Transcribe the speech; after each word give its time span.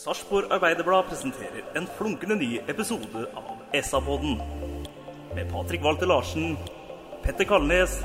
Sarpsborg 0.00 0.44
Arbeiderblad 0.50 1.02
presenterer 1.10 1.64
en 1.76 1.86
flunkende 1.98 2.36
ny 2.40 2.54
episode 2.72 3.24
av 3.36 3.58
SA-podden. 3.84 4.38
Med 5.34 5.50
Patrik 5.52 5.82
Walter 5.84 6.08
Larsen, 6.08 6.56
Petter 7.24 7.44
Kalnes, 7.44 7.98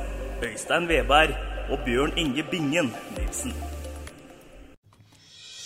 Øystein 0.43 0.89
Veberg 0.89 1.31
og 1.71 1.85
Bjørn 1.85 2.11
Inge 2.17 2.43
Bingen 2.51 2.91
Nilsen. 3.15 3.55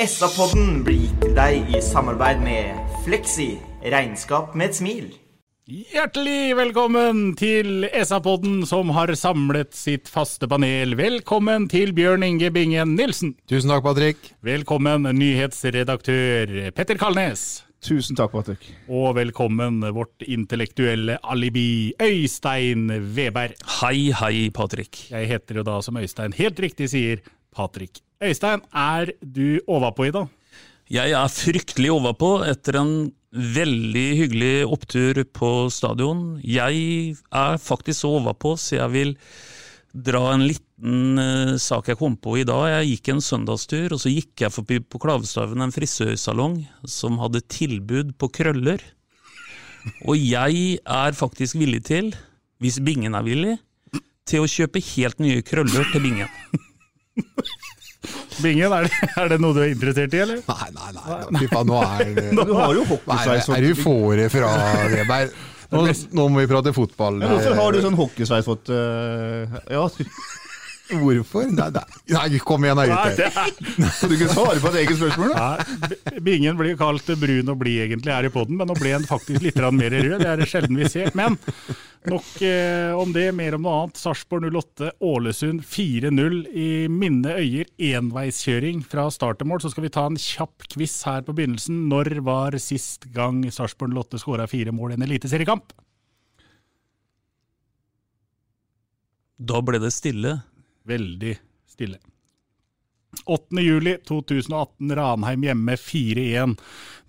SA-podden 0.06 0.84
blir 0.86 1.02
gitt 1.08 1.18
til 1.24 1.34
deg 1.40 1.74
i 1.74 1.82
samarbeid 1.82 2.46
med 2.46 2.78
Fleksi. 3.08 3.50
Regnskap 3.82 4.54
med 4.54 4.70
et 4.70 4.82
smil. 4.84 5.10
Hjertelig 5.70 6.56
velkommen 6.58 7.36
til 7.38 7.84
SA-podden 7.94 8.64
som 8.66 8.90
har 8.96 9.12
samlet 9.14 9.76
sitt 9.78 10.08
faste 10.10 10.48
panel. 10.50 10.96
Velkommen 10.98 11.68
til 11.70 11.92
Bjørn 11.94 12.26
Inge 12.26 12.50
Bingen 12.56 12.96
Nilsen. 12.98 13.36
Tusen 13.46 13.70
takk, 13.70 13.84
Patrick. 13.86 14.32
Velkommen 14.42 15.06
nyhetsredaktør 15.14 16.72
Petter 16.74 16.98
Kalnes. 16.98 17.44
Tusen 17.86 18.18
takk, 18.18 18.34
Patrick. 18.34 18.66
Og 18.90 19.14
velkommen 19.20 19.78
vårt 19.94 20.26
intellektuelle 20.26 21.20
alibi 21.22 21.94
Øystein 22.02 22.90
Veberg. 23.14 23.54
Hei, 23.78 24.10
hei, 24.24 24.50
Patrick. 24.50 25.04
Jeg 25.12 25.30
heter 25.36 25.62
jo 25.62 25.68
da, 25.70 25.78
som 25.86 26.02
Øystein 26.02 26.34
helt 26.40 26.66
riktig 26.66 26.90
sier, 26.96 27.22
Patrick. 27.54 28.02
Øystein, 28.26 28.66
er 28.74 29.14
du 29.22 29.62
overpå 29.70 30.10
i 30.10 30.18
dag? 30.18 30.34
Jeg 30.90 31.14
er 31.14 31.30
fryktelig 31.30 31.94
overpå 31.94 32.40
etter 32.50 32.82
en 32.82 32.94
veldig 33.36 34.08
hyggelig 34.24 34.54
opptur 34.66 35.22
på 35.36 35.52
stadion. 35.74 36.40
Jeg 36.42 37.16
er 37.30 37.62
faktisk 37.62 38.02
så 38.02 38.14
overpå, 38.20 38.56
så 38.58 38.80
jeg 38.80 38.94
vil 38.96 39.16
dra 39.94 40.22
en 40.34 40.46
liten 40.46 41.20
uh, 41.20 41.58
sak 41.62 41.90
jeg 41.90 42.00
kom 42.00 42.16
på 42.18 42.40
i 42.42 42.46
dag. 42.48 42.68
Jeg 42.74 42.94
gikk 42.94 43.12
en 43.14 43.24
søndagstur, 43.26 43.94
og 43.94 44.02
så 44.02 44.14
gikk 44.14 44.46
jeg 44.46 44.54
forbi 44.54 44.80
på 44.82 45.02
Klavestaven 45.02 45.66
en 45.66 45.74
frisørsalong 45.74 46.62
som 46.90 47.20
hadde 47.22 47.46
tilbud 47.50 48.16
på 48.18 48.32
krøller. 48.40 48.82
Og 50.06 50.18
jeg 50.18 50.80
er 50.84 51.18
faktisk 51.18 51.58
villig 51.60 51.84
til, 51.90 52.14
hvis 52.60 52.82
Bingen 52.84 53.16
er 53.16 53.26
villig, 53.26 53.58
til 54.30 54.44
å 54.44 54.50
kjøpe 54.50 54.82
helt 54.94 55.22
nye 55.24 55.46
krøller 55.46 55.88
til 55.94 56.06
Bingen. 56.06 56.30
Bingen, 58.40 58.72
er 58.72 58.88
det, 58.88 59.10
er 59.20 59.32
det 59.34 59.38
noe 59.44 59.56
du 59.56 59.60
er 59.64 59.74
interessert 59.74 60.14
i, 60.16 60.22
eller? 60.24 60.40
Nei, 60.48 60.68
nei, 60.76 60.92
nei. 60.96 61.42
Fy 61.42 61.50
faen, 61.52 61.68
nå 61.68 61.80
er 61.84 62.14
Du 62.40 62.54
har 62.56 62.76
jo 62.78 62.86
hockeysveis. 62.88 63.50
er 63.56 63.66
du 63.68 63.74
får 63.80 64.22
fra, 64.32 64.52
Weber? 64.94 65.34
Nå, 65.70 65.84
nå 66.18 66.28
må 66.34 66.42
vi 66.42 66.50
prate 66.50 66.74
fotball. 66.74 67.20
Men 67.20 67.36
Hvorfor 67.36 67.60
har 67.60 67.76
du 67.76 67.82
sånn 67.84 67.98
hockeysveis 68.00 68.48
fått 68.48 68.72
uh, 68.74 69.60
Ja, 69.70 69.84
Hvorfor? 70.90 71.46
Nei, 71.54 71.68
nei. 71.76 71.84
nei 72.16 72.40
kom 72.42 72.64
igjen, 72.66 72.80
da, 72.80 72.86
du 74.10 74.16
kan 74.18 74.32
svare 74.34 74.62
på 74.62 74.72
et 74.72 74.80
eget 74.82 74.98
spørsmål? 74.98 75.36
da? 75.36 75.50
Nei, 75.84 76.22
Bingen 76.26 76.58
blir 76.58 76.80
kalt 76.80 77.12
brun 77.22 77.52
og 77.54 77.60
blid 77.62 77.84
egentlig 77.86 78.16
her 78.16 78.26
i 78.26 78.32
podden, 78.34 78.58
men 78.58 78.70
nå 78.70 78.78
ble 78.80 78.96
den 78.96 79.06
faktisk 79.10 79.46
litt 79.46 79.60
mer 79.60 79.94
rød. 79.94 80.18
Det 80.24 80.32
er 80.32 80.42
det 80.42 80.50
sjelden 80.50 80.80
vi 80.80 80.90
ser. 80.90 81.12
Men 81.18 81.38
nok 82.10 82.30
eh, 82.46 82.96
om 82.98 83.14
det, 83.14 83.28
mer 83.38 83.58
om 83.58 83.66
noe 83.68 83.76
annet. 83.84 84.02
Sarpsborg 84.02 84.50
08, 84.50 84.92
Ålesund 85.06 85.62
4-0 85.68 86.40
i 86.50 86.70
Minne 86.90 87.38
Øyer. 87.38 87.70
Enveiskjøring 87.92 88.82
fra 88.90 89.06
start 89.14 89.42
til 89.44 89.52
mål. 89.52 89.62
Så 89.62 89.74
skal 89.76 89.86
vi 89.86 89.94
ta 89.94 90.08
en 90.10 90.18
kjapp 90.20 90.66
quiz 90.74 90.98
her 91.06 91.22
på 91.28 91.38
begynnelsen. 91.38 91.86
Når 91.92 92.18
var 92.26 92.58
sist 92.64 93.06
gang 93.14 93.44
Sarpsborg 93.54 93.94
08 93.94 94.24
skåra 94.26 94.50
fire 94.50 94.74
mål 94.74 94.96
i 94.96 95.00
en 95.00 95.06
eliteseriekamp? 95.10 95.76
Da 99.40 99.62
ble 99.64 99.80
det 99.80 99.94
stille. 99.96 100.40
Veldig 100.88 101.36
stille. 101.70 102.00
8. 103.26 103.58
juli 103.66 103.96
2018, 104.06 104.92
Ranheim 104.96 105.42
hjemme 105.44 105.74
4-1. 105.82 106.52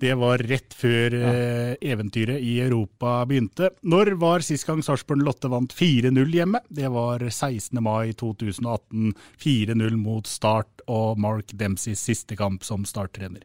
Det 0.01 0.15
var 0.17 0.41
rett 0.49 0.73
før 0.75 1.13
eh, 1.15 1.75
eventyret 1.93 2.41
i 2.41 2.55
Europa 2.65 3.19
begynte. 3.29 3.69
Når 3.85 4.15
var 4.21 4.41
sist 4.45 4.65
gang 4.65 4.81
Sarpsborg 4.85 5.21
Lotte 5.27 5.51
vant 5.53 5.75
4-0 5.77 6.33
hjemme? 6.39 6.63
Det 6.73 6.89
var 6.93 7.21
16. 7.29 7.83
mai 7.85 8.15
2018. 8.17 9.13
4-0 9.45 10.01
mot 10.01 10.27
Start 10.27 10.81
og 10.89 11.21
Mark 11.21 11.53
Dempseys 11.53 12.01
siste 12.09 12.37
kamp 12.37 12.65
som 12.65 12.89
starttrener. 12.89 13.45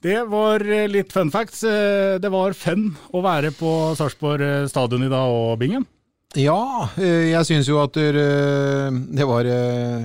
Det 0.00 0.20
var 0.30 0.62
eh, 0.62 0.86
litt 0.88 1.10
fun 1.12 1.34
facts. 1.34 1.64
Eh, 1.66 2.20
Det 2.22 2.30
var 2.30 2.54
fun 2.54 2.92
å 3.10 3.22
være 3.26 3.50
på 3.58 3.96
Sarpsborg 3.98 4.68
stadion 4.70 5.08
i 5.08 5.10
dag 5.10 5.26
og 5.26 5.58
Bingen. 5.58 5.90
Ja, 6.38 6.86
eh, 6.94 7.32
jeg 7.32 7.46
syns 7.48 7.66
jo 7.66 7.80
at 7.82 7.96
eh, 7.98 8.86
det 9.18 9.26
var 9.26 9.48
eh, 9.50 10.04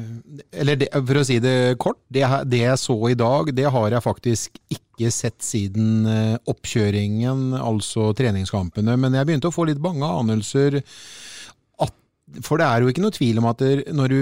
Eller 0.58 0.80
det, 0.82 0.88
for 0.90 1.20
å 1.22 1.26
si 1.28 1.38
det 1.44 1.76
kort, 1.78 2.00
det, 2.10 2.24
det 2.50 2.64
jeg 2.64 2.82
så 2.82 2.96
i 3.12 3.18
dag, 3.20 3.52
det 3.54 3.68
har 3.70 3.94
jeg 3.94 4.02
faktisk 4.02 4.58
ikke 4.74 5.12
sett 5.12 5.38
siden 5.44 6.08
oppkjøringen, 6.48 7.52
altså 7.60 8.14
treningskampene. 8.16 8.96
Men 8.98 9.18
jeg 9.20 9.28
begynte 9.28 9.52
å 9.52 9.54
få 9.54 9.68
litt 9.68 9.82
bange 9.84 10.08
anelser. 10.08 10.80
At, 11.84 11.92
for 12.48 12.62
det 12.62 12.70
er 12.70 12.82
jo 12.82 12.94
ikke 12.94 13.04
noe 13.04 13.14
tvil 13.14 13.42
om 13.42 13.50
at 13.52 13.62
når 13.92 14.16
du 14.16 14.22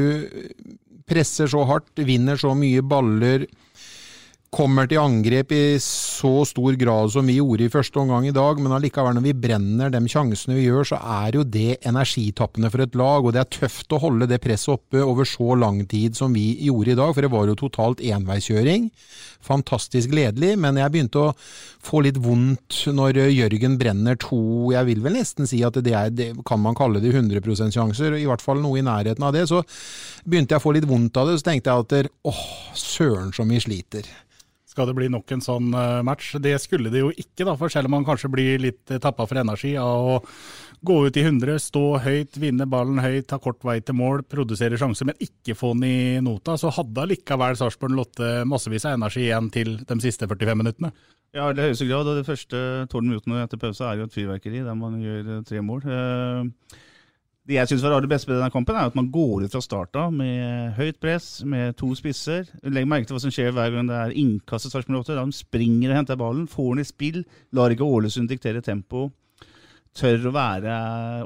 presser 1.06 1.52
så 1.52 1.62
hardt, 1.70 1.94
vinner 2.02 2.41
så 2.41 2.56
mye 2.58 2.81
baller, 2.81 3.46
kommer 4.53 4.86
til 4.90 5.02
angrep 5.02 5.52
i 5.56 5.62
så 5.81 6.44
stor 6.46 6.75
grad 6.78 7.09
som 7.14 7.25
vi 7.28 7.40
gjorde 7.40 7.66
i 7.66 7.72
første 7.74 7.97
omgang 8.02 8.28
i 8.30 8.34
dag, 8.36 8.59
men 8.62 8.75
allikevel 8.75 9.18
når 9.18 9.25
vi 9.25 9.34
brenner 9.46 9.90
de 9.94 10.02
sjansene 10.12 10.58
vi 10.58 10.68
gjør, 10.68 10.86
så 10.91 11.00
er 11.02 11.38
jo 11.40 11.46
det 11.47 11.80
energitappende 11.90 12.69
for 12.69 12.84
et 12.86 12.97
lag, 13.00 13.25
og 13.25 13.34
det 13.34 13.41
er 13.41 13.52
tøft 13.58 13.96
å 13.96 14.02
holde 14.03 14.28
det 14.30 14.41
presset 14.44 14.75
oppe 14.75 15.02
over 15.02 15.28
så 15.28 15.58
lang 15.58 15.81
tid 15.90 16.18
som 16.18 16.36
vi 16.38 16.52
gjorde 16.68 16.94
i 16.94 16.97
dag, 17.00 17.14
for 17.16 17.25
det 17.25 17.31
var 17.34 17.50
jo 17.50 17.58
totalt 17.64 18.03
enveiskjøring. 18.06 18.90
Fantastisk 19.44 20.14
gledelig, 20.14 20.53
men 20.62 20.78
jeg 20.80 20.94
begynte 20.94 21.24
å 21.24 21.34
få 21.84 22.03
litt 22.06 22.20
vondt 22.22 22.84
når 22.94 23.24
Jørgen 23.34 23.80
brenner 23.81 24.20
to, 24.22 24.44
jeg 24.75 24.90
vil 24.91 25.02
vel 25.03 25.18
nesten 25.18 25.50
si 25.50 25.64
at 25.66 25.80
det, 25.81 25.96
er, 25.97 26.14
det 26.14 26.30
kan 26.47 26.62
man 26.62 26.78
kalle 26.78 27.02
det 27.03 27.16
100% 27.16 27.74
sjanser, 27.74 28.20
i 28.20 28.28
hvert 28.30 28.44
fall 28.44 28.62
noe 28.62 28.80
i 28.80 28.85
nærheten 28.85 29.25
av 29.25 29.34
det, 29.35 29.47
så 29.50 29.64
begynte 30.24 30.53
jeg 30.53 30.62
å 30.62 30.68
få 30.68 30.75
litt 30.78 30.88
vondt 30.90 31.18
av 31.18 31.31
det, 31.31 31.40
så 31.41 31.50
tenkte 31.50 31.74
jeg 31.74 31.88
at 32.06 32.14
åh, 32.30 32.46
søren 32.78 33.34
som 33.35 33.50
vi 33.50 33.59
sliter. 33.64 34.08
Skal 34.73 34.89
det 34.89 34.95
bli 34.97 35.07
nok 35.13 35.29
en 35.35 35.44
sånn 35.45 35.69
eh, 35.78 36.01
match? 36.06 36.31
Det 36.41 36.56
skulle 36.61 36.89
det 36.89 37.03
jo 37.03 37.11
ikke, 37.13 37.45
da, 37.45 37.53
for 37.59 37.69
selv 37.69 37.89
om 37.89 38.00
man 38.00 38.07
kanskje 38.07 38.31
blir 38.34 38.61
litt 38.63 38.89
uh, 38.89 38.97
tappa 39.01 39.28
for 39.29 39.38
energi 39.38 39.75
av 39.78 40.07
å 40.16 40.19
gå 40.84 40.95
ut 41.06 41.17
i 41.19 41.23
100, 41.23 41.61
stå 41.61 41.84
høyt, 42.03 42.39
vinne 42.41 42.66
ballen 42.67 42.97
høyt, 43.03 43.28
ta 43.29 43.38
kort 43.41 43.61
vei 43.63 43.78
til 43.85 43.95
mål, 44.00 44.25
produsere 44.28 44.79
sjanser, 44.81 45.07
men 45.07 45.22
ikke 45.22 45.56
få 45.56 45.75
den 45.78 45.85
i 45.88 45.97
nota, 46.25 46.57
så 46.59 46.73
hadde 46.73 47.06
allikevel 47.06 47.56
Sarpsborg 47.59 47.95
Lotte 47.95 48.31
massevis 48.50 48.89
av 48.89 48.97
energi 48.97 49.28
igjen 49.28 49.51
til 49.53 49.78
de 49.85 50.00
siste 50.03 50.28
45 50.28 50.59
minuttene. 50.59 50.91
Ja, 51.34 51.47
i 51.50 51.57
høyeste 51.57 51.88
grad. 51.90 52.09
Og 52.09 52.19
det 52.19 52.28
første 52.28 52.59
tolv 52.91 53.07
minuttene 53.07 53.45
etter 53.45 53.61
pause 53.61 53.85
er 53.88 54.01
jo 54.01 54.09
et 54.09 54.13
fyrverkeri 54.13 54.61
der 54.66 54.75
man 54.78 55.00
gjør 55.01 55.38
eh, 55.38 55.45
tre 55.47 55.61
mål. 55.66 55.85
Eh, 55.85 56.81
Det 57.44 57.58
jeg 57.58 57.68
syns 57.68 57.81
var 57.84 57.98
aller 57.98 58.08
beste 58.08 58.30
med 58.30 58.38
denne 58.38 58.54
kampen, 58.54 58.78
er 58.80 58.88
at 58.88 58.96
man 58.96 59.09
går 59.12 59.44
ut 59.44 59.52
fra 59.52 59.59
start 59.59 59.98
med 60.16 60.78
høyt 60.78 61.00
press, 61.04 61.42
med 61.44 61.76
to 61.76 61.90
spisser. 62.00 62.48
Legg 62.64 62.88
merke 62.88 63.09
til 63.09 63.18
hva 63.18 63.20
som 63.20 63.34
skjer 63.36 63.52
hver 63.52 63.74
gang 63.74 63.90
det 63.90 63.98
er 64.00 64.16
innkast 64.16 64.64
til 64.64 64.72
Sarpsborg 64.72 65.02
8. 65.02 65.18
De 65.20 65.36
springer 65.36 65.92
og 65.92 65.98
henter 66.00 66.20
ballen, 66.22 66.47
får 66.47 66.70
den 66.72 66.85
i 66.85 66.88
spill, 66.88 67.20
lar 67.52 67.76
ikke 67.76 67.84
Ålesund 67.84 68.32
diktere 68.32 68.64
tempo. 68.64 69.09
Tør 69.94 70.29
å 70.29 70.34
være 70.34 70.78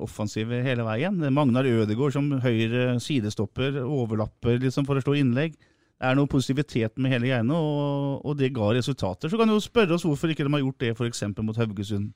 offensive 0.03 0.63
hele 0.65 0.87
veien. 0.89 1.21
Magnar 1.31 1.69
Ødegaard 1.69 2.17
som 2.17 2.33
høyre 2.41 2.97
sidestopper, 2.99 3.77
overlapper 3.85 4.57
liksom 4.65 4.89
for 4.89 4.97
å 4.97 5.05
slå 5.05 5.19
innlegg. 5.21 5.53
Det 5.53 6.09
er 6.09 6.17
noe 6.17 6.29
positivitet 6.29 6.97
med 6.97 7.13
hele 7.13 7.29
greiene, 7.29 7.61
og, 7.61 8.25
og 8.25 8.41
det 8.41 8.55
ga 8.57 8.73
resultater. 8.73 9.29
Så 9.29 9.37
kan 9.37 9.49
du 9.49 9.53
jo 9.53 9.61
spørre 9.61 9.93
oss 9.93 10.05
hvorfor 10.05 10.33
ikke 10.33 10.49
de 10.49 10.57
har 10.57 10.65
gjort 10.65 10.81
det 10.81 10.95
f.eks. 10.97 11.23
mot 11.37 11.61
Haugesund. 11.61 12.09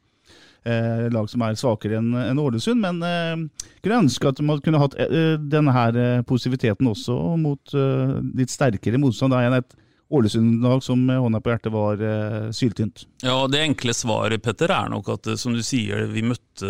Eh, 0.62 1.08
lag 1.10 1.26
som 1.26 1.42
er 1.42 1.56
svakere 1.58 1.98
enn 1.98 2.12
en 2.14 2.38
Ålesund, 2.38 2.78
men 2.84 3.00
eh, 3.02 3.64
kunne 3.82 4.04
ønske 4.04 4.30
at 4.30 4.42
man 4.46 4.60
kunne 4.62 4.78
hatt 4.84 4.94
eh, 5.02 5.34
denne 5.42 5.74
her 5.74 5.98
eh, 5.98 6.20
positiviteten 6.22 6.86
også 6.92 7.16
mot 7.42 7.74
eh, 7.74 8.20
litt 8.38 8.54
sterkere 8.54 9.02
motstand 9.02 9.34
enn 9.40 9.58
et 9.58 9.74
Ålesund-lag 10.14 10.84
som 10.86 11.02
med 11.08 11.18
hånda 11.24 11.40
på 11.42 11.50
hjertet 11.50 11.74
var 11.74 12.04
eh, 12.06 12.52
syltynt. 12.54 13.08
Ja, 13.26 13.48
Det 13.50 13.64
enkle 13.64 13.96
svaret 13.98 14.44
Petter, 14.46 14.70
er 14.76 14.94
nok 14.94 15.10
at 15.16 15.32
som 15.42 15.58
du 15.58 15.64
sier, 15.66 16.06
vi 16.14 16.22
møtte 16.30 16.70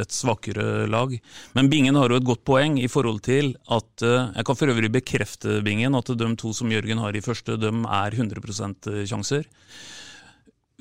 et 0.00 0.16
svakere 0.16 0.86
lag. 0.88 1.12
Men 1.52 1.68
Bingen 1.68 1.98
har 2.00 2.08
jo 2.08 2.22
et 2.22 2.28
godt 2.32 2.46
poeng 2.48 2.80
i 2.80 2.88
forhold 2.88 3.20
til 3.28 3.58
at 3.68 4.06
Jeg 4.06 4.46
kan 4.46 4.56
for 4.56 4.72
øvrig 4.72 4.88
bekrefte 4.94 5.60
Bingen 5.66 5.98
at 5.98 6.14
de 6.16 6.30
to 6.40 6.54
som 6.56 6.72
Jørgen 6.72 7.02
har 7.02 7.12
i 7.12 7.20
første, 7.20 7.58
de 7.60 7.74
er 7.76 8.16
100% 8.16 8.88
sjanser. 9.04 9.44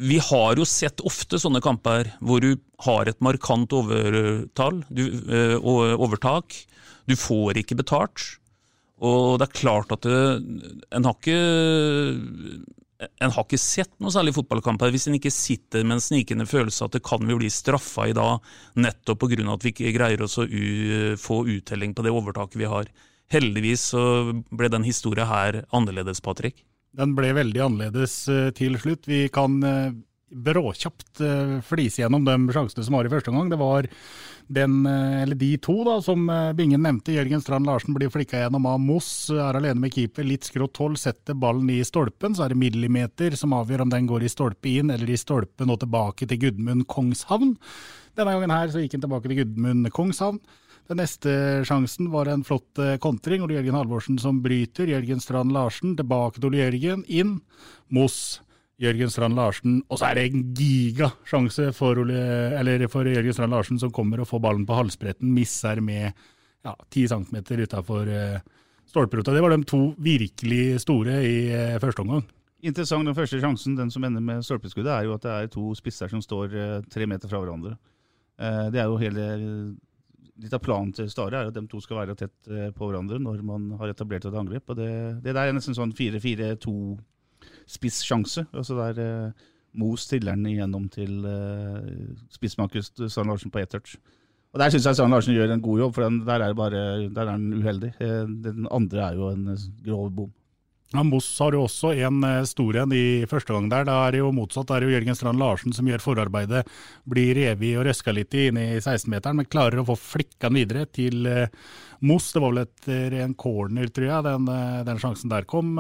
Vi 0.02 0.18
har 0.24 0.58
jo 0.58 0.66
sett 0.66 1.02
ofte 1.06 1.40
sånne 1.42 1.62
kamper 1.64 2.10
hvor 2.26 2.42
du 2.42 2.56
har 2.86 3.10
et 3.10 3.20
markant 3.22 3.74
overtall, 3.78 4.82
du, 4.90 5.04
eh, 5.30 5.58
overtak. 5.62 6.56
Du 7.06 7.16
får 7.18 7.62
ikke 7.62 7.78
betalt. 7.78 8.38
Og 9.02 9.40
det 9.42 9.48
er 9.48 9.60
klart 9.60 9.94
at 9.94 10.06
det, 10.06 10.22
en 10.94 11.06
har 11.06 11.18
ikke 11.18 11.40
en 13.02 13.34
har 13.34 13.46
ikke 13.48 13.58
sett 13.58 13.92
noe 13.98 14.14
særlig 14.14 14.36
fotballkamp 14.36 14.84
her 14.84 14.92
hvis 14.94 15.08
en 15.10 15.18
ikke 15.18 15.34
sitter 15.34 15.86
med 15.86 15.98
en 15.98 16.04
snikende 16.06 16.46
følelse 16.46 16.86
at 16.86 16.94
det 16.94 17.02
kan 17.06 17.24
vi 17.26 17.38
bli 17.38 17.50
straffa 17.50 18.06
i 18.12 18.14
dag, 18.14 18.44
nettopp 18.78 19.24
pga. 19.24 19.42
at 19.54 19.66
vi 19.66 19.74
ikke 19.74 19.96
greier 19.98 20.22
oss 20.22 20.38
å 20.38 20.46
få 21.18 21.42
uttelling 21.50 21.96
på 21.98 22.06
det 22.06 22.14
overtaket 22.14 22.60
vi 22.62 22.70
har. 22.70 22.92
Heldigvis 23.34 23.88
så 23.96 24.04
ble 24.52 24.70
den 24.70 24.86
historien 24.86 25.30
her 25.30 25.64
annerledes, 25.74 26.22
Patrick. 26.22 26.62
Den 26.98 27.14
ble 27.16 27.32
veldig 27.36 27.62
annerledes 27.64 28.16
eh, 28.32 28.50
til 28.56 28.76
slutt. 28.80 29.08
Vi 29.08 29.24
kan 29.32 29.62
eh, 29.64 29.94
bråkjapt 30.32 31.20
uh, 31.28 31.58
flise 31.68 32.00
gjennom 32.00 32.24
de 32.24 32.36
sjansene 32.56 32.86
som 32.88 32.96
var 32.96 33.08
i 33.08 33.12
første 33.12 33.32
omgang. 33.32 33.50
Det 33.52 33.58
var 33.60 33.88
den, 34.52 34.78
eller 34.88 35.36
de 35.36 35.50
to 35.64 35.74
da, 35.84 35.98
som 36.04 36.24
Bingen 36.56 36.84
nevnte. 36.84 37.12
Jørgen 37.18 37.44
Strand 37.44 37.68
Larsen 37.68 37.96
blir 37.96 38.12
flikka 38.12 38.40
gjennom 38.40 38.68
av 38.68 38.80
Moss, 38.80 39.10
er 39.32 39.60
alene 39.60 39.84
med 39.84 39.92
keeper. 39.96 40.24
Litt 40.28 40.48
skrått 40.48 40.80
hold, 40.80 40.96
setter 41.00 41.36
ballen 41.36 41.68
i 41.72 41.82
stolpen. 41.88 42.36
Så 42.36 42.46
er 42.46 42.56
det 42.56 42.62
millimeter 42.64 43.36
som 43.40 43.56
avgjør 43.60 43.84
om 43.86 43.92
den 43.92 44.08
går 44.08 44.24
i 44.24 44.32
stolpe 44.32 44.72
inn 44.72 44.92
eller 44.96 45.12
i 45.12 45.20
stolpen 45.20 45.72
og 45.72 45.82
tilbake 45.84 46.28
til 46.28 46.40
Gudmund 46.46 46.88
Kongshavn. 46.92 47.58
Denne 48.16 48.36
gangen 48.36 48.56
her 48.56 48.72
så 48.72 48.84
gikk 48.84 48.96
den 48.96 49.04
tilbake 49.04 49.32
til 49.32 49.44
Gudmund 49.44 49.92
Kongshavn. 49.96 50.40
Den 50.90 51.00
neste 51.00 51.34
sjansen 51.68 52.10
var 52.12 52.30
en 52.32 52.46
flott 52.48 52.80
eh, 52.82 52.98
kontring. 53.02 53.44
Ole 53.46 53.60
Jørgen 53.60 53.78
Halvorsen 53.78 54.20
som 54.22 54.42
bryter. 54.44 54.90
Jørgen 54.92 55.22
Strand 55.24 55.54
Larsen 55.56 55.98
tilbake 56.00 56.40
til 56.40 56.50
Ole 56.50 56.64
Jørgen. 56.64 57.04
Inn. 57.08 57.38
Moss. 57.94 58.42
Jørgen 58.82 59.14
Strand 59.14 59.38
Larsen. 59.38 59.82
Og 59.90 60.02
så 60.02 60.10
er 60.10 60.18
det 60.18 60.26
en 60.32 60.48
gigasjanse 60.58 61.70
for, 61.78 62.02
for 62.92 63.12
Jørgen 63.12 63.38
Strand 63.38 63.54
Larsen, 63.54 63.80
som 63.80 63.94
kommer 63.94 64.24
og 64.24 64.30
får 64.32 64.42
ballen 64.42 64.66
på 64.66 64.80
halsbretten. 64.80 65.30
Misser 65.36 65.84
med 65.86 66.10
ja, 66.66 66.74
10 66.90 67.08
cm 67.14 67.38
utafor 67.62 68.10
stolperuta. 68.92 69.34
Det 69.34 69.42
var 69.42 69.54
de 69.54 69.64
to 69.68 69.82
virkelig 69.98 70.82
store 70.84 71.22
i 71.24 71.36
uh, 71.54 71.80
første 71.82 72.04
omgang. 72.04 72.26
Interessant 72.62 73.08
den 73.08 73.18
første 73.18 73.40
sjansen, 73.42 73.78
den 73.78 73.90
som 73.94 74.04
ender 74.06 74.22
med 74.22 74.44
stolpeskuddet, 74.46 74.92
er 74.94 75.08
jo 75.08 75.16
at 75.16 75.24
det 75.26 75.32
er 75.32 75.54
to 75.54 75.72
spisser 75.78 76.12
som 76.12 76.22
står 76.22 76.54
uh, 76.54 76.84
tre 76.92 77.08
meter 77.10 77.32
fra 77.32 77.42
hverandre. 77.42 77.78
Det 78.42 78.80
er 78.82 78.88
jo 78.90 78.96
hele 78.98 79.24
litt 80.42 80.54
av 80.58 80.64
planen 80.64 80.94
til 80.96 81.10
Stare 81.12 81.38
er 81.40 81.46
at 81.52 81.58
de 81.58 81.64
to 81.70 81.80
skal 81.84 82.00
være 82.02 82.16
tett 82.20 82.38
eh, 82.50 82.70
på 82.76 82.84
hverandre 82.90 83.18
når 83.22 83.38
man 83.46 83.62
har 83.80 83.88
etablert 83.92 84.26
et 84.28 84.38
angrep. 84.38 84.66
og 84.70 84.76
Det, 84.80 84.92
det 85.26 85.34
der 85.36 85.46
er 85.48 85.54
nesten 85.56 85.78
sånn 85.78 85.98
4-4-2-spisssjanse. 85.98 88.42
Altså 88.52 88.74
der 88.80 88.96
eh, 89.06 89.30
Mo 89.80 89.90
stiller 89.96 90.36
den 90.36 90.50
igjennom 90.52 90.86
til 90.92 91.14
eh, 91.28 92.16
spissmaker 92.34 92.82
Sand 92.84 93.28
Larsen 93.30 93.52
på 93.54 93.60
ett 93.62 93.72
touch. 93.72 93.92
Og 94.52 94.58
Der 94.60 94.70
syns 94.74 94.88
jeg 94.90 94.98
Sand 95.00 95.12
Larsen 95.14 95.38
gjør 95.38 95.52
en 95.54 95.64
god 95.64 95.78
jobb, 95.80 95.94
for 95.96 96.02
den, 96.04 96.16
der 96.28 96.40
er, 96.44 96.54
bare, 96.58 96.82
der 97.08 97.24
er 97.24 97.36
han 97.38 97.56
uheldig. 97.56 97.92
Eh, 98.04 98.26
den 98.44 98.68
andre 98.72 99.00
er 99.06 99.14
jo 99.20 99.26
en 99.32 99.44
grov 99.86 100.08
bom. 100.18 100.32
Ja, 100.92 101.04
Moss 101.08 101.28
har 101.40 101.56
jo 101.56 101.64
også 101.64 101.94
en 102.04 102.24
eh, 102.28 102.42
stor 102.50 102.82
en 102.82 102.92
i 102.96 103.24
første 103.30 103.56
gang 103.56 103.70
der. 103.72 103.86
Da 103.88 103.96
er 104.04 104.16
det 104.16 104.20
jo 104.20 104.32
motsatt. 104.36 104.68
Da 104.68 104.76
er 104.76 104.84
det 104.84 104.90
jo 104.90 104.96
Jørgen 104.98 105.16
Strand 105.16 105.40
Larsen 105.40 105.76
som 105.76 105.88
gjør 105.88 106.04
forarbeidet. 106.04 106.66
Blir 107.08 107.32
revet 107.38 107.78
og 107.80 107.86
røska 107.88 108.12
litt 108.16 108.36
inn 108.36 108.60
i 108.60 108.68
16-meteren, 108.82 109.40
men 109.40 109.48
klarer 109.48 109.80
å 109.80 109.88
få 109.88 109.96
flikka 109.96 110.50
den 110.50 110.60
videre 110.60 110.84
til 110.92 111.30
eh, 111.32 111.48
Moss. 112.04 112.34
Det 112.36 112.44
var 112.44 112.52
vel 112.52 112.66
etter 112.66 113.16
en 113.24 113.38
corner, 113.40 113.88
tror 113.88 114.10
jeg, 114.10 114.28
den, 114.28 114.52
eh, 114.52 114.82
den 114.90 115.00
sjansen 115.00 115.32
der 115.32 115.48
kom. 115.48 115.80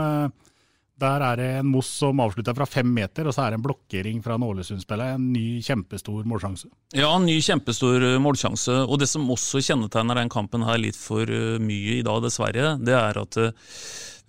Der 1.02 1.26
er 1.26 1.40
det 1.40 1.50
en 1.60 1.72
Moss 1.72 1.90
som 2.02 2.22
avslutter 2.22 2.56
fra 2.58 2.68
fem 2.70 2.88
meter, 2.94 3.26
og 3.26 3.34
så 3.34 3.48
er 3.48 3.54
det 3.54 3.60
en 3.60 3.66
blokkering 3.66 4.22
fra 4.22 4.38
en 4.38 4.46
Ålesund-spiller. 4.46 5.16
En 5.16 5.32
ny 5.34 5.60
kjempestor 5.66 6.28
målsjanse. 6.30 6.70
Ja, 6.94 7.10
en 7.16 7.26
ny 7.26 7.40
kjempestor 7.42 8.06
målsjanse. 8.22 8.84
Og 8.86 9.02
det 9.02 9.10
som 9.10 9.26
også 9.34 9.64
kjennetegner 9.66 10.22
den 10.22 10.32
kampen 10.32 10.68
her 10.68 10.78
litt 10.82 11.00
for 11.00 11.26
mye 11.62 11.98
i 11.98 12.06
dag, 12.06 12.22
dessverre, 12.22 12.76
det 12.80 12.98
er 12.98 13.22
at 13.22 13.42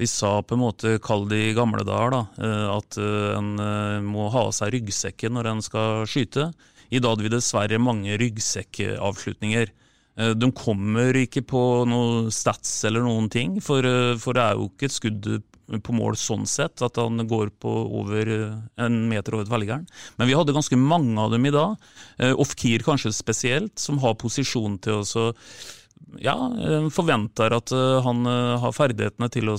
vi 0.03 0.07
sa 0.07 0.41
på 0.43 0.57
en 0.57 0.63
måte, 0.65 0.97
kall 1.05 1.29
det 1.31 1.39
i 1.51 1.55
gamle 1.57 1.85
dager, 1.87 2.11
da, 2.15 2.23
eh, 2.43 2.69
at 2.73 2.99
eh, 2.99 3.29
en 3.37 3.53
eh, 3.63 4.01
må 4.03 4.27
ha 4.33 4.49
av 4.49 4.55
seg 4.57 4.73
ryggsekken 4.75 5.37
når 5.37 5.51
en 5.51 5.63
skal 5.65 6.09
skyte. 6.11 6.49
I 6.91 7.01
dag 7.01 7.15
hadde 7.15 7.27
vi 7.29 7.33
dessverre 7.33 7.81
mange 7.81 8.19
ryggsekkavslutninger. 8.21 9.73
De 10.37 10.49
kommer 10.53 11.17
ikke 11.17 11.41
på 11.49 11.61
noe 11.89 12.27
stats 12.35 12.83
eller 12.85 13.01
noen 13.01 13.31
ting, 13.33 13.55
for, 13.65 13.87
for, 14.21 14.37
det 14.37 14.43
er 14.45 14.59
jo 14.59 14.67
ikke 14.69 14.91
et 14.91 14.97
skudd 14.99 15.29
på 15.81 15.95
mål 15.97 16.19
sånn 16.21 16.45
sett, 16.51 16.83
at 16.85 17.01
han 17.01 17.25
går 17.29 17.55
på 17.63 17.73
over 18.03 18.33
en 18.77 18.99
meter 19.09 19.39
over 19.39 19.49
tverrliggeren. 19.49 19.87
Men 20.19 20.29
vi 20.29 20.37
hadde 20.37 20.57
ganske 20.57 20.77
mange 20.77 21.17
av 21.23 21.33
dem 21.33 21.47
i 21.49 21.55
dag. 21.55 21.77
Ofkir 22.37 22.85
kanskje 22.85 23.15
spesielt, 23.17 23.79
som 23.81 24.03
har 24.03 24.19
posisjon 24.21 24.77
til 24.83 25.01
å 25.01 25.29
ja, 26.21 26.35
forventer 26.93 27.55
at 27.57 27.73
eh, 27.73 27.99
han 28.05 28.27
eh, 28.27 28.57
har 28.63 28.75
ferdighetene 28.77 29.29
til 29.33 29.53
å 29.53 29.57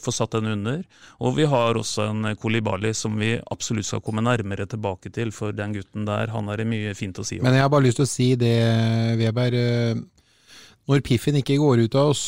få 0.00 0.14
satt 0.14 0.36
den 0.38 0.52
under. 0.54 0.84
Og 1.20 1.36
vi 1.38 1.48
har 1.50 1.78
også 1.78 2.08
en 2.10 2.30
Kolibali 2.40 2.92
som 2.96 3.18
vi 3.20 3.34
absolutt 3.52 3.88
skal 3.88 4.04
komme 4.04 4.24
nærmere 4.24 4.68
tilbake 4.70 5.12
til, 5.14 5.34
for 5.34 5.56
den 5.56 5.74
gutten 5.76 6.08
der, 6.08 6.32
han 6.32 6.48
har 6.50 6.60
det 6.60 6.68
mye 6.70 6.94
fint 6.98 7.20
å 7.20 7.26
si 7.26 7.40
om. 7.40 7.46
Men 7.48 7.58
jeg 7.58 7.66
har 7.66 7.72
bare 7.72 7.88
lyst 7.88 8.00
til 8.00 8.08
å 8.08 8.14
si 8.14 8.30
det, 8.40 8.56
Weber. 9.20 9.58
Eh, 10.90 10.94
når 10.94 11.04
piffen 11.06 11.38
ikke 11.38 11.58
går 11.62 11.84
ut 11.86 11.94
av 11.94 12.10
oss, 12.10 12.24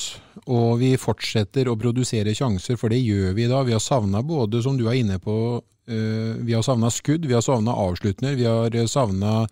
og 0.46 0.78
vi 0.78 0.94
fortsetter 0.96 1.68
å 1.68 1.78
produsere 1.78 2.34
sjanser, 2.34 2.78
for 2.78 2.88
det 2.94 3.02
gjør 3.02 3.34
vi 3.34 3.48
da. 3.50 3.64
Vi 3.66 3.74
har 3.74 3.82
savna 3.82 4.22
både, 4.22 4.62
som 4.62 4.78
du 4.78 4.86
er 4.88 5.00
inne 5.00 5.18
på, 5.18 5.60
vi 5.82 6.54
har 6.54 6.62
savna 6.62 6.88
skudd, 6.94 7.26
vi 7.26 7.34
har 7.34 7.42
savna 7.42 7.74
avslutninger, 7.74 8.36
vi 8.38 8.46
har 8.46 8.86
savna 8.86 9.42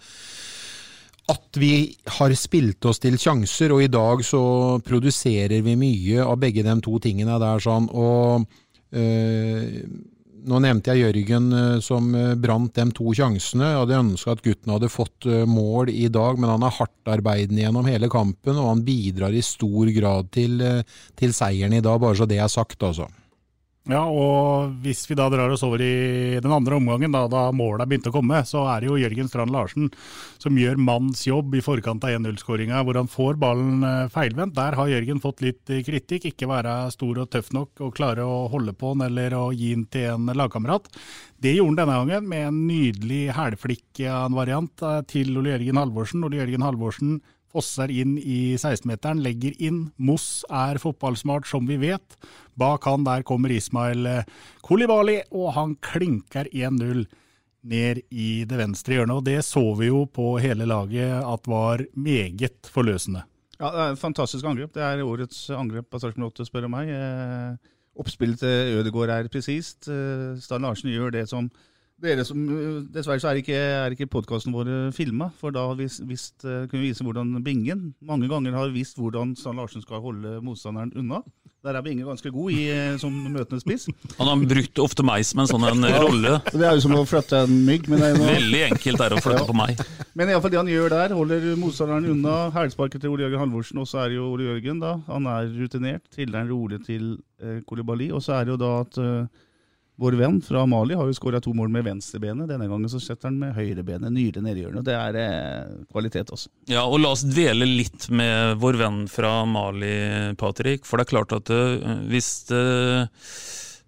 at 1.30 1.58
vi 1.58 1.96
har 2.18 2.34
spilt 2.38 2.86
oss 2.86 3.00
til 3.02 3.18
sjanser, 3.20 3.74
og 3.74 3.84
i 3.84 3.90
dag 3.92 4.22
så 4.26 4.42
produserer 4.86 5.62
vi 5.66 5.76
mye 5.78 6.24
av 6.24 6.38
begge 6.42 6.64
de 6.66 6.76
to 6.82 6.98
tingene 7.02 7.38
der. 7.42 7.62
sånn, 7.62 7.88
og 7.90 8.46
øh, 8.94 9.66
Nå 10.48 10.60
nevnte 10.64 10.94
jeg 10.94 11.04
Jørgen 11.04 11.50
øh, 11.52 11.78
som 11.84 12.10
øh, 12.16 12.34
brant 12.40 12.74
de 12.76 12.86
to 12.96 13.12
sjansene. 13.16 13.72
Jeg 13.72 13.80
hadde 13.82 14.00
ønska 14.00 14.34
at 14.34 14.42
gutten 14.44 14.72
hadde 14.74 14.92
fått 14.92 15.28
mål 15.48 15.92
i 15.92 16.08
dag, 16.12 16.40
men 16.40 16.52
han 16.54 16.64
er 16.64 16.76
hardtarbeidende 16.78 17.64
gjennom 17.66 17.88
hele 17.90 18.08
kampen, 18.12 18.56
og 18.56 18.70
han 18.72 18.84
bidrar 18.86 19.36
i 19.36 19.44
stor 19.44 19.90
grad 19.96 20.30
til, 20.34 20.62
til 21.18 21.34
seieren 21.36 21.76
i 21.76 21.82
dag, 21.84 22.00
bare 22.00 22.16
så 22.16 22.28
det 22.30 22.40
er 22.40 22.52
sagt, 22.52 22.80
altså. 22.82 23.08
Ja, 23.90 24.04
og 24.06 24.76
hvis 24.84 25.00
vi 25.10 25.16
da 25.18 25.24
drar 25.32 25.50
oss 25.50 25.64
over 25.66 25.82
i 25.82 26.38
den 26.38 26.52
andre 26.54 26.76
omgangen, 26.78 27.10
da, 27.10 27.24
da 27.30 27.48
målet 27.50 27.88
begynte 27.90 28.12
å 28.12 28.14
komme, 28.14 28.38
så 28.46 28.62
er 28.70 28.84
det 28.84 28.90
jo 28.90 28.98
Jørgen 29.00 29.30
Strand 29.30 29.50
Larsen 29.50 29.88
som 30.38 30.58
gjør 30.58 30.78
manns 30.78 31.24
jobb 31.26 31.56
i 31.58 31.62
forkant 31.64 32.06
av 32.06 32.14
1-0-skåringa, 32.20 32.84
hvor 32.86 33.00
han 33.00 33.10
får 33.10 33.40
ballen 33.42 33.82
eh, 33.86 34.04
feilvendt. 34.14 34.54
Der 34.54 34.78
har 34.78 34.92
Jørgen 34.92 35.22
fått 35.24 35.42
litt 35.42 35.74
kritikk, 35.88 36.28
ikke 36.30 36.50
være 36.52 36.76
stor 36.94 37.24
og 37.24 37.32
tøff 37.34 37.50
nok 37.56 37.82
og 37.82 37.96
klare 37.98 38.22
å 38.22 38.44
holde 38.52 38.76
på 38.78 38.94
den 38.94 39.08
eller 39.08 39.34
å 39.40 39.48
gi 39.50 39.72
den 39.74 39.88
til 39.90 40.12
en 40.12 40.30
lagkamerat. 40.38 40.86
Det 41.42 41.56
gjorde 41.56 41.72
han 41.72 41.82
denne 41.82 41.98
gangen 41.98 42.30
med 42.30 42.46
en 42.46 42.62
nydelig 42.68 43.24
hælflikk 43.34 44.04
av 44.06 44.28
en 44.28 44.38
variant 44.38 44.86
eh, 44.86 45.02
til 45.10 45.34
Ole 45.40 45.56
Jørgen 45.56 45.82
Halvorsen. 45.82 46.22
Ole 46.28 46.44
Jørgen 46.44 46.68
Halvorsen 46.68 47.20
Fosser 47.50 47.90
inn 47.90 48.14
i 48.18 48.54
16-meteren, 48.54 49.22
legger 49.24 49.56
inn. 49.58 49.88
Moss 49.98 50.44
er 50.46 50.78
fotballsmart, 50.78 51.48
som 51.50 51.66
vi 51.66 51.80
vet. 51.82 52.18
Bak 52.58 52.86
han 52.86 53.06
der 53.06 53.24
kommer 53.26 53.50
Ismail 53.50 54.06
eh, 54.06 54.28
Kolibali, 54.62 55.18
og 55.34 55.50
han 55.56 55.74
klinker 55.82 56.50
1-0 56.52 57.04
ned 57.70 58.00
i 58.10 58.44
det 58.48 58.60
venstre 58.60 58.96
hjørnet. 58.96 59.18
Og 59.18 59.26
det 59.26 59.40
så 59.46 59.64
vi 59.78 59.90
jo 59.90 60.04
på 60.06 60.36
hele 60.42 60.68
laget 60.68 61.18
at 61.18 61.50
var 61.50 61.82
meget 61.94 62.70
forløsende. 62.70 63.24
Ja, 63.60 63.68
det 63.74 63.80
er 63.82 63.92
et 63.92 64.00
fantastisk 64.00 64.46
angrep. 64.48 64.72
Det 64.72 64.84
er 64.86 65.02
årets 65.04 65.42
angrep 65.52 65.90
av 65.92 66.00
Sarpsborg 66.00 66.30
8, 66.30 66.46
spør 66.48 66.64
du 66.64 66.70
meg. 66.72 66.88
Eh, 66.94 67.74
oppspillet 68.00 68.40
til 68.40 68.78
Ødegaard 68.78 69.12
er 69.18 69.28
presist. 69.32 69.90
Eh, 69.90 70.38
Stein 70.40 70.64
Larsen 70.64 70.94
gjør 70.94 71.12
det 71.18 71.26
som 71.28 71.50
dere 72.00 72.24
som, 72.26 72.40
Dessverre 72.92 73.22
så 73.22 73.30
er 73.30 73.40
ikke, 73.40 73.56
er 73.56 73.94
ikke 73.94 74.08
podkasten 74.10 74.54
vår 74.54 74.70
filma, 74.96 75.30
for 75.40 75.54
da 75.54 75.66
vi 75.78 75.88
vist, 76.08 76.40
eh, 76.44 76.66
kunne 76.70 76.82
vi 76.82 76.90
vise 76.90 77.04
hvordan 77.06 77.36
Bingen 77.44 77.92
mange 78.00 78.30
ganger 78.30 78.56
har 78.56 78.72
vist 78.74 78.98
hvordan 79.00 79.36
Stan 79.38 79.60
Larsen 79.60 79.84
skal 79.84 80.02
holde 80.04 80.38
motstanderen 80.44 80.92
unna. 80.96 81.22
Der 81.60 81.76
er 81.76 81.82
Binge 81.84 82.06
ganske 82.08 82.30
god 82.32 82.54
i, 82.56 82.62
eh, 82.72 82.96
som 82.96 83.12
møtende 83.12 83.60
spiss. 83.60 83.90
Han 84.16 84.28
har 84.30 84.44
brukt 84.48 84.80
ofte 84.80 85.04
meg 85.04 85.26
som 85.28 85.42
en 85.42 85.50
sånn 85.50 85.66
en 85.68 85.84
rolle. 85.92 86.38
Det 86.46 86.64
er 86.64 86.78
jo 86.78 86.84
som 86.86 86.94
å 86.96 87.02
flytte 87.04 87.42
en 87.44 87.58
mygg. 87.66 87.84
Noe... 87.92 88.14
Veldig 88.16 88.62
enkelt 88.70 89.04
er 89.04 89.12
det 89.12 89.18
å 89.18 89.24
flytte 89.26 89.42
ja. 89.42 89.48
på 89.50 89.56
meg. 89.58 89.82
Men 90.16 90.32
iallfall 90.32 90.54
det 90.54 90.60
han 90.62 90.70
gjør 90.72 90.94
der, 90.94 91.12
holder 91.18 91.44
motstanderen 91.60 92.08
unna. 92.14 92.38
Hælsparket 92.54 93.04
til 93.04 93.12
Ole 93.12 93.26
Jørgen 93.26 93.44
Halvorsen, 93.44 93.82
og 93.82 93.90
så 93.90 94.00
er 94.00 94.08
det 94.08 94.16
jo 94.16 94.30
Ole 94.30 94.48
Jørgen, 94.48 94.80
da. 94.80 94.94
Han 95.10 95.28
er 95.28 95.52
rutinert. 95.58 96.08
Triller 96.08 96.38
den 96.38 96.48
rolig 96.54 96.80
til 96.88 97.10
eh, 97.44 97.60
Kolibali. 97.68 98.08
Og 98.08 98.24
så 98.24 98.38
er 98.38 98.48
det 98.48 98.56
jo 98.56 98.60
da 98.64 98.72
at 98.80 99.00
eh, 99.04 99.44
vår 100.00 100.12
venn 100.16 100.38
fra 100.42 100.62
Mali 100.66 100.94
har 100.96 101.08
jo 101.08 101.14
skåra 101.14 101.42
to 101.44 101.52
mål 101.52 101.68
med 101.68 101.84
venstrebenet. 101.84 102.48
Denne 102.48 102.68
gangen 102.70 102.88
så 102.88 102.96
setter 103.02 103.28
han 103.28 103.36
med 103.40 103.52
høyrebenet 103.52 104.12
nylig 104.14 104.40
nede 104.40 104.56
i 104.56 104.62
hjørnet. 104.64 104.86
Det 104.86 104.94
er 104.96 105.18
eh, 105.20 105.72
kvalitet 105.92 106.32
også. 106.32 106.48
Ja, 106.72 106.86
og 106.86 107.02
La 107.02 107.10
oss 107.12 107.26
dvele 107.28 107.68
litt 107.68 108.06
med 108.08 108.56
vår 108.62 108.78
venn 108.80 109.02
fra 109.12 109.42
Mali, 109.44 109.92
Patrick. 110.40 110.88
For 110.88 110.96
det 110.96 111.04
er 111.04 111.12
klart 111.12 111.34
at 111.36 111.52
uh, 111.52 112.00
hvis 112.08 112.30
det, 112.48 112.62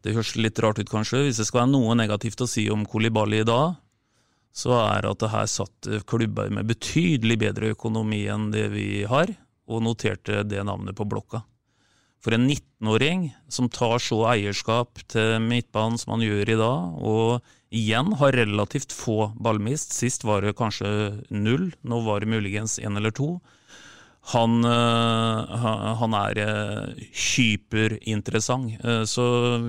det 0.04 0.12
høres 0.18 0.34
litt 0.36 0.60
rart 0.60 0.82
ut, 0.82 0.90
kanskje, 0.92 1.22
hvis 1.24 1.40
det 1.40 1.48
skal 1.48 1.62
være 1.62 1.72
noe 1.72 1.96
negativt 1.96 2.44
å 2.44 2.50
si 2.50 2.66
om 2.72 2.84
Kolibali 2.84 3.40
i 3.40 3.48
dag, 3.48 3.78
så 4.52 4.76
er 4.82 5.08
at 5.08 5.22
det 5.22 5.32
her 5.32 5.48
satt 5.48 5.88
klubber 6.04 6.52
med 6.52 6.68
betydelig 6.68 7.38
bedre 7.40 7.72
økonomi 7.72 8.26
enn 8.28 8.50
det 8.52 8.66
vi 8.74 9.06
har, 9.08 9.32
og 9.64 9.80
noterte 9.86 10.42
det 10.44 10.60
navnet 10.68 10.98
på 10.98 11.08
blokka. 11.08 11.40
For 12.22 12.36
en 12.36 12.46
19-åring 12.46 13.32
som 13.50 13.70
tar 13.72 13.98
så 14.02 14.20
eierskap 14.30 15.00
til 15.10 15.40
midtbanen 15.42 15.98
som 15.98 16.14
han 16.14 16.22
gjør 16.22 16.52
i 16.54 16.58
dag, 16.60 17.00
og 17.02 17.74
igjen 17.74 18.12
har 18.20 18.36
relativt 18.38 18.94
få 18.94 19.32
ballmist, 19.42 19.96
sist 19.96 20.22
var 20.28 20.44
det 20.46 20.54
kanskje 20.58 20.92
null, 21.34 21.72
nå 21.82 21.98
var 22.06 22.22
det 22.22 22.30
muligens 22.30 22.78
én 22.78 23.00
eller 23.00 23.14
to, 23.16 23.34
han, 24.30 24.60
eh, 24.62 25.62
han 25.98 26.14
er 26.14 26.38
eh, 26.38 27.06
hyperinteressant. 27.10 28.76
Eh, 28.78 29.02
så 29.08 29.24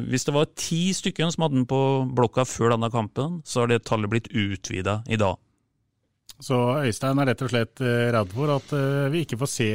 hvis 0.05 0.27
det 0.27 0.36
var 0.36 0.51
ti 0.53 0.83
stykker 0.93 1.31
som 1.33 1.48
hadde 1.48 1.57
den 1.57 1.65
på 1.69 1.79
blokka 2.13 2.45
før 2.45 2.75
denne 2.75 2.91
kampen, 2.93 3.41
så 3.50 3.63
har 3.63 3.74
det 3.74 3.81
tallet 3.89 4.13
blitt 4.13 4.29
utvida 4.29 5.01
i 5.10 5.17
dag. 5.17 5.41
Så 6.44 6.58
Øystein 6.84 7.22
er 7.22 7.30
rett 7.32 7.42
og 7.46 7.52
slett 7.54 7.80
redd 7.84 8.34
for 8.36 8.52
at 8.52 8.74
vi 9.14 9.22
ikke 9.24 9.38
får 9.40 9.50
se 9.50 9.68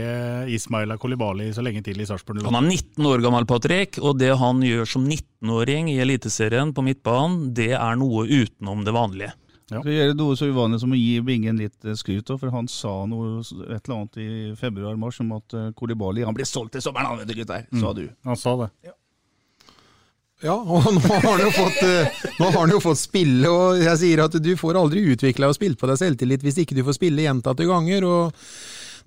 Ismaila 0.53 0.99
Kolibali 1.01 1.47
så 1.57 1.65
lenge 1.65 1.81
til 1.87 2.01
i 2.03 2.07
Sarpsborg. 2.09 2.43
Han 2.45 2.59
er 2.61 2.67
19 2.69 3.09
år 3.09 3.25
gammel, 3.25 3.47
Patrick, 3.49 3.97
og 4.03 4.19
det 4.21 4.35
han 4.37 4.61
gjør 4.65 4.91
som 4.93 5.07
19-åring 5.09 5.89
i 5.95 5.97
Eliteserien 6.05 6.75
på 6.77 6.85
midtbanen, 6.85 7.55
det 7.57 7.73
er 7.79 7.97
noe 7.97 8.27
utenom 8.29 8.85
det 8.85 8.93
vanlige. 8.97 9.33
Ja. 9.69 9.83
Skal 9.83 9.93
gjøre 9.93 10.15
noe 10.17 10.37
så 10.39 10.47
uvanlig 10.49 10.79
som 10.81 10.95
å 10.97 10.99
gi 10.99 11.19
Bingen 11.25 11.59
litt 11.61 11.85
eh, 11.85 11.97
skryt, 11.99 12.31
for 12.41 12.53
han 12.55 12.71
sa 12.73 12.95
noe 13.09 13.43
et 13.43 13.83
eller 13.83 13.97
annet 13.99 14.21
i 14.23 14.29
februar-mars 14.57 15.21
om 15.25 15.35
at 15.37 15.59
Kolibali 15.77 16.25
han 16.25 16.37
blir 16.37 16.49
solgt 16.49 16.77
til 16.77 16.85
sommeren, 16.85 17.11
han 17.11 17.21
vet 17.21 17.29
du 17.29 17.37
gutter, 17.37 17.67
sa 17.77 17.93
du. 17.97 18.07
Mm. 18.09 18.17
Han 18.31 18.41
sa 18.41 18.57
det. 18.63 18.71
Ja. 18.89 18.97
Ja, 20.45 20.54
og 20.75 20.87
nå 20.95 21.02
har, 21.02 21.25
han 21.25 21.40
jo 21.42 21.50
fått, 21.50 21.83
eh, 21.83 22.50
han 22.54 22.75
jo 22.75 22.80
fått 22.83 23.00
spille, 23.00 23.50
og 23.50 23.83
jeg 23.83 24.00
sier 24.02 24.23
at 24.23 24.37
du 24.38 24.52
får 24.59 24.78
aldri 24.78 25.02
utvikla 25.14 25.50
og 25.50 25.57
spilt 25.59 25.80
på 25.80 25.90
deg 25.90 25.99
selvtillit 25.99 26.45
hvis 26.47 26.61
ikke 26.62 26.78
du 26.78 26.85
får 26.87 26.99
spille 27.00 27.25
gjentatte 27.26 27.66
ganger. 27.66 28.07
og 28.07 28.45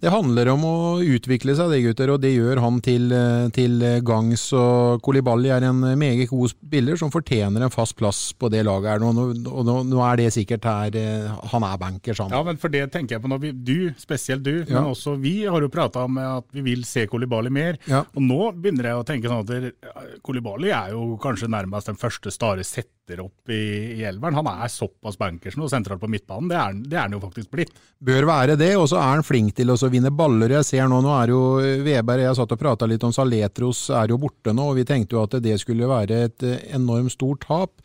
det 0.02 0.10
handler 0.10 0.50
om 0.50 0.64
å 0.66 0.78
utvikle 1.06 1.54
seg, 1.58 1.70
det 1.70 1.82
gutter, 1.86 2.10
og 2.10 2.22
det 2.24 2.32
gjør 2.34 2.62
han 2.64 2.80
til, 2.82 3.12
til 3.54 3.84
gangs. 4.06 4.48
og 4.58 5.02
Kolibali 5.06 5.52
er 5.54 5.68
en 5.68 5.84
meget 6.00 6.32
god 6.32 6.50
spiller 6.56 6.98
som 6.98 7.12
fortjener 7.14 7.68
en 7.68 7.74
fast 7.74 7.94
plass 8.00 8.22
på 8.34 8.50
det 8.50 8.64
laget. 8.66 8.96
her 8.96 9.04
nå, 9.04 9.12
og 9.52 9.68
nå, 9.68 9.76
nå 9.86 10.02
er 10.08 10.24
det 10.24 10.32
sikkert 10.34 10.66
her 10.66 10.98
eh, 10.98 11.28
Han 11.54 11.66
er 11.68 11.78
bankers, 11.82 12.22
han. 12.24 12.34
Ja, 12.34 12.42
men 12.48 12.58
for 12.62 12.74
det 12.74 12.88
tenker 12.94 13.18
jeg 13.18 13.24
på 13.24 13.30
når 13.30 13.44
vi, 13.44 13.52
Du, 13.52 13.78
spesielt 14.02 14.44
du, 14.44 14.64
ja. 14.64 14.74
men 14.74 14.90
også 14.90 15.16
vi 15.22 15.36
har 15.46 15.62
jo 15.62 15.70
prata 15.70 16.08
om 16.10 16.18
at 16.22 16.50
vi 16.56 16.66
vil 16.66 16.82
se 16.88 17.06
Kolibali 17.12 17.54
mer. 17.54 17.78
Ja. 17.86 18.02
Og 18.16 18.26
nå 18.26 18.40
begynner 18.58 18.90
jeg 18.92 19.04
å 19.04 19.06
tenke 19.06 19.30
sånn 19.30 19.46
at 19.46 20.18
Kolibali 20.26 20.74
er 20.74 20.96
jo 20.96 21.14
kanskje 21.22 21.52
nærmest 21.52 21.92
den 21.92 22.02
første 22.02 22.34
Stare 22.34 22.66
setter 22.66 23.01
opp 23.20 23.52
i, 23.52 24.00
i 24.00 24.06
elveren. 24.08 24.38
Han 24.40 24.48
er 24.54 24.72
såpass 24.72 25.20
bankers 25.20 25.58
nå, 25.60 25.68
sentralt 25.68 26.00
på 26.00 26.10
midtbanen. 26.12 26.48
Det 26.48 26.60
er, 26.62 26.80
det 26.86 26.98
er 26.98 27.04
han 27.04 27.18
jo 27.18 27.22
faktisk 27.26 27.52
blitt. 27.52 27.76
Bør 28.00 28.30
være 28.30 28.56
det, 28.60 28.72
og 28.80 28.88
så 28.88 29.02
er 29.02 29.18
han 29.18 29.26
flink 29.28 29.58
til 29.58 29.74
å 29.74 29.78
vinne 29.92 30.14
baller. 30.16 30.56
Jeg 30.60 30.70
ser 30.70 30.88
nå, 30.88 31.02
nå 31.04 31.12
er 31.18 31.34
jo 31.34 31.42
Weber, 31.84 32.24
jeg 32.24 32.40
satt 32.40 32.56
og 32.56 32.62
prata 32.62 32.88
litt 32.88 33.04
om 33.04 33.12
Saletros, 33.16 33.90
er 34.00 34.14
jo 34.14 34.22
borte 34.22 34.56
nå. 34.56 34.72
og 34.72 34.80
Vi 34.80 34.88
tenkte 34.88 35.18
jo 35.18 35.26
at 35.26 35.36
det 35.44 35.60
skulle 35.60 35.90
være 35.92 36.24
et 36.30 36.48
eh, 36.48 36.62
enormt 36.78 37.12
stort 37.12 37.44
tap. 37.50 37.76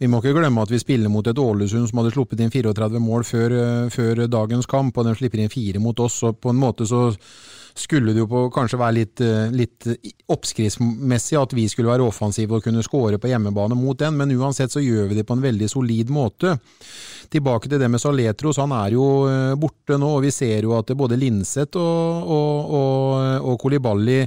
Vi 0.00 0.08
må 0.08 0.22
ikke 0.22 0.32
glemme 0.38 0.62
at 0.64 0.70
vi 0.72 0.80
spiller 0.80 1.12
mot 1.12 1.26
et 1.28 1.38
Ålesund 1.38 1.90
som 1.90 2.00
hadde 2.00 2.14
sluppet 2.14 2.40
inn 2.40 2.52
34 2.52 3.00
mål 3.04 3.24
før, 3.28 3.52
eh, 3.52 3.88
før 3.92 4.24
dagens 4.32 4.68
kamp, 4.68 4.96
og 4.96 5.04
de 5.04 5.12
slipper 5.18 5.42
inn 5.42 5.52
fire 5.52 5.78
mot 5.78 5.98
oss. 6.00 6.22
og 6.22 6.40
på 6.40 6.50
en 6.50 6.56
måte 6.56 6.86
så 6.88 7.10
skulle 7.74 8.12
det 8.14 8.22
jo 8.22 8.28
på, 8.30 8.46
kanskje 8.54 8.78
være 8.80 8.96
litt, 8.96 9.20
eh, 9.20 9.50
litt 9.52 9.86
oppskriftsmessig 10.30 11.38
at 11.40 11.52
vi 11.52 11.66
skulle 11.68 11.90
være 11.90 12.06
offensive 12.06 12.56
og 12.56 12.64
kunne 12.64 12.82
skåre 12.82 13.18
på 13.20 13.30
hjemmebane 13.30 13.76
mot 13.76 13.98
den, 13.98 14.16
men 14.16 14.32
uansett 14.36 14.72
så 14.72 14.82
gjør 14.82 15.10
vi 15.10 15.20
det 15.20 15.26
på 15.26 15.36
en 15.36 15.44
veldig 15.44 15.68
solid 15.68 16.10
måte. 16.10 16.58
Tilbake 17.30 17.68
til 17.68 17.78
det 17.78 17.90
med 17.90 18.00
Saletros, 18.00 18.58
han 18.58 18.72
er 18.72 18.96
jo 18.96 19.06
eh, 19.28 19.54
borte 19.54 19.98
nå, 20.00 20.16
og 20.16 20.24
vi 20.26 20.32
ser 20.34 20.66
jo 20.66 20.76
at 20.78 20.90
både 20.96 21.18
Linseth 21.20 21.78
og, 21.78 22.24
og, 22.24 22.74
og, 22.80 23.50
og 23.52 23.60
Kolibali 23.60 24.24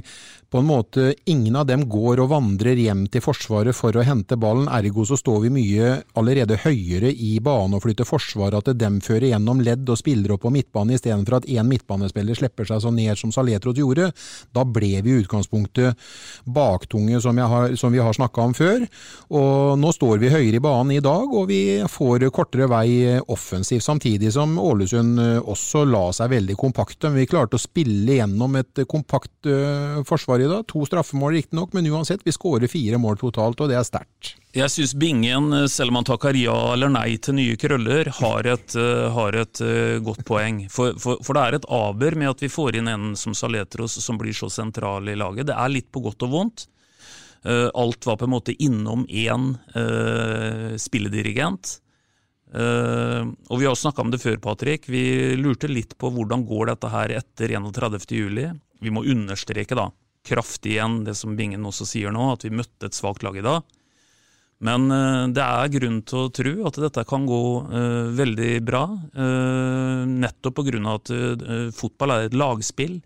på 0.54 0.60
en 0.62 0.68
måte 0.68 1.14
ingen 1.24 1.56
av 1.58 1.64
dem 1.66 1.82
går 1.90 2.20
og 2.22 2.28
vandrer 2.30 2.78
hjem 2.78 3.08
til 3.10 3.24
Forsvaret 3.24 3.74
for 3.74 3.96
å 3.98 4.04
hente 4.06 4.36
ballen, 4.38 4.68
ergo 4.70 5.02
så 5.02 5.16
står 5.18 5.40
vi 5.42 5.48
mye 5.50 5.88
allerede 6.14 6.60
høyere 6.62 7.10
i 7.10 7.40
banen 7.42 7.74
og 7.74 7.82
flytter 7.82 8.06
Forsvaret, 8.06 8.60
at 8.60 8.78
dem 8.78 9.00
fører 9.02 9.32
gjennom 9.32 9.64
ledd 9.66 9.90
og 9.90 9.98
spiller 9.98 10.36
opp 10.36 10.44
på 10.44 10.52
midtbane 10.54 10.94
istedenfor 10.94 11.40
at 11.40 11.48
én 11.50 11.66
midtbanespiller 11.66 12.38
slipper 12.38 12.68
seg 12.70 12.84
så 12.84 12.92
ned 12.94 13.18
som 13.18 13.32
Saletros 13.34 13.80
gjorde. 13.80 14.12
Da 14.54 14.62
ble 14.62 14.92
vi 15.02 15.16
i 15.16 15.24
utgangspunktet 15.24 15.98
baktunge, 16.46 17.18
som, 17.24 17.34
har, 17.34 17.74
som 17.74 17.90
vi 17.90 18.04
har 18.04 18.14
snakka 18.14 18.46
om 18.46 18.54
før. 18.54 18.86
Og 19.34 19.74
nå 19.82 19.90
står 19.98 20.22
vi 20.22 20.30
høyere 20.36 20.60
i 20.60 20.62
banen 20.62 20.94
i 20.94 21.02
dag, 21.02 21.34
og 21.34 21.50
vi 21.50 21.80
får 21.90 22.28
kortere 22.30 22.70
vei 22.70 23.18
offensivt, 23.26 23.82
samtidig 23.88 24.30
som 24.38 24.54
Ålesund 24.62 25.18
også 25.42 25.82
la 25.90 26.06
seg 26.14 26.30
veldig 26.36 26.60
kompakte. 26.62 27.10
Men 27.10 27.24
vi 27.24 27.28
klarte 27.34 27.58
å 27.58 27.66
spille 27.66 28.20
gjennom 28.20 28.54
et 28.62 28.84
kompakt 28.86 29.50
uh, 29.50 29.98
forsvar 30.06 30.43
i 30.44 30.50
da. 30.50 30.60
To 30.70 30.84
straffemål 30.86 31.34
riktignok, 31.36 31.72
men 31.76 31.88
uansett, 31.90 32.24
vi 32.24 32.34
skårer 32.34 32.70
fire 32.70 33.00
mål 33.00 33.18
totalt, 33.20 33.60
og 33.60 33.70
det 33.70 33.78
er 33.78 33.86
sterkt. 33.86 34.34
Jeg 34.54 34.70
syns 34.70 34.94
Bingen, 34.98 35.50
selv 35.72 35.90
om 35.90 35.98
han 35.98 36.08
takker 36.08 36.36
ja 36.38 36.56
eller 36.74 36.92
nei 36.92 37.16
til 37.22 37.38
nye 37.38 37.58
krøller, 37.60 38.12
har 38.20 38.50
et, 38.52 38.76
uh, 38.78 39.08
har 39.16 39.40
et 39.40 39.62
uh, 39.64 39.98
godt 40.04 40.24
poeng. 40.28 40.64
For, 40.72 40.94
for, 41.00 41.22
for, 41.24 41.36
det 41.36 41.44
er 41.44 41.58
et 41.58 41.70
aber 41.80 42.18
med 42.20 42.34
at 42.34 42.44
vi 42.44 42.52
får 42.52 42.78
inn 42.80 42.92
en 42.92 43.14
som 43.18 43.34
Saletros 43.36 43.98
som 44.04 44.20
blir 44.20 44.36
så 44.36 44.50
sentral 44.52 45.10
i 45.10 45.18
laget. 45.18 45.48
Det 45.50 45.58
er 45.58 45.74
litt 45.74 45.90
på 45.94 46.04
godt 46.04 46.28
og 46.28 46.36
vondt. 46.38 46.68
Alt 47.44 48.06
var 48.08 48.16
på 48.16 48.24
en 48.24 48.32
måte 48.32 48.54
innom 48.64 49.02
én 49.04 49.50
spilledirigent. 50.80 51.74
Uh, 52.54 53.34
og 53.50 53.58
Vi 53.58 53.66
har 53.66 53.74
snakka 53.74 54.02
om 54.04 54.12
det 54.12 54.22
før, 54.22 54.38
Patrick. 54.42 54.86
Vi 54.86 55.34
lurte 55.40 55.70
litt 55.70 55.96
på 55.98 56.10
hvordan 56.14 56.44
går 56.46 56.70
dette 56.70 56.90
her 56.92 57.16
etter 57.18 57.56
31.07. 57.58 58.54
Vi 58.84 58.92
må 58.94 59.02
understreke 59.10 59.74
da, 59.78 59.88
kraftig 60.24 60.76
igjen 60.76 61.02
det 61.06 61.16
som 61.18 61.36
Bingen 61.38 61.66
også 61.68 61.86
sier 61.88 62.14
nå, 62.14 62.32
at 62.34 62.46
vi 62.46 62.54
møtte 62.54 62.88
et 62.88 62.96
svakt 62.96 63.24
lag 63.26 63.36
i 63.38 63.44
dag. 63.44 63.64
Men 64.64 64.86
uh, 64.88 65.24
det 65.34 65.44
er 65.44 65.72
grunn 65.74 65.98
til 66.08 66.22
å 66.22 66.32
tro 66.32 66.54
at 66.70 66.78
dette 66.80 67.04
kan 67.08 67.26
gå 67.28 67.42
uh, 67.68 68.12
veldig 68.16 68.52
bra, 68.64 68.86
nettopp 70.08 70.62
pga. 70.62 70.94
at 70.94 71.12
fotball 71.76 72.14
er 72.14 72.28
et 72.28 72.38
lagspill. 72.38 73.02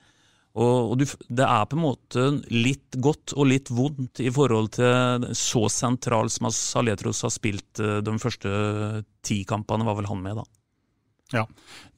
Og, 0.59 0.99
Det 0.99 1.45
er 1.45 1.67
på 1.71 1.77
en 1.77 1.85
måte 1.85 2.25
litt 2.51 2.99
godt 2.99 3.35
og 3.37 3.51
litt 3.53 3.71
vondt 3.71 4.23
i 4.25 4.31
forhold 4.35 4.73
til 4.79 5.29
så 5.37 5.67
sentral 5.71 6.31
som 6.33 6.51
Saletros 6.51 7.23
har 7.27 7.35
spilt 7.35 7.83
eh, 7.83 8.01
de 8.03 8.17
første 8.19 9.05
ti 9.23 9.43
kampene, 9.47 9.87
var 9.87 9.99
vel 10.01 10.09
han 10.11 10.23
med, 10.25 10.41
da. 10.41 10.58
Ja, 11.35 11.45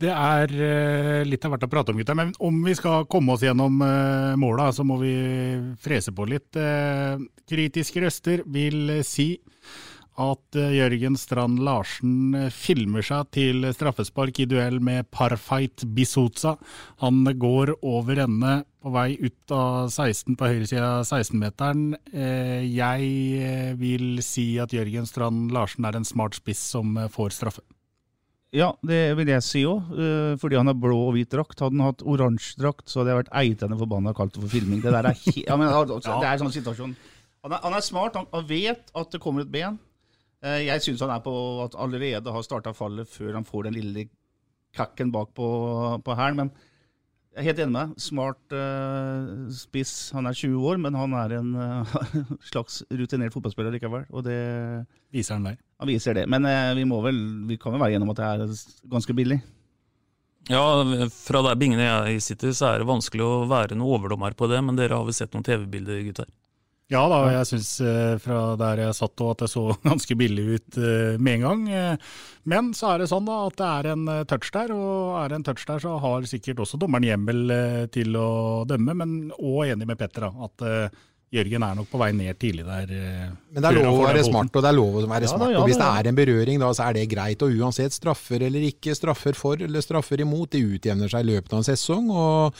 Det 0.00 0.10
er 0.10 0.50
uh, 0.50 1.20
litt 1.22 1.44
av 1.46 1.52
hvert 1.54 1.68
å 1.68 1.70
prate 1.70 1.92
om, 1.92 2.00
gutta. 2.00 2.16
Men 2.18 2.32
om 2.42 2.56
vi 2.66 2.74
skal 2.74 3.06
komme 3.10 3.36
oss 3.36 3.44
gjennom 3.46 3.78
uh, 3.78 4.34
måla, 4.40 4.72
så 4.74 4.82
må 4.86 4.98
vi 5.02 5.14
frese 5.82 6.10
på 6.16 6.26
litt. 6.26 6.50
Uh, 6.58 7.22
kritiske 7.50 8.02
røster 8.02 8.42
vil 8.50 8.98
si 9.06 9.36
at 10.20 10.58
eh, 10.58 10.74
Jørgen 10.76 11.16
Strand 11.18 11.60
Larsen 11.64 12.34
eh, 12.36 12.50
filmer 12.52 13.04
seg 13.06 13.30
til 13.36 13.64
straffespark 13.74 14.42
i 14.42 14.48
duell 14.50 14.80
med 14.82 15.08
Parfait 15.14 15.84
Bisotsa. 15.96 16.56
Han 17.04 17.24
går 17.40 17.76
over 17.80 18.24
ende 18.26 18.60
på 18.80 18.92
vei 18.94 19.14
ut 19.20 19.54
av 19.54 19.90
16 19.92 20.36
på 20.40 20.52
høyresida 20.52 20.92
av 21.00 21.08
16-meteren. 21.08 21.94
Eh, 22.12 22.64
jeg 22.68 23.76
vil 23.80 24.22
si 24.24 24.52
at 24.62 24.74
Jørgen 24.76 25.08
Strand 25.08 25.52
Larsen 25.54 25.88
er 25.88 26.00
en 26.00 26.08
smart 26.08 26.38
spiss 26.38 26.62
som 26.74 26.96
får 27.12 27.36
straffe. 27.36 27.64
Ja, 28.56 28.72
det 28.82 28.98
vil 29.14 29.28
jeg 29.30 29.44
si 29.46 29.60
òg. 29.68 29.92
Fordi 30.42 30.58
han 30.58 30.66
har 30.66 30.74
blå 30.74 30.96
og 31.06 31.12
hvit 31.14 31.30
drakt. 31.30 31.60
Hadde 31.62 31.76
han 31.78 31.92
hatt 31.92 32.02
oransje 32.02 32.58
drakt, 32.58 32.88
så 32.90 33.00
hadde 33.00 33.12
jeg 33.12 33.20
vært 33.20 33.34
eitende 33.42 33.78
forbanna 33.78 34.14
kalt 34.16 34.34
det 34.34 34.42
for 34.42 34.50
filming. 34.50 34.80
Det 34.82 34.90
der 34.90 35.10
er, 35.12 35.20
ja, 35.38 35.58
men, 35.60 35.70
det 35.70 36.32
er 36.32 36.42
sånn 36.42 36.56
situasjon. 36.56 36.96
Han 37.46 37.54
er, 37.54 37.62
han 37.62 37.76
er 37.78 37.84
smart, 37.84 38.18
han 38.18 38.48
vet 38.48 38.90
at 38.90 39.14
det 39.14 39.22
kommer 39.22 39.46
et 39.46 39.52
ben. 39.52 39.78
Eh, 40.40 40.64
jeg 40.66 40.84
syns 40.84 41.02
han 41.04 41.12
er 41.12 41.22
på 41.24 41.34
at 41.66 41.76
allerede 41.78 42.32
har 42.32 42.44
starta 42.44 42.72
fallet 42.76 43.08
før 43.08 43.36
han 43.36 43.46
får 43.48 43.68
den 43.68 43.76
lille 43.76 44.06
kakken 44.76 45.12
bak 45.12 45.32
på, 45.36 45.48
på 46.04 46.16
hælen. 46.16 46.42
Men 46.42 46.52
jeg 47.30 47.42
er 47.42 47.48
helt 47.50 47.62
enig 47.62 47.74
med 47.74 47.80
deg. 47.80 48.02
Smart 48.02 48.54
uh, 48.56 49.50
spiss. 49.54 49.94
Han 50.16 50.26
er 50.26 50.36
20 50.36 50.64
år, 50.66 50.80
men 50.82 50.96
han 50.98 51.14
er 51.14 51.36
en 51.38 51.52
uh, 51.54 51.96
slags 52.50 52.80
rutinert 52.90 53.36
fotballspiller 53.36 53.76
likevel. 53.76 54.08
Og 54.10 54.24
det 54.26 54.40
Viser 55.14 55.38
han 55.38 55.52
der. 55.52 55.60
Han 55.80 55.88
viser 55.88 56.16
det. 56.16 56.26
Men 56.28 56.44
eh, 56.48 56.74
vi, 56.76 56.84
må 56.88 57.00
vel, 57.04 57.18
vi 57.48 57.56
kan 57.60 57.72
vel 57.74 57.82
være 57.82 57.96
gjennom 57.96 58.12
at 58.12 58.20
det 58.20 58.28
er 58.28 58.92
ganske 58.92 59.16
billig. 59.16 59.40
Ja, 60.50 60.62
fra 61.14 61.42
der 61.46 61.58
Bingen 61.60 61.80
jeg 61.80 62.20
sitter, 62.24 62.52
så 62.56 62.72
er 62.72 62.82
det 62.82 62.88
vanskelig 62.88 63.24
å 63.24 63.46
være 63.48 63.76
noen 63.76 63.96
overdommer 63.96 64.34
på 64.36 64.48
det, 64.50 64.60
men 64.64 64.78
dere 64.78 64.98
har 64.98 65.06
vel 65.06 65.16
sett 65.16 65.32
noen 65.36 65.46
TV-bilder, 65.46 66.00
gutter? 66.08 66.30
Ja 66.90 67.04
da, 67.06 67.20
jeg 67.30 67.46
syns 67.46 67.68
eh, 67.86 68.16
fra 68.18 68.56
der 68.58 68.80
jeg 68.82 68.94
satt 68.98 69.22
og 69.22 69.28
at 69.36 69.44
det 69.44 69.48
så 69.52 69.62
ganske 69.86 70.16
billig 70.18 70.46
ut 70.56 70.78
eh, 70.80 71.20
med 71.22 71.38
en 71.38 71.44
gang. 71.44 71.60
Eh, 71.70 72.16
men 72.50 72.72
så 72.74 72.90
er 72.90 73.02
det 73.02 73.10
sånn 73.12 73.28
da 73.28 73.36
at 73.46 73.58
det 73.60 73.68
er 73.68 73.88
en 73.92 74.08
touch 74.26 74.50
der, 74.56 74.72
og 74.74 75.20
er 75.20 75.30
det 75.30 75.38
en 75.38 75.46
touch 75.46 75.62
der 75.68 75.84
så 75.84 75.94
har 76.02 76.26
sikkert 76.26 76.64
også 76.64 76.80
dommeren 76.82 77.06
hjemmel 77.06 77.54
til 77.94 78.18
å 78.18 78.30
dømme. 78.66 78.96
Men 79.04 79.14
òg 79.36 79.70
enig 79.70 79.86
med 79.86 80.00
Petter 80.00 80.26
da, 80.26 80.48
at 80.48 80.66
Jørgen 81.30 81.62
er 81.62 81.76
nok 81.78 81.86
på 81.92 81.98
vei 82.00 82.08
ned 82.10 82.38
tidlig 82.42 82.64
der. 82.66 82.90
eh, 82.90 83.26
Men 83.54 83.62
det 83.62 83.68
er 83.70 83.76
lov 83.84 84.00
å 84.00 84.06
være 84.08 84.24
smart, 84.26 84.56
og 84.58 84.62
det 84.64 84.70
er 84.72 84.74
lov 84.74 84.96
å 84.98 85.02
være 85.06 85.22
Ja 85.22 85.30
da, 85.30 85.36
smart. 85.36 85.52
ja 85.52 85.58
og 85.60 85.68
hvis 85.68 85.78
det 85.78 85.86
er 85.86 86.08
en 86.10 86.16
berøring, 86.18 86.58
da, 86.58 86.70
så 86.74 86.88
er 86.88 86.92
det 86.98 87.04
greit. 87.12 87.42
Og 87.46 87.54
uansett 87.54 87.94
straffer 87.94 88.42
eller 88.48 88.64
ikke 88.66 88.96
straffer 88.98 89.36
for 89.38 89.54
eller 89.62 89.80
straffer 89.80 90.18
imot, 90.24 90.50
det 90.50 90.64
utjevner 90.66 91.08
seg 91.08 91.22
i 91.22 91.30
løpet 91.30 91.52
av 91.54 91.58
en 91.62 91.68
sesong. 91.70 92.10
og 92.10 92.54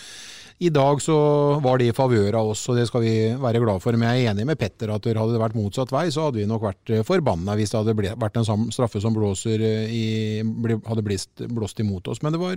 i 0.60 0.68
dag 0.68 1.00
så 1.00 1.16
var 1.64 1.78
det 1.80 1.88
i 1.88 1.92
favør 1.96 2.34
av 2.36 2.50
oss, 2.52 2.68
og 2.68 2.76
det 2.76 2.86
skal 2.86 3.00
vi 3.00 3.14
være 3.34 3.58
glad 3.64 3.80
for. 3.82 3.92
Men 3.96 4.12
jeg 4.14 4.26
er 4.26 4.30
enig 4.34 4.44
med 4.46 4.58
Petter 4.60 4.90
at 4.94 5.02
hadde 5.02 5.32
det 5.32 5.40
vært 5.40 5.56
motsatt 5.56 5.90
vei, 5.90 6.06
så 6.12 6.28
hadde 6.28 6.36
vi 6.38 6.46
nok 6.46 6.62
vært 6.62 6.90
eh, 6.94 7.02
forbanna 7.02 7.56
hvis 7.56 7.70
det 7.72 7.78
hadde 7.80 7.96
ble- 7.96 8.14
vært 8.20 8.36
en 8.36 8.70
straffe 8.70 9.00
som 9.00 9.14
blåser 9.16 9.58
eh, 9.58 9.88
i, 9.90 10.42
ble- 10.44 10.82
hadde 10.86 11.02
blåst, 11.02 11.42
blåst 11.48 11.80
imot 11.80 12.06
oss. 12.12 12.22
Men 12.22 12.32
det 12.36 12.38
var 12.38 12.54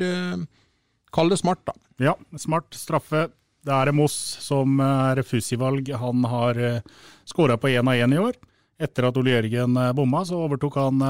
Kall 1.13 1.29
det 1.29 1.37
smart, 1.39 1.59
da. 1.65 1.73
Ja, 2.01 2.13
smart 2.37 2.73
straffe. 2.73 3.29
Det 3.63 3.75
er 3.75 3.93
Moss 3.95 4.15
som 4.43 4.79
er 4.83 5.23
fussivalg. 5.27 5.93
Han 5.99 6.25
har 6.27 6.59
uh, 6.59 7.05
skåra 7.29 7.57
på 7.57 7.71
én 7.71 7.87
av 7.87 7.95
én 7.95 8.15
i 8.15 8.19
år. 8.19 8.35
Etter 8.83 9.05
at 9.07 9.17
Ole 9.19 9.35
Jørgen 9.35 9.77
eh, 9.77 9.91
bomma, 9.95 10.23
så 10.25 10.39
overtok 10.43 10.79
han 10.81 11.03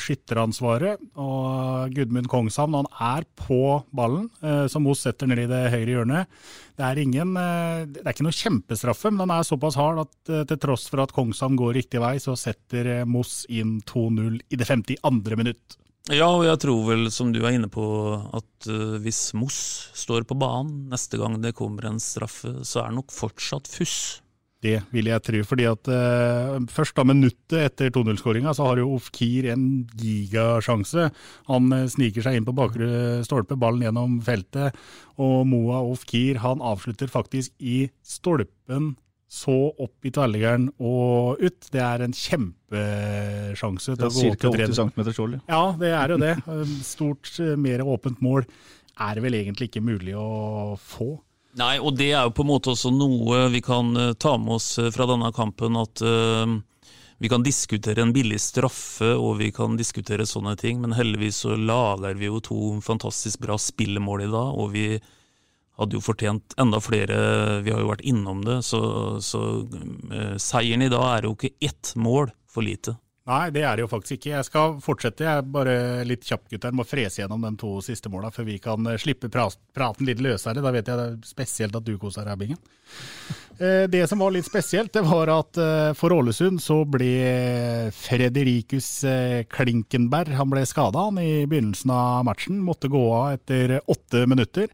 skytteransvaret. 0.00 0.98
Og 1.20 1.92
Gudmund 1.94 2.26
Kongshavn 2.32 2.74
han 2.74 2.88
er 3.04 3.26
på 3.38 3.60
ballen, 3.94 4.30
eh, 4.40 4.64
som 4.72 4.82
Moss 4.88 5.04
setter 5.04 5.28
ned 5.30 5.44
i 5.44 5.46
det 5.50 5.60
høyre 5.70 5.92
hjørnet. 5.92 6.40
Det 6.78 6.84
er, 6.88 6.98
ingen, 7.02 7.34
eh, 7.36 7.84
det 7.84 8.00
er 8.00 8.14
ikke 8.14 8.24
noe 8.24 8.36
kjempestraffe, 8.36 9.10
men 9.12 9.26
han 9.26 9.34
er 9.36 9.46
såpass 9.46 9.76
hard 9.76 10.00
at 10.06 10.32
eh, 10.32 10.44
til 10.48 10.60
tross 10.62 10.86
for 10.88 11.02
at 11.04 11.12
Kongshavn 11.12 11.58
går 11.60 11.76
riktig 11.76 12.00
vei, 12.00 12.16
så 12.22 12.34
setter 12.38 12.88
eh, 12.88 13.04
Moss 13.08 13.42
inn 13.52 13.76
2-0 13.86 14.40
i 14.48 14.58
det 14.58 14.68
52. 14.70 15.36
minutt. 15.36 15.76
Ja, 16.10 16.26
og 16.26 16.42
jeg 16.42 16.58
tror 16.64 16.80
vel, 16.88 17.06
som 17.14 17.30
du 17.30 17.44
er 17.44 17.54
inne 17.54 17.68
på, 17.70 17.84
at 18.34 18.66
uh, 18.66 18.98
hvis 19.04 19.28
Moss 19.38 19.58
står 19.94 20.26
på 20.26 20.34
banen 20.34 20.88
neste 20.90 21.20
gang 21.20 21.36
det 21.44 21.54
kommer 21.54 21.86
en 21.86 22.02
straffe, 22.02 22.56
så 22.66 22.82
er 22.82 22.90
det 22.90 22.98
nok 22.98 23.14
fortsatt 23.14 23.70
fuss. 23.70 24.18
Det 24.62 24.76
vil 24.94 25.08
jeg 25.10 25.22
tro, 25.26 25.42
fordi 25.46 25.68
at 25.70 25.90
uh, 25.90 26.58
først 26.70 26.98
da 26.98 27.04
minuttet 27.06 27.68
etter 27.68 27.94
2-0-skåringa, 27.94 28.50
så 28.54 28.66
har 28.66 28.82
jo 28.82 28.96
Ofkir 28.96 29.46
en 29.54 29.64
gigasjanse. 29.98 31.06
Han 31.50 31.70
uh, 31.70 31.86
sniker 31.90 32.26
seg 32.26 32.38
inn 32.38 32.50
på 32.50 32.56
bakre 32.58 33.22
stolpe, 33.26 33.58
ballen 33.58 33.86
gjennom 33.86 34.18
feltet, 34.26 34.74
og 35.22 35.46
Moa 35.50 35.84
Ofkir 35.86 36.42
han 36.42 36.62
avslutter 36.66 37.10
faktisk 37.14 37.54
i 37.62 37.84
stolpen, 38.02 38.96
så 39.32 39.56
opp 39.80 40.04
i 40.04 40.12
tverrliggeren 40.12 40.68
og 40.84 41.40
ut. 41.40 41.70
Det 41.72 41.80
er 41.80 42.04
en 42.04 42.12
kjempesjanse 42.12 43.96
til 43.96 44.06
å 44.06 44.12
gå 44.12 44.26
er 44.26 44.34
opp 44.34 44.38
ca. 44.38 44.44
til 44.44 44.52
80 44.52 44.58
tredje. 44.58 44.76
cm 44.76 45.12
skjold. 45.16 45.38
ja. 45.38 45.42
Ja, 45.56 45.64
det 45.80 45.92
er 45.96 46.14
jo 46.14 46.20
det. 46.20 46.34
Stort, 46.84 47.32
eh, 47.40 47.56
mer 47.56 47.84
åpent 47.86 48.20
mål 48.24 48.44
er 49.00 49.16
det 49.16 49.24
vel 49.24 49.38
egentlig 49.40 49.70
ikke 49.70 49.84
mulig 49.84 50.16
å 50.18 50.74
få. 50.76 51.14
Nei, 51.60 51.76
og 51.80 51.96
det 51.98 52.12
er 52.14 52.26
jo 52.26 52.32
på 52.36 52.46
en 52.46 52.52
måte 52.52 52.72
også 52.72 52.92
noe 52.94 53.46
vi 53.52 53.60
kan 53.64 53.92
eh, 53.96 54.12
ta 54.20 54.38
med 54.40 54.56
oss 54.56 54.76
eh, 54.80 54.92
fra 54.92 55.08
denne 55.10 55.28
kampen, 55.36 55.76
at 55.76 56.00
eh, 56.00 56.54
vi 57.22 57.30
kan 57.30 57.44
diskutere 57.44 58.02
en 58.02 58.14
billig 58.14 58.40
straffe 58.40 59.12
og 59.12 59.36
vi 59.42 59.50
kan 59.54 59.76
diskutere 59.76 60.26
sånne 60.28 60.56
ting, 60.60 60.80
men 60.82 60.96
heldigvis 60.96 61.42
så 61.44 61.56
lager 61.58 62.16
vi 62.18 62.30
jo 62.30 62.40
to 62.44 62.60
fantastisk 62.84 63.44
bra 63.44 63.58
spillemål 63.60 64.24
i 64.24 64.30
dag, 64.32 64.56
og 64.56 64.72
vi 64.72 64.86
hadde 65.82 65.98
jo 65.98 66.04
fortjent 66.04 66.56
enda 66.60 66.80
flere, 66.82 67.16
vi 67.66 67.74
har 67.74 67.82
jo 67.82 67.90
vært 67.90 68.06
innom 68.08 68.42
det, 68.46 68.60
så, 68.66 68.82
så 69.22 69.42
eh, 70.12 70.36
seieren 70.40 70.86
i 70.86 70.92
dag 70.92 71.08
er 71.10 71.28
jo 71.28 71.36
ikke 71.36 71.54
ett 71.62 71.94
mål 72.00 72.32
for 72.52 72.66
lite. 72.66 72.96
Nei, 73.22 73.52
det 73.54 73.62
er 73.62 73.78
det 73.78 73.84
jo 73.84 73.90
faktisk 73.90 74.16
ikke. 74.16 74.32
Jeg 74.32 74.46
skal 74.48 74.72
fortsette. 74.82 75.22
Jeg 75.22 75.38
er 75.38 75.50
bare 75.54 75.74
litt 76.08 76.24
kjapp, 76.26 76.48
gutter. 76.50 76.72
Må 76.74 76.82
frese 76.86 77.20
gjennom 77.20 77.44
de 77.46 77.52
to 77.60 77.76
siste 77.84 78.10
måla 78.10 78.32
før 78.34 78.48
vi 78.48 78.56
kan 78.62 78.88
eh, 78.90 78.98
slippe 78.98 79.30
praten 79.30 80.08
litt 80.08 80.18
løsere. 80.22 80.58
Da 80.64 80.72
vet 80.74 80.90
jeg 80.90 80.98
det 80.98 81.04
er 81.06 81.28
spesielt 81.28 81.76
at 81.78 81.86
du 81.86 81.94
koser 82.02 82.26
deg, 82.28 82.40
Bingen. 82.42 82.62
Eh, 83.62 83.84
Det 83.86 84.00
som 84.08 84.18
var 84.18 84.32
litt 84.32 84.46
spesielt, 84.48 84.88
det 84.96 85.02
var 85.04 85.28
at 85.30 85.58
eh, 85.60 85.90
for 85.94 86.10
Ålesund 86.16 86.56
så 86.64 86.78
ble 86.88 87.10
Frederikus 87.94 88.88
Klinkenberg 89.52 90.32
han 90.34 90.50
ble 90.50 90.64
skada 90.66 91.04
i 91.20 91.44
begynnelsen 91.46 91.92
av 91.94 92.24
matchen. 92.26 92.58
Måtte 92.64 92.90
gå 92.90 93.02
av 93.12 93.36
etter 93.36 93.76
åtte 93.92 94.24
minutter. 94.26 94.72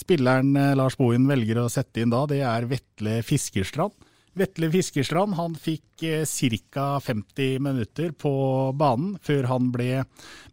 Spilleren 0.00 0.56
Lars 0.74 0.96
Bohin 0.98 1.28
velger 1.30 1.60
å 1.62 1.68
sette 1.70 2.02
inn 2.02 2.10
da, 2.16 2.24
det 2.26 2.40
er 2.48 2.66
Vetle 2.72 3.20
Fiskerstrand. 3.28 3.92
Vetle 4.34 4.70
Fiskerstrand 4.72 5.36
han 5.38 5.54
fikk 5.54 6.02
eh, 6.02 6.24
ca. 6.70 7.00
50 7.00 7.58
minutter 7.62 8.10
på 8.10 8.32
banen 8.74 9.14
før 9.22 9.46
han 9.50 9.70
ble 9.74 10.02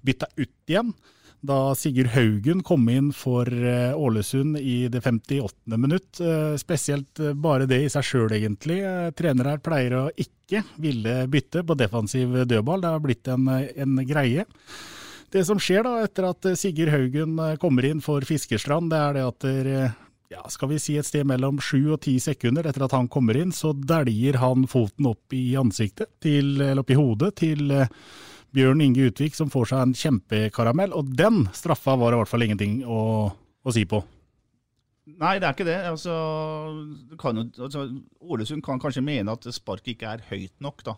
bytta 0.06 0.30
ut 0.38 0.54
igjen. 0.70 0.94
Da 1.42 1.74
Sigurd 1.74 2.12
Haugen 2.14 2.62
kom 2.62 2.86
inn 2.94 3.10
for 3.18 3.50
eh, 3.50 3.98
Ålesund 3.98 4.60
i 4.62 4.88
det 4.94 5.02
58. 5.02 5.78
minutt. 5.78 6.22
Eh, 6.22 6.54
Spesielt 6.62 7.24
bare 7.42 7.66
det 7.66 7.82
i 7.82 7.90
seg 7.90 8.06
sjøl, 8.06 8.36
egentlig. 8.38 8.84
Trenere 9.18 9.58
pleier 9.58 9.98
å 9.98 10.06
ikke 10.14 10.62
ville 10.78 11.24
bytte 11.32 11.66
på 11.66 11.78
defensiv 11.80 12.44
dødball. 12.46 12.86
Det 12.86 12.94
har 12.94 13.02
blitt 13.02 13.34
en, 13.34 13.50
en 13.50 14.06
greie. 14.06 14.46
Det 15.32 15.42
som 15.48 15.58
skjer 15.64 15.88
da 15.88 15.96
etter 16.04 16.28
at 16.28 16.52
Sigurd 16.60 16.94
Haugen 16.94 17.40
kommer 17.58 17.88
inn 17.88 18.04
for 18.04 18.22
Fiskerstrand, 18.28 18.92
det 18.92 19.00
er 19.00 19.18
det 19.18 19.28
at 19.32 19.46
ja, 20.32 20.42
skal 20.50 20.72
vi 20.72 20.80
si 20.80 20.96
et 21.00 21.08
sted 21.08 21.28
mellom 21.28 21.60
sju 21.60 21.92
og 21.92 22.02
ti 22.06 22.16
sekunder 22.24 22.70
etter 22.70 22.86
at 22.86 22.96
han 22.96 23.10
kommer 23.12 23.36
inn, 23.38 23.52
så 23.56 23.74
dæljer 23.76 24.40
han 24.40 24.64
foten 24.72 25.10
opp 25.12 25.36
i 25.36 25.58
ansiktet, 25.60 26.14
til, 26.24 26.54
eller 26.62 26.84
opp 26.86 26.94
i 26.94 27.00
hodet, 27.00 27.34
til 27.42 27.74
eh, 27.76 27.92
Bjørn 28.56 28.84
Inge 28.84 29.10
Utvik, 29.12 29.36
som 29.36 29.52
får 29.52 29.72
seg 29.72 29.84
en 29.84 29.94
kjempekaramell. 29.98 30.96
Og 30.96 31.12
den 31.20 31.44
straffa 31.56 31.98
var 32.00 32.12
det 32.12 32.20
i 32.20 32.24
hvert 32.24 32.32
fall 32.32 32.48
ingenting 32.48 32.80
å, 32.88 33.02
å 33.32 33.76
si 33.76 33.84
på. 33.88 34.00
Nei, 35.12 35.36
det 35.42 35.50
er 35.50 35.56
ikke 35.56 35.68
det. 35.68 35.80
Altså, 35.90 36.16
kan 37.20 37.44
altså, 37.44 37.88
Ålesund 38.22 38.64
kan 38.64 38.80
kanskje 38.80 39.04
mene 39.04 39.36
at 39.36 39.48
sparket 39.52 39.96
ikke 39.96 40.16
er 40.16 40.28
høyt 40.30 40.54
nok, 40.64 40.84
da. 40.88 40.96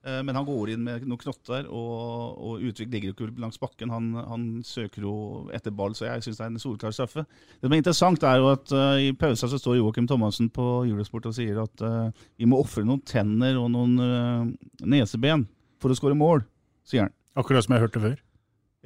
Eh, 0.00 0.22
Men 0.24 0.34
han 0.38 0.46
går 0.48 0.70
inn 0.72 0.84
med 0.84 1.02
noen 1.04 1.20
knotter, 1.20 1.66
og, 1.68 2.38
og 2.40 2.62
Utvik 2.64 2.88
ligger 2.92 3.10
jo 3.10 3.14
ikke 3.16 3.40
langs 3.42 3.58
bakken. 3.60 3.90
Han, 3.92 4.06
han 4.16 4.46
søker 4.64 5.04
jo 5.04 5.12
etter 5.52 5.74
ball, 5.76 5.92
så 5.92 6.06
jeg 6.08 6.24
syns 6.24 6.38
det 6.40 6.46
er 6.46 6.54
en 6.54 6.62
solklar 6.62 6.94
straffe. 6.96 7.26
Det 7.60 7.68
som 7.68 7.74
er 7.76 7.82
interessant, 7.82 8.24
er 8.24 8.40
jo 8.40 8.48
at 8.54 8.72
uh, 8.72 8.96
i 8.96 9.10
pausa 9.12 9.50
så 9.52 9.60
står 9.60 9.76
Joakim 9.76 10.08
Thomassen 10.08 10.48
på 10.48 10.64
Eurosport 10.88 11.28
og 11.28 11.36
sier 11.36 11.60
at 11.60 11.84
uh, 11.84 12.08
vi 12.40 12.48
må 12.48 12.62
ofre 12.64 12.86
noen 12.88 13.04
tenner 13.04 13.60
og 13.60 13.68
noen 13.74 14.00
uh, 14.00 14.88
neseben 14.88 15.44
for 15.84 15.92
å 15.92 15.98
skåre 16.00 16.16
mål, 16.16 16.46
sier 16.88 17.04
han. 17.04 17.14
Akkurat 17.36 17.68
som 17.68 17.76
jeg 17.76 17.84
hørte 17.84 18.00
før. 18.00 18.16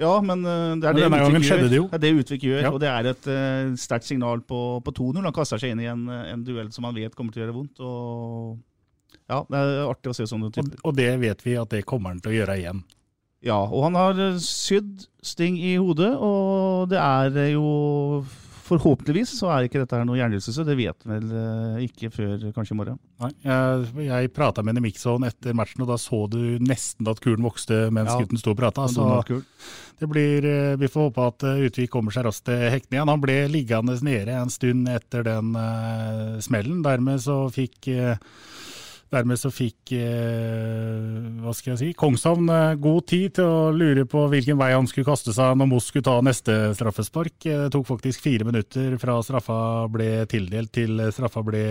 Ja, 0.03 0.16
men 0.18 0.42
det 0.42 0.88
er 0.90 0.96
Men 1.07 1.14
det 1.14 1.31
Utvik 1.31 1.46
gjør. 1.46 1.68
det. 1.70 1.81
Er 1.94 2.00
det 2.03 2.14
Utvik 2.18 2.42
gjør, 2.42 2.62
Ja. 2.66 2.70
og 2.74 2.81
det 2.83 2.90
er 2.90 3.07
et 3.12 3.27
sterkt 3.79 4.09
signal 4.09 4.42
på, 4.42 4.81
på 4.83 4.90
2-0. 4.90 5.22
Han 5.22 5.33
kaster 5.37 5.62
seg 5.62 5.70
inn 5.70 5.85
i 5.85 5.87
en, 5.87 6.09
en 6.11 6.42
duell 6.42 6.72
som 6.74 6.88
han 6.90 6.96
vet 6.98 7.14
kommer 7.14 7.31
til 7.31 7.44
å 7.44 7.46
gjøre 7.46 7.55
vondt. 7.55 7.79
og 7.79 8.59
Ja, 9.30 9.40
det 9.48 9.56
er 9.60 9.87
artig 9.88 10.12
å 10.12 10.16
se 10.16 10.26
sånne 10.28 10.50
Og, 10.50 10.56
typer. 10.56 10.80
og 10.84 10.96
det 10.98 11.10
vet 11.22 11.44
vi 11.46 11.56
at 11.56 11.72
det 11.72 11.84
kommer 11.88 12.12
han 12.12 12.20
til 12.24 12.34
å 12.34 12.38
gjøre 12.42 12.58
igjen. 12.60 12.84
Ja, 13.44 13.60
og 13.60 13.84
han 13.87 13.98
har 13.98 14.20
eh, 14.30 14.40
sydd 14.40 15.04
sting 15.24 15.58
i 15.60 15.76
hodet, 15.76 16.14
og 16.16 16.88
det 16.92 17.00
er 17.02 17.44
eh, 17.44 17.54
jo 17.56 18.24
Forhåpentligvis 18.64 19.28
så 19.37 19.50
er 19.52 19.66
ikke 19.66 19.82
dette 19.82 19.92
her 19.92 20.06
noe 20.08 20.16
hjernerystelse, 20.16 20.62
det 20.64 20.74
vet 20.78 21.02
vel 21.04 21.26
eh, 21.37 21.82
ikke 21.84 22.08
før 22.08 22.46
kanskje 22.56 22.72
i 22.72 22.78
morgen. 22.78 22.96
Nei, 23.20 23.28
jeg 23.44 24.06
jeg 24.06 24.30
prata 24.32 24.64
med 24.64 24.78
Nemikson 24.78 25.26
etter 25.28 25.52
matchen, 25.52 25.82
og 25.84 25.90
da 25.90 25.98
så 26.00 26.22
du 26.32 26.56
nesten 26.64 27.10
at 27.12 27.20
kulen 27.20 27.44
vokste 27.44 27.90
mens 27.92 28.14
Ja, 28.14 28.22
gutten 28.22 28.40
sto 28.40 28.54
og 28.54 28.62
prata. 28.62 28.87
Så 28.88 29.04
det 30.00 30.08
blir, 30.08 30.48
vi 30.80 30.88
får 30.88 31.10
håpe 31.10 31.28
at 31.28 31.44
Utvik 31.68 31.92
kommer 31.92 32.16
seg 32.16 32.24
raskt 32.24 32.48
til 32.48 32.64
hektene 32.72 33.02
igjen. 33.02 33.12
Han 33.12 33.22
ble 33.26 33.37
liggende 33.52 33.98
nede 34.00 34.32
en 34.40 34.56
stund 34.56 34.88
etter 34.88 35.28
den 35.28 35.52
uh, 35.52 36.40
smellen. 36.40 36.80
Dermed 36.88 37.20
så 37.20 37.42
fikk 37.52 37.92
eh, 37.92 38.16
Dermed 39.14 39.38
så 39.38 39.50
fikk 39.55 39.92
eh, 39.94 41.38
hva 41.44 41.53
skal 41.55 41.74
jeg 41.74 41.81
si, 41.81 41.88
Kongshavn 41.98 42.48
eh, 42.50 42.77
god 42.83 43.07
tid 43.11 43.37
til 43.38 43.46
å 43.46 43.70
lure 43.74 44.07
på 44.11 44.27
hvilken 44.33 44.59
vei 44.59 44.72
han 44.74 44.88
skulle 44.90 45.07
kaste 45.07 45.35
seg 45.37 45.55
når 45.61 45.70
Moss 45.70 45.90
skulle 45.92 46.07
ta 46.09 46.18
neste 46.24 46.57
straffespark. 46.74 47.37
Eh, 47.46 47.64
Det 47.64 47.72
tok 47.77 47.87
faktisk 47.92 48.24
fire 48.24 48.48
minutter 48.48 48.96
fra 49.03 49.20
straffa 49.22 49.59
ble 49.92 50.24
tildelt 50.31 50.74
til 50.74 50.98
straffa 51.14 51.44
ble, 51.46 51.64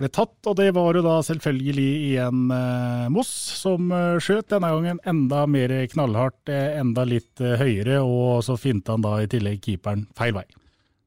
ble 0.00 0.10
tatt. 0.10 0.34
Og 0.50 0.58
det 0.58 0.70
var 0.74 0.98
jo 0.98 1.04
da 1.06 1.18
selvfølgelig 1.28 1.88
igjen 2.10 2.46
Moss 3.14 3.30
som 3.60 3.92
skjøt, 4.18 4.50
denne 4.50 4.72
gangen 4.74 5.02
enda 5.06 5.44
mer 5.46 5.76
knallhardt, 5.92 6.50
enda 6.50 7.06
litt 7.06 7.38
høyere, 7.38 8.02
og 8.02 8.42
så 8.46 8.58
finta 8.58 8.96
han 8.96 9.06
da 9.06 9.20
i 9.22 9.30
tillegg 9.30 9.62
keeperen 9.62 10.08
feil 10.18 10.34
vei. 10.40 10.48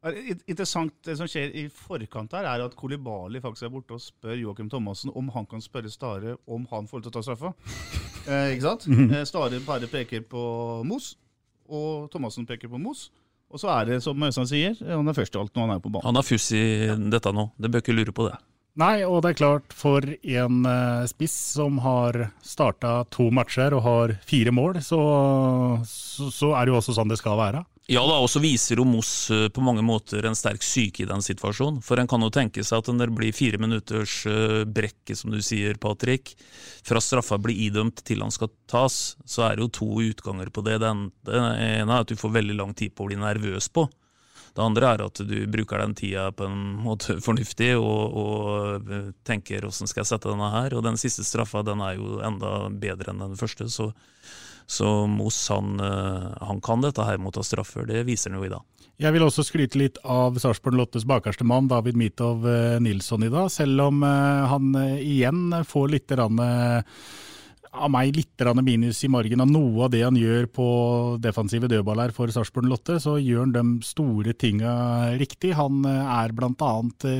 Det 0.03 0.11
er 0.11 0.39
Interessant 0.51 0.93
det 1.07 1.15
som 1.15 1.29
skjer 1.31 1.53
i 1.55 1.67
forkant 1.71 2.33
her, 2.35 2.43
er 2.49 2.65
at 2.65 2.75
Kolibali 2.75 3.39
faktisk 3.43 3.69
er 3.69 3.71
borte 3.71 3.95
og 3.95 4.01
spør 4.03 4.35
Joakim 4.35 4.67
Thomassen 4.71 5.13
om 5.15 5.29
han 5.31 5.47
kan 5.47 5.63
spørre 5.63 5.91
Stare 5.91 6.35
om 6.45 6.65
han 6.71 6.89
får 6.89 6.99
lov 6.99 7.05
til 7.05 7.13
å 7.13 7.17
ta 7.19 7.25
straffa. 7.29 7.53
Eh, 8.23 8.53
ikke 8.53 8.63
sant? 8.63 8.85
Mhm. 8.87 9.09
Eh, 9.11 9.25
Stare 9.27 9.57
bare 9.67 9.87
peker 9.91 10.21
på 10.23 10.41
Mos, 10.87 11.09
og 11.67 12.05
Thomassen 12.11 12.45
peker 12.47 12.69
på 12.71 12.79
Mos. 12.79 13.09
Og 13.51 13.59
så 13.59 13.67
er 13.73 13.89
det 13.89 13.97
som 14.01 14.23
Øystein 14.23 14.47
sier, 14.47 14.77
han 14.79 15.11
er 15.11 15.17
førstevalgt 15.17 15.51
når 15.57 15.67
han 15.67 15.73
er 15.75 15.81
på 15.83 15.91
banen. 15.91 16.05
Han 16.07 16.15
har 16.15 16.23
fuss 16.23 16.45
i 16.55 16.61
dette 17.11 17.33
nå, 17.35 17.49
det 17.59 17.69
bør 17.73 17.83
ikke 17.83 17.95
lure 17.97 18.15
på 18.15 18.29
det. 18.29 18.37
Nei, 18.81 19.03
og 19.05 19.19
det 19.21 19.33
er 19.33 19.37
klart, 19.37 19.73
for 19.77 20.01
en 20.01 20.63
eh, 20.65 21.03
spiss 21.11 21.35
som 21.59 21.77
har 21.83 22.17
starta 22.41 23.03
to 23.13 23.27
matcher 23.29 23.75
og 23.77 23.83
har 23.85 24.15
fire 24.25 24.53
mål, 24.55 24.79
så, 24.81 25.01
så, 25.85 26.31
så 26.33 26.55
er 26.57 26.65
det 26.65 26.73
jo 26.73 26.79
også 26.79 26.95
sånn 26.97 27.13
det 27.13 27.19
skal 27.21 27.37
være. 27.37 27.61
Ja 27.91 27.99
da, 28.07 28.15
og 28.23 28.29
så 28.31 28.39
viser 28.39 28.79
jo 28.79 28.85
Moss 28.87 29.27
eh, 29.33 29.49
på 29.51 29.61
mange 29.61 29.83
måter 29.83 30.23
en 30.25 30.37
sterk 30.39 30.63
syke 30.63 31.03
i 31.03 31.07
den 31.09 31.21
situasjonen. 31.21 31.81
For 31.83 31.99
en 31.99 32.07
kan 32.07 32.23
jo 32.23 32.31
tenke 32.31 32.63
seg 32.63 32.79
at 32.79 32.89
når 32.89 33.11
det 33.11 33.17
blir 33.17 33.35
fire 33.35 33.59
minutters 33.59 34.21
eh, 34.25 34.61
brekke, 34.65 35.17
som 35.19 35.35
du 35.35 35.41
sier, 35.43 35.75
Patrick, 35.77 36.31
fra 36.87 37.03
straffa 37.03 37.37
blir 37.43 37.59
idømt 37.67 38.01
til 38.07 38.23
han 38.23 38.31
skal 38.33 38.53
tas, 38.71 39.17
så 39.27 39.49
er 39.49 39.57
det 39.57 39.67
jo 39.67 39.73
to 39.81 39.89
utganger 40.07 40.49
på 40.49 40.63
det. 40.63 40.79
Den, 40.81 41.09
ene 41.27 41.83
er 41.83 41.99
at 41.99 42.09
du 42.09 42.17
får 42.17 42.39
veldig 42.39 42.55
lang 42.57 42.71
tid 42.73 42.95
på 42.95 43.03
å 43.03 43.11
bli 43.11 43.19
nervøs 43.19 43.67
på. 43.69 43.85
Det 44.53 44.61
andre 44.61 44.89
er 44.93 45.01
at 45.01 45.21
du 45.25 45.35
bruker 45.49 45.81
den 45.81 45.95
tida 45.97 46.27
på 46.35 46.45
en 46.45 46.59
måte 46.85 47.17
fornuftig 47.27 47.73
og, 47.79 48.17
og 48.23 48.91
tenker 49.25 49.65
'åssen 49.65 49.89
skal 49.89 50.03
jeg 50.03 50.11
sette 50.13 50.29
denne 50.29 50.51
her'? 50.53 50.77
Og 50.77 50.85
den 50.85 50.99
siste 51.01 51.25
straffa 51.25 51.63
den 51.65 51.81
er 51.81 51.97
jo 51.97 52.19
enda 52.25 52.69
bedre 52.69 53.13
enn 53.13 53.23
den 53.25 53.39
første, 53.39 53.69
så, 53.69 53.91
så 54.69 55.07
Moss 55.09 55.47
han, 55.49 55.79
han, 55.79 56.61
kan 56.61 56.85
dette 56.85 57.05
her 57.05 57.17
mot 57.17 57.37
å 57.37 57.43
straffer. 57.43 57.87
Det 57.89 58.05
viser 58.05 58.31
han 58.31 58.41
jo 58.41 58.45
i 58.45 58.53
dag. 58.53 58.61
Jeg 59.01 59.15
vil 59.15 59.25
også 59.25 59.41
skryte 59.41 59.79
litt 59.81 59.97
av 60.05 60.37
Sarpsborg 60.37 60.77
Lottes 60.77 61.05
bakerste 61.09 61.43
mann, 61.43 61.67
David 61.67 61.97
Mitov 61.97 62.45
Nilsson, 62.79 63.25
i 63.25 63.33
dag. 63.33 63.49
Selv 63.49 63.89
om 63.89 64.03
han 64.05 64.69
igjen 65.01 65.49
får 65.65 65.95
litt 65.95 66.13
rann, 66.13 66.37
av 67.73 67.89
meg 67.91 68.13
litt 68.15 68.43
minus 68.61 69.03
i 69.03 69.09
margen 69.09 69.41
av 69.41 69.49
noe 69.49 69.85
av 69.85 69.91
det 69.93 70.03
han 70.03 70.17
gjør 70.17 70.45
på 70.53 70.67
defensive 71.23 71.67
dødballer 71.71 72.13
for 72.13 72.29
Sarpsborg 72.31 72.69
Lotte, 72.69 72.99
så 73.01 73.15
gjør 73.17 73.45
han 73.45 73.53
de 73.55 73.63
store 73.85 74.33
tinga 74.37 74.73
riktig. 75.19 75.53
Han 75.57 75.81
er 75.85 76.33
bl.a. 76.35 76.71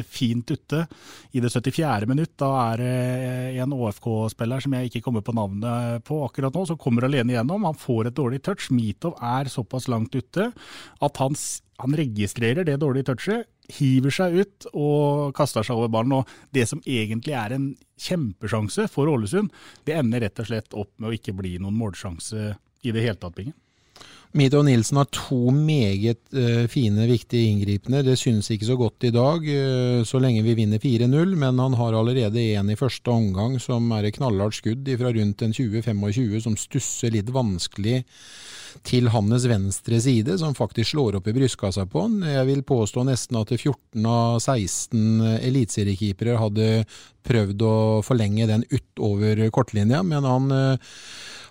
fint 0.06 0.54
ute 0.54 0.84
i 1.32 1.42
det 1.44 1.52
74. 1.54 2.10
minutt. 2.10 2.36
Da 2.40 2.52
er 2.74 2.84
det 2.84 3.64
en 3.64 3.76
ÅFK-spiller 3.76 4.64
som 4.64 4.78
jeg 4.78 4.92
ikke 4.92 5.04
kommer 5.08 5.26
på 5.26 5.36
navnet 5.36 6.06
på 6.08 6.22
akkurat 6.26 6.54
nå, 6.54 6.66
som 6.70 6.80
kommer 6.82 7.08
alene 7.08 7.34
igjennom. 7.34 7.66
Han 7.70 7.80
får 7.80 8.12
et 8.12 8.20
dårlig 8.20 8.44
touch. 8.46 8.70
Mitov 8.74 9.18
er 9.24 9.52
såpass 9.52 9.90
langt 9.92 10.14
ute 10.16 10.52
at 10.54 11.24
han, 11.24 11.38
han 11.82 11.98
registrerer 11.98 12.68
det 12.68 12.80
dårlige 12.82 13.12
touchet 13.12 13.50
hiver 13.72 14.14
seg 14.14 14.36
ut 14.42 14.68
og 14.74 15.34
kaster 15.38 15.66
seg 15.66 15.78
over 15.78 15.92
ballen. 15.94 16.20
Og 16.20 16.56
det 16.56 16.68
som 16.70 16.84
egentlig 16.86 17.36
er 17.38 17.56
en 17.56 17.72
kjempesjanse 18.04 18.90
for 18.92 19.12
Ålesund, 19.12 19.54
det 19.88 19.98
ender 20.00 20.26
rett 20.26 20.44
og 20.44 20.50
slett 20.50 20.78
opp 20.78 20.92
med 20.98 21.12
å 21.12 21.18
ikke 21.18 21.36
bli 21.38 21.56
noen 21.62 21.78
målsjanse 21.80 22.54
i 22.84 22.92
det 22.92 23.06
hele 23.06 23.20
tatt, 23.20 23.36
Bingen. 23.38 23.56
Mito 24.34 24.64
Nilsen 24.66 24.98
har 24.98 25.10
to 25.14 25.52
meget 25.54 26.18
uh, 26.34 26.66
fine, 26.66 27.06
viktige 27.06 27.52
inngripende. 27.52 28.02
Det 28.02 28.16
synes 28.18 28.50
ikke 28.50 28.66
så 28.66 28.78
godt 28.80 29.06
i 29.06 29.12
dag, 29.14 29.46
uh, 29.46 30.00
så 30.10 30.18
lenge 30.18 30.42
vi 30.42 30.56
vinner 30.58 30.82
4-0. 30.82 31.36
Men 31.38 31.62
han 31.62 31.76
har 31.78 31.94
allerede 31.94 32.42
en 32.56 32.72
i 32.74 32.78
første 32.80 33.14
omgang 33.14 33.60
som 33.62 33.92
er 33.94 34.08
et 34.10 34.18
knallhardt 34.18 34.58
skudd 34.58 34.90
fra 34.98 35.14
rundt 35.14 35.46
en 35.46 35.54
20-25, 35.54 36.40
som 36.48 36.58
stusser 36.58 37.14
litt 37.14 37.30
vanskelig 37.30 38.02
til 38.82 39.12
hans 39.14 39.46
venstre 39.46 40.00
side, 40.02 40.40
som 40.42 40.58
faktisk 40.58 40.96
slår 40.96 41.20
opp 41.20 41.30
i 41.30 41.36
brystkassa 41.36 41.86
på 41.86 42.08
han. 42.08 42.18
Jeg 42.26 42.48
vil 42.50 42.66
påstå 42.66 43.06
nesten 43.06 43.38
at 43.38 43.54
14 43.54 44.10
av 44.10 44.40
16 44.42 45.38
eliteseriekeepere 45.46 46.40
hadde 46.42 46.72
prøvd 47.24 47.62
å 47.70 47.76
forlenge 48.02 48.50
den 48.50 48.66
utover 48.74 49.46
kortlinja, 49.54 50.02
men 50.02 50.26
han 50.26 50.50
uh, 50.50 50.98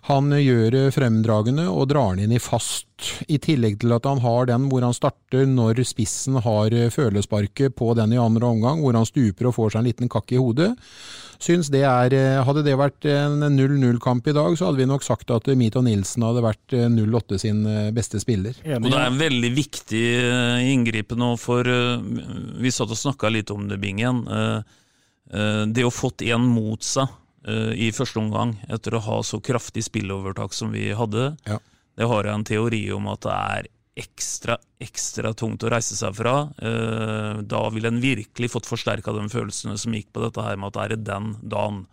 han 0.09 0.35
gjør 0.35 0.91
fremdragende 0.91 1.69
og 1.71 1.89
drar 1.93 2.17
den 2.17 2.27
inn 2.27 2.37
i 2.37 2.43
fast, 2.43 2.87
i 3.31 3.39
tillegg 3.43 3.81
til 3.83 3.95
at 3.95 4.07
han 4.07 4.23
har 4.23 4.49
den 4.51 4.69
hvor 4.71 4.83
han 4.83 4.95
starter 4.97 5.47
når 5.47 5.83
spissen 5.87 6.41
har 6.43 6.75
følesparket 6.95 7.77
på 7.79 7.93
den 7.99 8.15
i 8.17 8.21
andre 8.21 8.49
omgang, 8.51 8.83
hvor 8.83 8.99
han 8.99 9.07
stuper 9.07 9.51
og 9.51 9.57
får 9.59 9.75
seg 9.75 9.83
en 9.83 9.91
liten 9.91 10.11
kakk 10.11 10.35
i 10.35 10.41
hodet. 10.43 10.73
Syns 11.43 11.71
det 11.75 11.83
er, 11.87 12.15
Hadde 12.47 12.63
det 12.63 12.77
vært 12.79 13.07
en 13.11 13.43
0-0-kamp 13.57 14.29
i 14.31 14.35
dag, 14.37 14.55
så 14.59 14.69
hadde 14.69 14.79
vi 14.83 14.89
nok 14.91 15.03
sagt 15.07 15.31
at 15.35 15.49
Mito 15.59 15.83
Nilsen 15.83 16.23
hadde 16.27 16.45
vært 16.45 16.77
08 16.77 17.41
sin 17.43 17.65
beste 17.95 18.21
spiller. 18.23 18.59
Og 18.63 18.87
Det 18.87 18.95
er 18.95 19.09
en 19.09 19.19
veldig 19.19 19.51
viktig 19.57 20.05
eh, 20.21 20.69
inngripen 20.71 21.19
nå, 21.23 21.33
for 21.41 21.67
eh, 21.67 21.99
vi 22.63 22.75
satt 22.75 22.95
og 22.95 23.01
snakka 23.01 23.33
litt 23.33 23.51
om 23.55 23.67
det, 23.71 23.81
Bingen. 23.83 24.23
Eh, 24.27 24.79
det 25.73 25.87
å 25.87 25.91
fått 25.95 26.23
en 26.29 26.47
mot 26.47 26.83
seg 26.85 27.11
i 27.43 27.89
første 27.91 28.21
omgang, 28.21 28.53
etter 28.71 28.95
å 28.95 29.03
ha 29.03 29.17
så 29.27 29.41
kraftig 29.43 29.83
spillovertak 29.89 30.55
som 30.55 30.71
vi 30.71 30.93
hadde. 30.95 31.33
Ja. 31.49 31.57
Det 31.99 32.07
har 32.09 32.27
jeg 32.29 32.39
en 32.39 32.45
teori 32.47 32.83
om 32.95 33.09
at 33.11 33.25
det 33.27 33.33
er 33.35 33.71
ekstra, 33.99 34.57
ekstra 34.81 35.33
tungt 35.37 35.65
å 35.65 35.71
reise 35.73 35.97
seg 35.99 36.15
fra. 36.17 36.37
Uh, 36.63 37.43
da 37.45 37.65
ville 37.73 37.93
en 37.93 38.01
virkelig 38.03 38.53
fått 38.55 38.69
forsterka 38.71 39.15
de 39.17 39.27
følelsene 39.33 39.77
som 39.81 39.97
gikk 39.97 40.13
på 40.15 40.25
dette 40.25 40.45
her 40.45 40.59
med 40.61 40.73
at 40.73 40.79
det 40.79 40.85
er 40.85 41.05
den 41.11 41.35
dagen. 41.43 41.85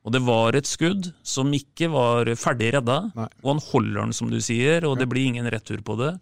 Og 0.00 0.14
det 0.14 0.22
var 0.24 0.56
et 0.56 0.68
skudd 0.68 1.10
som 1.26 1.50
ikke 1.52 1.90
var 1.92 2.30
ferdig 2.40 2.72
redda, 2.78 3.00
Nei. 3.16 3.26
og 3.42 3.48
han 3.54 3.64
holder 3.66 3.98
den, 4.00 4.14
som 4.16 4.30
du 4.32 4.38
sier, 4.40 4.86
og 4.88 4.96
det 5.00 5.08
blir 5.10 5.28
ingen 5.28 5.48
retur 5.52 5.82
på 5.84 5.98
det. 6.00 6.14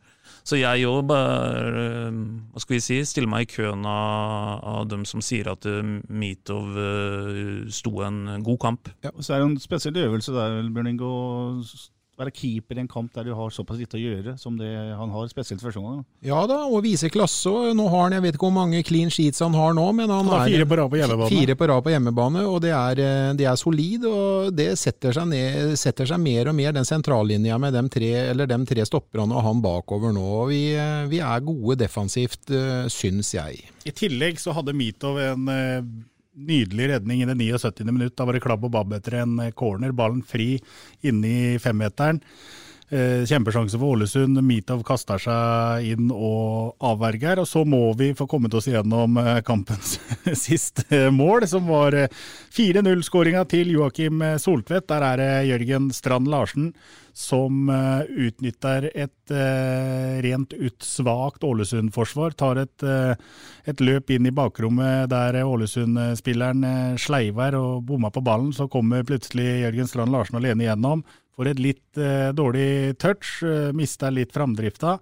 Så 0.48 0.56
jeg 0.56 0.86
òg 0.88 1.02
bare 1.10 1.82
hva 2.10 2.62
skal 2.62 2.78
vi 2.78 2.80
si, 2.82 2.98
stiller 3.06 3.28
meg 3.30 3.44
i 3.44 3.50
køen 3.52 3.84
av, 3.86 4.64
av 4.64 4.88
dem 4.88 5.04
som 5.08 5.22
sier 5.24 5.50
at 5.52 5.66
uh, 5.68 5.82
Mitov 6.08 6.72
uh, 6.72 7.68
sto 7.74 7.92
en 8.06 8.40
god 8.46 8.60
kamp. 8.62 8.90
Ja, 9.04 9.12
og 9.12 9.22
så 9.22 9.36
er 9.36 9.42
det 9.42 9.50
en 9.50 9.60
spesiell 9.62 10.00
øvelse 10.06 10.32
der, 10.34 10.58
Bjørning, 10.72 11.02
å 11.04 11.60
være 12.18 12.34
keeper 12.34 12.78
i 12.78 12.82
en 12.82 12.90
kamp 12.90 13.12
der 13.14 13.28
du 13.28 13.34
har 13.36 13.52
såpass 13.54 13.78
lite 13.80 13.98
å 13.98 14.02
gjøre 14.02 14.34
som 14.40 14.56
det 14.58 14.68
han 14.68 15.12
har, 15.14 15.28
spesielt 15.30 15.62
første 15.62 15.80
omgang. 15.80 16.02
Ja 16.24 16.40
da, 16.50 16.60
og 16.66 16.82
vise 16.84 17.10
klasse. 17.12 17.50
Nå 17.76 17.86
har 17.92 18.06
han, 18.06 18.16
jeg 18.18 18.24
vet 18.26 18.38
ikke 18.38 18.48
hvor 18.48 18.56
mange 18.56 18.82
clean 18.86 19.12
sheets 19.12 19.42
han 19.44 19.56
har 19.56 19.76
nå, 19.76 19.86
men 19.96 20.12
han 20.12 20.28
har 20.30 20.46
fire 20.48 20.66
på 20.68 20.78
rad 20.80 20.92
på 20.92 21.00
hjemmebane. 21.00 21.30
Fire 21.32 21.58
på 21.58 21.70
rad 21.70 21.86
på 21.86 21.94
hjemmebane, 21.94 22.44
og 22.48 22.60
det 22.64 22.74
er, 22.74 23.02
eh, 23.04 23.30
det 23.38 23.48
er 23.48 23.60
solid. 23.60 24.08
Og 24.08 24.52
det 24.56 24.70
setter 24.80 25.16
seg, 25.16 25.30
ned, 25.30 25.74
setter 25.80 26.08
seg, 26.10 26.22
mer 26.22 26.50
og 26.50 26.58
mer, 26.58 26.74
den 26.76 26.88
sentrallinja 26.88 27.58
med 27.62 27.76
de 27.76 27.84
tre, 27.92 28.12
eller 28.32 28.50
tre 28.68 28.84
stopperne 28.88 29.36
og 29.36 29.44
han 29.44 29.62
bakover 29.64 30.12
nå. 30.14 30.28
Vi, 30.50 30.62
eh, 30.74 31.06
vi 31.10 31.22
er 31.24 31.46
gode 31.46 31.78
defensivt, 31.80 32.50
eh, 32.50 32.86
syns 32.92 33.34
jeg. 33.36 33.62
I 33.86 33.94
tillegg 33.94 34.40
så 34.42 34.52
hadde 34.56 34.76
Mitov 34.76 35.18
en 35.22 35.46
Nydelig 36.38 36.88
redning 36.92 37.22
i 37.22 37.26
det 37.26 37.34
79. 37.34 37.84
minutt. 37.90 38.16
Da 38.16 38.24
var 38.24 38.36
det 38.36 38.44
klabb 38.44 38.64
og 38.68 38.70
babb 38.70 38.92
etter 38.94 39.20
en 39.24 39.40
corner. 39.58 39.90
Ballen 39.92 40.22
fri 40.22 40.54
inne 41.02 41.28
i 41.28 41.58
femmeteren. 41.58 42.22
Eh, 42.90 43.26
kjempesjanse 43.28 43.76
for 43.76 43.92
Ålesund. 43.92 44.40
Mitov 44.40 44.80
kaster 44.86 45.20
seg 45.20 45.88
inn 45.90 46.08
og 46.08 46.78
avverger. 46.80 47.42
Og 47.42 47.48
så 47.48 47.64
må 47.68 47.90
vi 47.98 48.14
få 48.16 48.24
kommet 48.30 48.54
oss 48.56 48.70
igjennom 48.70 49.18
eh, 49.20 49.40
kampens 49.44 49.98
siste 50.46 51.10
mål, 51.12 51.44
som 51.50 51.68
var 51.68 51.96
4-0-skåringa 52.56 53.42
eh, 53.44 53.50
til 53.50 53.74
Joakim 53.74 54.24
Soltvedt. 54.40 54.88
Der 54.88 55.04
er 55.10 55.20
det 55.20 55.32
Jørgen 55.50 55.90
Strand 55.92 56.32
Larsen 56.32 56.72
som 57.18 57.66
uh, 57.66 58.06
utnytter 58.06 58.90
et 58.94 59.32
uh, 59.34 60.18
rent 60.22 60.52
ut 60.54 60.84
svakt 60.86 61.42
Ålesund-forsvar. 61.44 62.36
Tar 62.38 62.60
et, 62.62 62.84
uh, 62.86 63.18
et, 63.66 63.82
løp 63.82 64.12
inn 64.14 64.28
i 64.28 64.34
bakrommet 64.34 65.10
der 65.10 65.40
Ålesund-spilleren 65.42 66.62
sleiver 67.00 67.58
og 67.58 67.82
bomma 67.90 68.12
på 68.14 68.22
ballen. 68.22 68.52
Så 68.54 68.68
kommer 68.70 69.06
plutselig 69.08 69.64
Jørgen 69.64 69.90
Strand 69.90 70.14
Larsen 70.14 70.38
alene 70.38 70.68
igjennom. 70.68 71.02
Får 71.34 71.52
et 71.52 71.60
litt 71.62 72.00
dårlig 72.34 72.96
touch, 72.98 73.36
mister 73.78 74.10
litt 74.10 74.32
framdrifta 74.34 74.96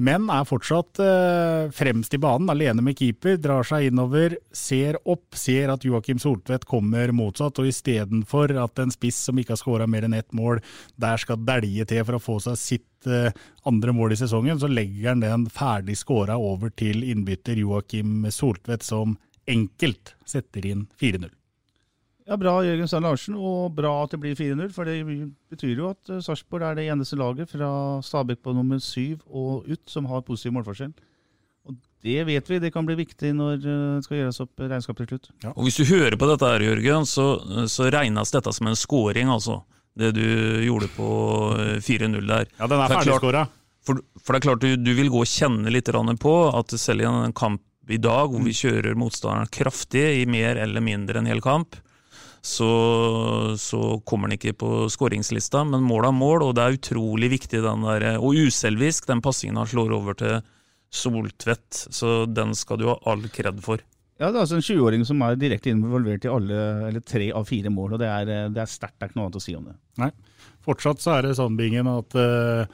men 0.00 0.30
er 0.32 0.46
fortsatt 0.48 1.00
eh, 1.04 1.70
fremst 1.76 2.14
i 2.16 2.20
banen, 2.20 2.48
alene 2.48 2.80
med 2.84 2.96
keeper. 2.96 3.36
Drar 3.40 3.66
seg 3.68 3.90
innover, 3.90 4.38
ser 4.56 4.96
opp, 5.04 5.36
ser 5.36 5.72
at 5.74 5.84
Joakim 5.84 6.20
Soltvedt 6.22 6.64
kommer 6.68 7.12
motsatt. 7.16 7.60
Og 7.60 7.68
istedenfor 7.68 8.54
at 8.62 8.80
en 8.80 8.94
spiss 8.94 9.18
som 9.28 9.40
ikke 9.40 9.54
har 9.54 9.60
skåra 9.60 9.88
mer 9.90 10.06
enn 10.08 10.16
ett 10.16 10.32
mål, 10.36 10.62
der 11.00 11.20
skal 11.20 11.42
dælje 11.44 11.88
til 11.90 12.06
for 12.06 12.16
å 12.16 12.22
få 12.22 12.38
seg 12.46 12.60
sitt 12.60 13.10
eh, 13.10 13.28
andre 13.68 13.96
mål 13.96 14.16
i 14.16 14.20
sesongen, 14.22 14.60
så 14.62 14.70
legger 14.72 15.12
han 15.12 15.26
den 15.26 15.44
ferdig 15.52 15.98
skåra 16.00 16.38
over 16.40 16.72
til 16.72 17.04
innbytter 17.04 17.60
Joakim 17.60 18.24
Soltvedt, 18.32 18.86
som 18.86 19.18
enkelt 19.50 20.14
setter 20.28 20.64
inn 20.72 20.88
4-0. 21.00 21.28
Ja, 22.30 22.36
Bra 22.38 22.60
Jørgen 22.62 22.86
Stein 22.86 23.02
Larsen, 23.02 23.34
og 23.34 23.72
bra 23.74 23.90
at 24.04 24.12
det 24.14 24.20
blir 24.22 24.36
4-0. 24.38 24.68
For 24.70 24.86
det 24.86 25.00
betyr 25.50 25.80
jo 25.80 25.88
at 25.90 26.10
eh, 26.14 26.20
Sarpsborg 26.22 26.62
er 26.68 26.76
det 26.78 26.84
eneste 26.92 27.18
laget 27.18 27.50
fra 27.50 27.70
Stabæk 28.06 28.44
på 28.46 28.54
nummer 28.54 28.78
syv 28.78 29.24
og 29.26 29.66
ut 29.66 29.82
som 29.90 30.06
har 30.06 30.22
positiv 30.26 30.54
målforskjell. 30.54 30.92
Og 31.66 31.74
Det 32.06 32.22
vet 32.28 32.46
vi, 32.52 32.60
det 32.62 32.70
kan 32.72 32.86
bli 32.86 32.94
viktig 33.02 33.32
når 33.34 33.58
det 33.64 33.78
skal 34.06 34.20
gjøres 34.20 34.38
opp 34.46 34.62
regnskap 34.62 35.02
til 35.02 35.10
slutt. 35.10 35.28
Ja. 35.42 35.56
Og 35.56 35.66
Hvis 35.66 35.80
du 35.82 35.84
hører 35.90 36.16
på 36.16 36.30
dette, 36.30 36.52
her, 36.54 36.68
Jørgen, 36.70 37.10
så, 37.10 37.26
så 37.66 37.90
regnes 37.90 38.30
dette 38.30 38.54
som 38.54 38.70
en 38.70 38.78
scoring, 38.78 39.28
altså. 39.28 39.64
Det 39.98 40.12
du 40.14 40.22
gjorde 40.62 40.86
på 40.94 41.10
4-0 41.82 42.14
eh, 42.14 42.30
der. 42.30 42.46
Ja, 42.60 42.70
den 42.70 42.78
er 42.78 42.94
ferdigskåra. 42.94 43.44
For, 43.82 43.98
for, 44.22 44.32
det 44.32 44.38
er 44.38 44.46
klart 44.46 44.62
du, 44.62 44.70
du, 44.78 44.94
vil 44.94 45.10
gå 45.10 45.24
og 45.24 45.28
kjenne 45.28 45.72
litt 45.72 45.90
på 46.22 46.38
at 46.54 46.78
selv 46.78 47.02
i 47.02 47.10
en 47.10 47.34
kamp 47.34 47.64
i 47.90 47.98
dag 47.98 48.30
hvor 48.30 48.44
vi 48.44 48.54
kjører 48.54 48.94
motstanderen 48.94 49.50
kraftig 49.50 50.20
i 50.20 50.26
mer 50.30 50.60
eller 50.62 50.84
mindre 50.84 51.18
en 51.18 51.26
hel 51.26 51.40
kamp, 51.42 51.74
så, 52.40 52.70
så 53.60 54.00
kommer 54.08 54.28
han 54.28 54.38
ikke 54.38 54.56
på 54.62 54.70
skåringslista, 54.92 55.62
men 55.68 55.84
mål 55.84 56.08
er 56.08 56.16
mål, 56.16 56.46
og 56.46 56.54
det 56.56 56.64
er 56.64 56.78
utrolig 56.78 57.28
viktig, 57.34 57.60
den 57.64 57.84
der, 57.84 58.06
og 58.16 58.38
uselvisk, 58.48 59.08
den 59.10 59.20
passingen 59.24 59.60
han 59.60 59.68
slår 59.68 59.92
over 59.98 60.16
til 60.16 60.40
Soltvedt. 60.90 61.86
Så 61.94 62.24
den 62.26 62.54
skal 62.58 62.80
du 62.80 62.88
ha 62.90 62.98
all 63.06 63.28
kred 63.32 63.60
for. 63.64 63.82
Ja, 64.20 64.28
det 64.28 64.36
er 64.36 64.42
altså 64.42 64.58
en 64.58 64.64
20-åring 64.66 65.04
som 65.08 65.22
er 65.24 65.38
direkte 65.40 65.72
involvert 65.72 66.26
i 66.26 66.32
alle, 66.32 66.56
eller 66.90 67.04
tre 67.04 67.30
av 67.32 67.46
fire 67.48 67.72
mål. 67.72 67.94
og 67.94 68.02
Det 68.02 68.08
er, 68.10 68.32
det 68.52 68.60
er 68.60 68.68
sterkt. 68.68 68.98
Det 68.98 69.06
er 69.06 69.12
ikke 69.12 69.20
noe 69.20 69.28
annet 69.28 69.38
å 69.40 69.44
si 69.44 69.54
om 69.56 69.68
det. 69.70 69.76
Nei. 70.02 70.10
Fortsatt 70.66 71.00
så 71.00 71.14
er 71.14 71.28
det 71.28 71.36
sånn, 71.38 71.56
Bingen, 71.56 71.88
at 71.88 72.16
uh, 72.20 72.66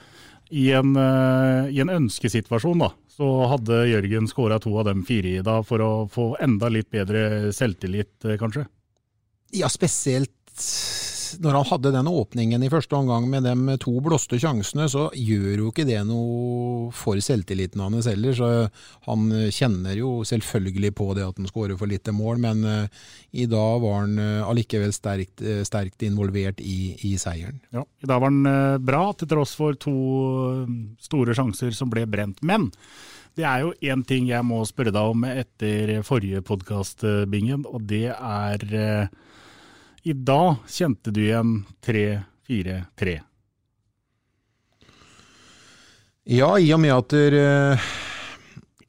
i, 0.50 0.70
en, 0.74 0.96
uh, 0.98 1.70
i 1.70 1.78
en 1.84 1.92
ønskesituasjon 2.00 2.82
da, 2.82 2.90
så 3.14 3.28
hadde 3.52 3.84
Jørgen 3.92 4.26
skåra 4.30 4.58
to 4.62 4.74
av 4.80 4.88
dem 4.88 5.04
fire 5.06 5.36
i 5.38 5.44
dag 5.46 5.62
for 5.68 5.84
å 5.84 5.92
få 6.10 6.32
enda 6.42 6.70
litt 6.72 6.90
bedre 6.90 7.52
selvtillit, 7.54 8.16
uh, 8.26 8.34
kanskje? 8.40 8.66
Ja, 9.54 9.68
spesielt 9.70 10.32
når 11.42 11.56
han 11.58 11.66
hadde 11.68 11.92
den 11.94 12.08
åpningen 12.08 12.62
i 12.62 12.70
første 12.70 12.96
omgang 12.96 13.26
med 13.30 13.46
de 13.46 13.76
to 13.82 13.94
blåste 14.04 14.38
sjansene, 14.40 14.86
så 14.90 15.08
gjør 15.16 15.62
jo 15.62 15.70
ikke 15.70 15.86
det 15.88 15.98
noe 16.08 16.90
for 16.96 17.18
selvtilliten 17.22 17.82
hans 17.82 18.08
heller. 18.10 18.36
Så 18.36 18.50
han 19.08 19.26
kjenner 19.54 19.96
jo 19.98 20.20
selvfølgelig 20.26 20.92
på 20.96 21.10
det 21.18 21.26
at 21.26 21.40
han 21.40 21.50
skårer 21.50 21.78
for 21.78 21.90
lite 21.90 22.14
mål, 22.14 22.40
men 22.44 22.62
uh, 22.66 23.02
i 23.36 23.48
dag 23.50 23.82
var 23.82 24.00
han 24.04 24.16
uh, 24.20 24.46
allikevel 24.48 24.94
sterkt, 24.94 25.42
uh, 25.44 25.62
sterkt 25.66 26.06
involvert 26.06 26.62
i, 26.62 26.94
i, 27.08 27.16
seieren. 27.20 27.60
Ja, 27.74 27.84
i 28.02 28.08
dag 28.08 28.22
var 28.22 28.32
han 28.32 28.80
bra, 28.86 29.04
til 29.18 29.30
tross 29.30 29.56
for 29.58 29.76
to 29.80 29.96
store 31.02 31.36
sjanser 31.36 31.74
som 31.76 31.92
ble 31.92 32.06
brent. 32.10 32.42
Men 32.46 32.70
det 33.36 33.44
er 33.44 33.66
jo 33.66 33.74
én 33.84 34.04
ting 34.06 34.30
jeg 34.30 34.46
må 34.46 34.62
spørre 34.68 34.94
deg 34.94 35.12
om 35.12 35.26
etter 35.28 35.98
forrige 36.06 36.40
podkast, 36.46 37.04
Bingen, 37.28 37.66
og 37.68 37.84
det 37.90 38.08
er 38.14 39.10
i 40.06 40.14
dag 40.14 40.62
kjente 40.70 41.10
du 41.10 41.24
igjen 41.24 41.64
3-4-3? 41.82 43.16
Ja, 46.30 46.50
i 46.58 46.70
og 46.74 46.80
med 46.82 46.94
at 46.94 47.14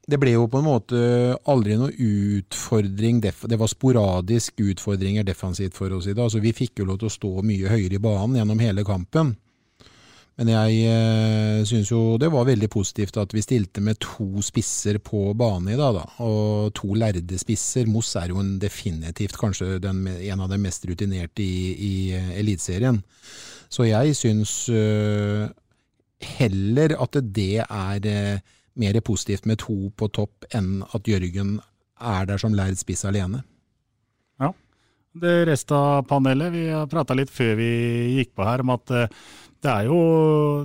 det 0.08 0.18
ble 0.22 0.32
jo 0.36 0.46
på 0.50 0.60
en 0.62 0.66
måte 0.66 1.00
aldri 1.50 1.74
noe 1.78 1.90
utfordring. 1.92 3.18
Det 3.22 3.58
var 3.58 3.70
sporadisk 3.70 4.62
utfordringer 4.62 5.26
defensivt 5.26 5.74
for 5.76 5.92
oss 5.98 6.06
i 6.06 6.14
dag. 6.14 6.30
Så 6.30 6.38
vi 6.42 6.54
fikk 6.56 6.80
jo 6.80 6.88
lov 6.88 7.02
til 7.02 7.10
å 7.10 7.16
stå 7.18 7.32
mye 7.46 7.70
høyere 7.70 7.98
i 7.98 8.02
banen 8.02 8.38
gjennom 8.38 8.62
hele 8.62 8.86
kampen. 8.86 9.34
Men 10.38 10.52
jeg 10.52 10.82
eh, 10.86 11.60
syns 11.66 11.88
jo 11.90 12.14
det 12.20 12.28
var 12.30 12.46
veldig 12.46 12.68
positivt 12.70 13.16
at 13.18 13.32
vi 13.34 13.42
stilte 13.42 13.82
med 13.82 13.98
to 14.04 14.38
spisser 14.46 15.00
på 15.02 15.32
bane 15.38 15.72
i 15.74 15.78
dag, 15.78 15.96
da. 15.96 16.04
Og 16.22 16.70
to 16.78 16.92
lærde 16.94 17.40
spisser. 17.40 17.88
Moss 17.90 18.12
er 18.20 18.30
jo 18.30 18.38
en 18.38 18.54
definitivt 18.62 19.38
kanskje 19.40 19.80
den, 19.82 20.04
en 20.06 20.44
av 20.44 20.52
de 20.52 20.60
mest 20.62 20.86
rutinerte 20.86 21.42
i, 21.42 21.72
i 21.74 21.94
Eliteserien. 22.38 23.00
Så 23.68 23.88
jeg 23.88 24.14
syns 24.16 24.52
uh, 24.70 25.50
heller 26.38 26.94
at 27.02 27.18
det 27.34 27.64
er 27.64 28.06
uh, 28.06 28.54
mer 28.78 29.00
positivt 29.02 29.46
med 29.50 29.58
to 29.64 29.90
på 29.90 30.08
topp 30.14 30.46
enn 30.54 30.84
at 30.94 31.10
Jørgen 31.10 31.58
er 31.98 32.30
der 32.30 32.38
som 32.38 32.54
lærd 32.54 32.78
spiss 32.78 33.02
alene. 33.08 33.42
Ja. 34.38 34.54
Det 35.18 35.34
resten 35.50 35.74
av 35.74 36.06
panelet, 36.06 36.54
vi 36.54 36.64
har 36.70 36.86
prata 36.86 37.16
litt 37.18 37.34
før 37.34 37.56
vi 37.58 37.70
gikk 38.20 38.36
på 38.38 38.46
her 38.46 38.62
om 38.62 38.70
at 38.78 38.94
uh, 38.94 39.28
det 39.64 39.70
er 39.72 39.88
jo 39.88 39.98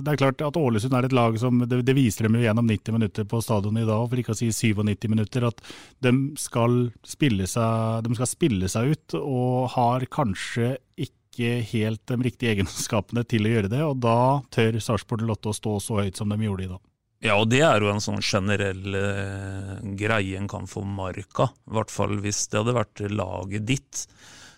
det 0.04 0.12
er 0.12 0.20
klart 0.20 0.42
at 0.46 0.58
Ålesund 0.58 0.94
er 0.94 1.08
et 1.08 1.16
lag 1.16 1.36
som 1.40 1.64
Det, 1.66 1.80
det 1.86 1.96
viser 1.96 2.28
dem 2.28 2.38
jo 2.38 2.44
gjennom 2.44 2.68
90 2.70 2.94
minutter 2.94 3.26
på 3.28 3.40
stadionet 3.42 3.82
i 3.82 3.88
dag, 3.88 4.06
for 4.10 4.22
ikke 4.22 4.34
å 4.36 4.38
si 4.38 4.50
97 4.54 5.08
minutter, 5.10 5.48
at 5.48 5.60
de 6.04 6.14
skal, 6.40 6.78
spille 7.06 7.48
seg, 7.50 8.06
de 8.06 8.14
skal 8.18 8.30
spille 8.30 8.70
seg 8.70 8.94
ut, 8.94 9.18
og 9.18 9.74
har 9.74 10.06
kanskje 10.14 10.76
ikke 10.94 11.58
helt 11.72 12.04
de 12.06 12.20
riktige 12.22 12.54
egenskapene 12.54 13.24
til 13.26 13.46
å 13.46 13.54
gjøre 13.56 13.72
det. 13.72 13.82
og 13.82 13.98
Da 14.04 14.18
tør 14.54 14.78
Sarpsborg 14.78 15.26
Lotte 15.26 15.50
å 15.50 15.56
stå 15.56 15.78
så 15.82 16.02
høyt 16.04 16.20
som 16.20 16.30
de 16.30 16.38
gjorde 16.46 16.68
i 16.68 16.70
dag. 16.70 16.82
Ja, 17.24 17.38
og 17.40 17.48
det 17.48 17.62
er 17.64 17.80
jo 17.80 17.88
en 17.88 18.02
sånn 18.04 18.20
generell 18.20 18.96
eh, 18.98 19.76
greie 19.96 20.36
en 20.36 20.48
kan 20.50 20.68
få 20.68 20.82
marka. 20.84 21.48
I 21.64 21.78
hvert 21.78 21.92
fall 21.92 22.18
hvis 22.20 22.42
det 22.52 22.60
hadde 22.60 22.76
vært 22.76 23.00
laget 23.10 23.64
ditt 23.70 24.04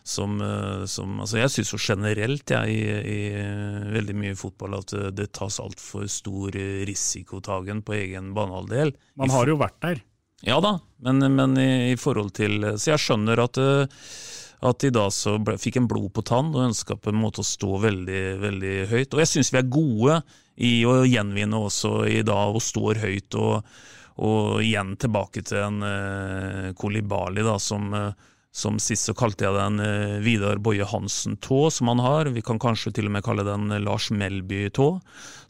som, 0.06 0.40
eh, 0.40 0.84
som 0.86 1.20
altså 1.20 1.40
Jeg 1.40 1.52
syns 1.52 1.72
jo 1.74 1.80
generelt 1.82 2.52
jeg, 2.54 2.74
i, 2.78 2.82
i, 3.10 3.20
veldig 3.96 4.14
mye 4.14 4.36
fotball 4.38 4.78
at 4.78 4.94
det, 4.94 5.14
det 5.18 5.32
tas 5.34 5.58
altfor 5.62 6.06
stor 6.10 6.54
risikotagen 6.86 7.82
på 7.82 7.96
egen 7.98 8.30
banehalvdel. 8.36 8.94
Man 9.18 9.34
har 9.34 9.50
jo 9.50 9.58
vært 9.58 9.80
der. 9.82 10.02
Ja 10.46 10.60
da, 10.62 10.76
men, 11.02 11.24
men 11.34 11.56
i, 11.58 11.92
i, 11.94 11.96
forhold 11.96 12.34
til 12.36 12.60
Så 12.76 12.92
jeg 12.92 13.02
skjønner 13.02 13.40
at, 13.40 13.58
eh, 13.58 14.06
at 14.68 14.84
de 14.84 14.92
da 14.94 15.08
så 15.10 15.38
ble, 15.42 15.56
fikk 15.58 15.80
en 15.80 15.90
blod 15.90 16.12
på 16.14 16.22
tann 16.28 16.54
og 16.54 16.68
ønska 16.68 16.98
på 17.00 17.10
en 17.10 17.20
måte 17.24 17.42
å 17.42 17.48
stå 17.48 17.80
veldig, 17.88 18.22
veldig 18.44 18.76
høyt. 18.92 19.10
Og 19.10 19.24
jeg 19.24 19.32
syns 19.32 19.52
vi 19.52 19.62
er 19.62 19.74
gode 19.74 20.20
i 20.62 20.72
å 20.88 21.00
gjenvinne 21.02 21.58
også 21.66 22.06
i 22.08 22.22
dag, 22.24 22.54
og 22.54 22.62
står 22.64 23.02
høyt. 23.02 23.36
Og, 23.42 23.74
og 24.22 24.62
igjen 24.64 24.94
tilbake 25.00 25.42
til 25.44 25.60
en 25.60 25.82
uh, 25.84 26.70
Kolibali 26.78 27.44
da, 27.44 27.58
som 27.60 27.90
uh, 27.92 28.32
som 28.56 28.78
sist 28.80 29.04
så 29.04 29.12
kalte 29.12 29.44
jeg 29.44 29.52
den 29.52 29.82
eh, 29.84 30.14
Vidar 30.24 30.56
Boje 30.64 30.86
Hansen-tå, 30.88 31.58
som 31.70 31.90
han 31.92 32.00
har. 32.00 32.30
Vi 32.32 32.40
kan 32.40 32.56
kanskje 32.62 32.94
til 32.96 33.10
og 33.10 33.12
med 33.12 33.24
kalle 33.26 33.44
den 33.44 33.68
eh, 33.68 33.82
Lars 33.84 34.08
Melby-tå. 34.08 34.86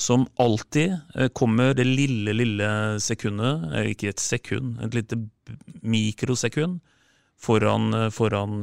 Som 0.02 0.24
alltid 0.42 0.96
eh, 1.14 1.28
kommer 1.30 1.70
det 1.78 1.86
lille, 1.86 2.34
lille 2.34 2.68
sekundet, 2.98 3.62
ikke 3.92 4.10
et 4.10 4.22
sekund, 4.24 4.80
et 4.82 4.98
lite 4.98 5.20
mikrosekund, 5.86 6.80
foran, 7.38 7.94
foran 8.10 8.58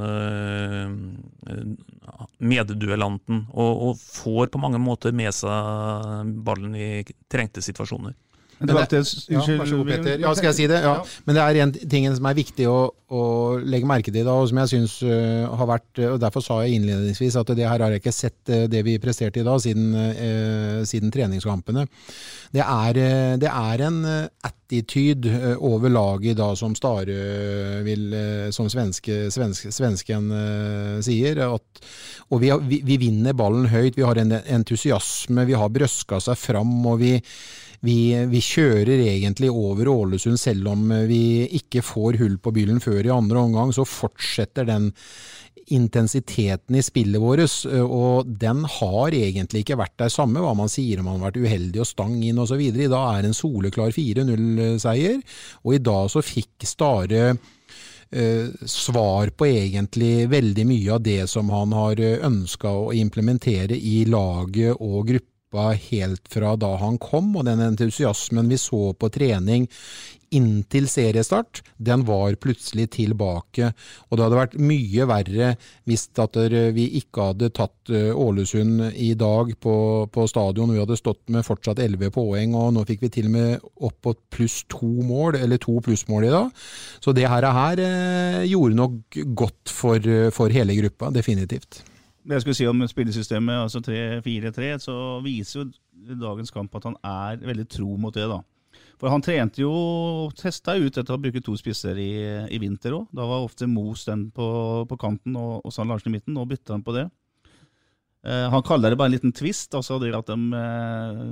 medduellanten. 2.43 3.45
Og, 3.53 3.87
og 3.87 4.01
får 4.01 4.51
på 4.51 4.59
mange 4.59 4.81
måter 4.83 5.15
med 5.15 5.31
seg 5.39 6.35
ballen 6.43 6.75
i 6.75 6.89
trengte 7.31 7.63
situasjoner. 7.63 8.17
Det, 8.63 8.75
ja, 9.27 9.41
vær 9.43 9.67
så 9.67 9.79
Peter. 9.83 10.19
Ja, 10.21 10.31
skal 10.37 10.49
jeg 10.51 10.55
si 10.55 10.67
det? 10.71 10.79
Ja. 10.85 10.95
Men 11.27 11.35
det 11.35 11.43
er 11.43 11.57
en 11.65 11.73
ting 11.91 12.05
som 12.15 12.27
er 12.29 12.37
viktig 12.37 12.67
å, 12.71 12.77
å 13.11 13.23
legge 13.59 13.89
merke 13.89 14.11
til, 14.11 14.23
da, 14.23 14.35
og 14.39 14.47
som 14.49 14.61
jeg 14.61 14.71
syns 14.71 14.93
uh, 15.03 15.51
har 15.59 15.67
vært 15.69 16.01
og 16.07 16.19
Derfor 16.23 16.43
sa 16.45 16.61
jeg 16.63 16.77
innledningsvis 16.77 17.35
at 17.41 17.51
det 17.57 17.67
her 17.67 17.83
har 17.83 17.91
jeg 17.91 17.99
ikke 17.99 18.15
sett 18.15 18.53
uh, 18.53 18.63
det 18.71 18.83
vi 18.87 18.95
presterte 19.03 19.41
i 19.41 19.45
dag, 19.45 19.59
siden, 19.59 19.89
uh, 19.91 20.79
siden 20.87 21.11
treningskampene. 21.11 21.83
Det 22.53 22.61
er, 22.63 22.97
det 23.41 23.49
er, 23.49 23.81
en 23.87 24.03
attitude 24.45 25.55
over 25.57 25.89
laget 25.89 26.37
da, 26.37 26.51
som 26.53 26.75
Stare 26.77 27.81
vil 27.81 28.13
Som 28.53 28.69
svenske, 28.69 29.31
svensk, 29.33 29.71
svensken 29.73 30.29
sier. 31.01 31.41
At, 31.47 31.81
og 32.29 32.43
vi, 32.43 32.51
vi, 32.69 32.83
vi 32.85 32.99
vinner 33.01 33.33
ballen 33.33 33.71
høyt, 33.73 33.97
vi 33.97 34.05
har 34.05 34.21
en 34.21 34.37
entusiasme, 34.37 35.47
vi 35.49 35.57
har 35.57 35.73
brøska 35.73 36.21
fram. 36.37 36.77
og 36.85 37.01
vi 37.01 37.15
vi, 37.83 37.97
vi, 38.31 38.39
kjører 38.39 39.01
egentlig 39.03 39.51
over 39.51 39.89
Ålesund, 39.91 40.39
selv 40.39 40.71
om 40.71 40.87
vi 41.09 41.43
ikke 41.59 41.83
får 41.83 42.19
hull 42.21 42.37
på 42.39 42.53
byllen 42.55 42.79
før 42.83 43.01
i 43.03 43.13
andre 43.13 43.41
omgang. 43.43 43.73
Så 43.75 43.85
fortsetter 43.87 44.67
den 44.69 44.91
intensiteten 45.73 46.75
i 46.75 46.83
spillet 46.83 47.21
vårt, 47.23 47.43
og 47.83 48.27
den 48.27 48.63
har 48.67 49.15
egentlig 49.15 49.63
ikke 49.63 49.79
vært 49.79 49.95
der 50.01 50.11
samme, 50.11 50.41
hva 50.43 50.51
man 50.57 50.71
sier 50.71 50.99
om 50.99 51.07
man 51.07 51.21
har 51.21 51.31
vært 51.31 51.43
uheldig 51.43 51.83
og 51.83 51.87
stang 51.87 52.17
inn 52.23 52.39
osv. 52.43 52.59
I 52.59 52.87
dag 52.91 52.99
er 52.99 53.23
det 53.23 53.31
en 53.31 53.37
soleklar 53.37 53.95
4-0-seier, 53.95 55.19
og 55.63 55.75
i 55.75 55.83
dag 55.83 56.09
så 56.13 56.23
fikk 56.23 56.67
Stare 56.67 57.33
Uh, 58.13 58.51
svar 58.69 59.31
på 59.33 59.47
egentlig 59.49 60.27
veldig 60.29 60.65
mye 60.69 60.91
av 60.93 60.99
det 61.01 61.23
som 61.31 61.47
han 61.49 61.71
har 61.73 61.97
ønska 62.27 62.69
å 62.69 62.91
implementere 62.93 63.73
i 63.73 64.03
laget 64.05 64.77
og 64.77 65.07
gruppa 65.09 65.32
gruppa 65.53 65.73
helt 65.73 66.27
fra 66.27 66.55
da 66.57 66.77
han 66.77 66.97
kom, 66.97 67.35
og 67.37 67.45
den 67.45 67.61
entusiasmen 67.61 68.49
vi 68.49 68.57
så 68.57 68.93
på 68.93 69.09
trening 69.09 69.67
inntil 70.33 70.87
seriestart, 70.89 71.61
den 71.77 72.03
var 72.07 72.33
plutselig 72.41 72.89
tilbake. 72.95 73.71
Og 74.09 74.17
det 74.17 74.23
hadde 74.23 74.39
vært 74.39 74.55
mye 74.57 75.05
verre 75.05 75.51
hvis 75.85 76.09
vi 76.73 76.87
ikke 76.97 77.27
hadde 77.29 77.51
tatt 77.53 77.91
eh, 77.93 78.09
Ålesund 78.09 78.95
i 78.97 79.13
dag 79.13 79.53
på, 79.61 80.07
på 80.09 80.25
stadion. 80.25 80.73
Vi 80.73 80.81
hadde 80.81 80.97
stått 80.97 81.29
med 81.29 81.45
fortsatt 81.45 81.77
11 81.77 82.09
poeng, 82.09 82.55
og 82.55 82.73
nå 82.73 82.83
fikk 82.83 83.05
vi 83.05 83.13
til 83.13 83.29
og 83.29 83.35
med 83.37 83.69
opp 83.77 84.01
på 84.01 84.15
pluss 84.33 84.63
to 84.67 84.89
mål, 85.05 85.37
eller 85.37 85.61
to 85.61 85.77
plussmål 85.85 86.25
i 86.25 86.33
dag. 86.33 86.49
Så 86.99 87.13
det 87.13 87.29
her, 87.29 87.45
her 87.53 87.85
eh, 87.85 88.49
gjorde 88.49 88.81
nok 88.81 89.21
godt 89.37 89.69
for, 89.69 90.01
for 90.33 90.49
hele 90.49 90.81
gruppa, 90.81 91.13
definitivt 91.13 91.83
det 92.23 92.37
jeg 92.37 92.43
skulle 92.45 92.57
si 92.57 92.67
om 92.69 92.83
spillesystemet, 92.87 93.65
altså 93.65 93.81
3-4-3, 93.83 94.71
så 94.83 94.95
viser 95.25 95.59
jo 95.61 96.17
dagens 96.21 96.53
kamp 96.55 96.75
at 96.79 96.87
han 96.87 96.97
er 97.03 97.41
veldig 97.43 97.65
tro 97.67 97.97
mot 97.99 98.15
det. 98.15 98.27
da. 98.31 98.39
For 99.01 99.11
han 99.11 99.23
trente 99.25 99.59
jo 99.59 99.71
og 99.73 100.35
testa 100.39 100.77
ut 100.79 100.95
etter 100.95 101.15
å 101.15 101.19
bruke 101.19 101.41
to 101.43 101.57
spisser 101.59 101.97
i, 101.99 102.13
i 102.47 102.59
vinter 102.61 102.95
òg. 102.95 103.09
Da 103.11 103.25
var 103.27 103.43
ofte 103.43 103.67
Mos 103.67 104.05
den 104.07 104.29
på, 104.31 104.47
på 104.87 104.99
kanten 105.01 105.35
og, 105.39 105.59
og 105.65 105.75
Sand 105.75 105.91
Larsen 105.91 106.13
i 106.13 106.17
midten. 106.17 106.37
Nå 106.37 106.45
bytta 106.47 106.77
han 106.77 106.85
på 106.85 106.95
det. 106.95 107.09
Eh, 108.23 108.45
han 108.53 108.63
kaller 108.63 108.93
det 108.93 108.99
bare 109.01 109.11
en 109.11 109.17
liten 109.17 109.35
twist. 109.35 109.75
altså 109.75 109.99
det 109.99 110.13
at 110.15 110.31
de, 110.31 110.37
eh, 110.55 111.23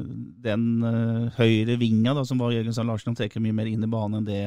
Den 0.43 0.83
eh, 0.83 1.29
høyre 1.37 1.77
vinga 1.79 2.13
da, 2.17 2.25
som 2.27 2.41
var 2.43 2.51
Jørgen 2.51 2.75
Sand 2.75 2.91
Larsen, 2.91 3.13
han 3.13 3.21
trekker 3.21 3.43
mye 3.43 3.55
mer 3.55 3.71
inn 3.71 3.83
i 3.83 3.91
banen 3.91 4.19
enn 4.19 4.27
det 4.27 4.41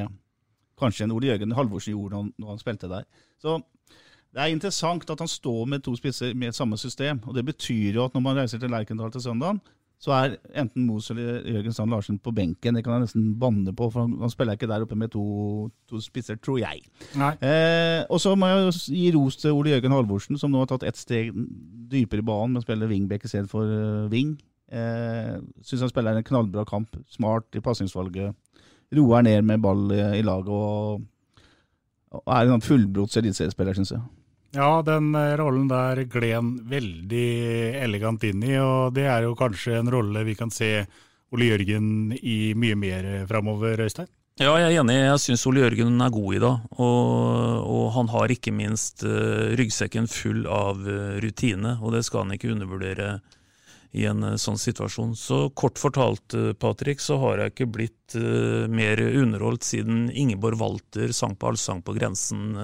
kanskje 0.77 1.07
en 1.07 1.15
Ole 1.15 1.31
Jørgen 1.31 1.55
Halvorsen 1.55 1.95
gjorde 1.95 2.19
når, 2.19 2.29
når 2.37 2.53
han 2.53 2.61
spilte 2.61 2.91
der. 2.91 3.07
Så 3.41 3.57
det 4.35 4.43
er 4.43 4.51
interessant 4.51 5.09
at 5.09 5.21
han 5.23 5.31
står 5.31 5.63
med 5.71 5.83
to 5.85 5.93
spisser 5.95 6.33
med 6.35 6.55
samme 6.55 6.75
system. 6.77 7.21
og 7.23 7.35
Det 7.37 7.45
betyr 7.47 7.95
jo 7.95 8.03
at 8.03 8.13
når 8.13 8.23
man 8.25 8.35
reiser 8.35 8.59
til 8.59 8.69
Lerkendal 8.73 9.11
til 9.11 9.23
søndag, 9.23 9.61
så 10.01 10.11
er 10.11 10.33
enten 10.59 10.83
Mos 10.85 11.07
eller 11.09 11.45
Jørgen 11.47 11.73
Strand 11.73 11.93
Larsen 11.93 12.17
på 12.19 12.33
benken. 12.35 12.75
Det 12.75 12.83
kan 12.83 12.97
jeg 12.97 13.05
nesten 13.05 13.29
banne 13.39 13.71
på, 13.73 13.87
for 13.93 14.03
han, 14.05 14.29
spiller 14.29 14.57
ikke 14.57 14.67
der 14.67 14.83
oppe 14.83 14.97
med 14.99 15.13
to, 15.13 15.23
to 15.89 16.01
spisser, 16.03 16.35
tror 16.35 16.59
jeg. 16.59 16.83
Eh, 17.39 18.01
og 18.09 18.19
så 18.21 18.33
må 18.35 18.49
jeg 18.51 18.73
gi 18.91 19.05
ros 19.15 19.39
til 19.39 19.55
Ole 19.55 19.71
Jørgen 19.71 19.95
Halvorsen, 19.95 20.37
som 20.37 20.51
nå 20.51 20.65
har 20.65 20.69
tatt 20.73 20.83
ett 20.89 20.99
steg 20.99 21.31
dypere 21.91 22.19
i 22.19 22.27
banen 22.27 22.57
med 22.57 22.65
å 22.65 22.65
spille 22.67 22.91
wingback 22.91 23.23
istedenfor 23.23 23.63
for 23.63 23.71
uh, 23.71 24.11
wing. 24.11 24.35
Eh, 24.67 25.39
Syns 25.63 25.87
han 25.87 25.93
spiller 25.93 26.19
en 26.19 26.27
knallbra 26.27 26.67
kamp. 26.67 26.99
Smart 27.15 27.55
i 27.55 27.63
pasningsvalget. 27.63 28.35
Roer 28.99 29.25
ned 29.25 29.47
med 29.47 29.63
ball 29.63 29.87
i, 29.95 30.03
i 30.19 30.27
laget 30.27 30.51
og, 30.51 31.07
og 32.19 32.35
er 32.35 32.51
en 32.51 32.67
fullblods 32.67 33.15
eliteseriespiller, 33.23 33.79
syns 33.79 33.95
jeg. 33.95 34.03
Ja, 34.55 34.81
den 34.85 35.15
eh, 35.15 35.33
rollen 35.39 35.67
der 35.71 36.03
gled 36.11 36.61
veldig 36.69 37.29
elegant 37.81 38.23
inn 38.27 38.43
i, 38.45 38.53
og 38.61 38.93
det 38.95 39.07
er 39.09 39.25
jo 39.25 39.35
kanskje 39.39 39.79
en 39.79 39.91
rolle 39.91 40.23
vi 40.27 40.35
kan 40.37 40.53
se 40.53 40.85
Ole 41.35 41.49
Jørgen 41.49 42.13
i 42.15 42.53
mye 42.55 42.77
mer 42.79 43.09
framover, 43.27 43.81
Øystein? 43.83 44.07
Ja, 44.35 44.51
jeg 44.59 44.73
er 44.75 44.81
enig. 44.81 44.97
Jeg 44.99 45.19
syns 45.23 45.45
Ole 45.47 45.61
Jørgen 45.63 46.01
er 46.03 46.11
god 46.11 46.35
i 46.35 46.39
det. 46.43 46.51
Og, 46.75 47.67
og 47.71 47.85
han 47.95 48.09
har 48.11 48.31
ikke 48.31 48.51
minst 48.51 49.05
uh, 49.07 49.51
ryggsekken 49.55 50.09
full 50.11 50.43
av 50.51 50.81
uh, 50.83 51.15
rutine, 51.23 51.77
og 51.79 51.95
det 51.95 52.01
skal 52.03 52.25
han 52.25 52.35
ikke 52.35 52.51
undervurdere 52.51 53.13
i 53.95 54.03
en 54.11 54.35
sånn 54.39 54.59
situasjon. 54.59 55.13
Så 55.15 55.39
kort 55.55 55.79
fortalt, 55.79 56.35
Patrick, 56.59 56.99
så 56.99 57.15
har 57.21 57.39
jeg 57.39 57.53
ikke 57.53 57.69
blitt 57.77 58.15
mer 58.67 58.99
underholdt 58.99 59.63
siden 59.63 60.09
Ingeborg 60.11 60.59
Walter 60.59 61.13
sang 61.15 61.37
på 61.39 61.53
Allsang 61.53 61.79
på 61.79 61.95
grensen 61.95 62.57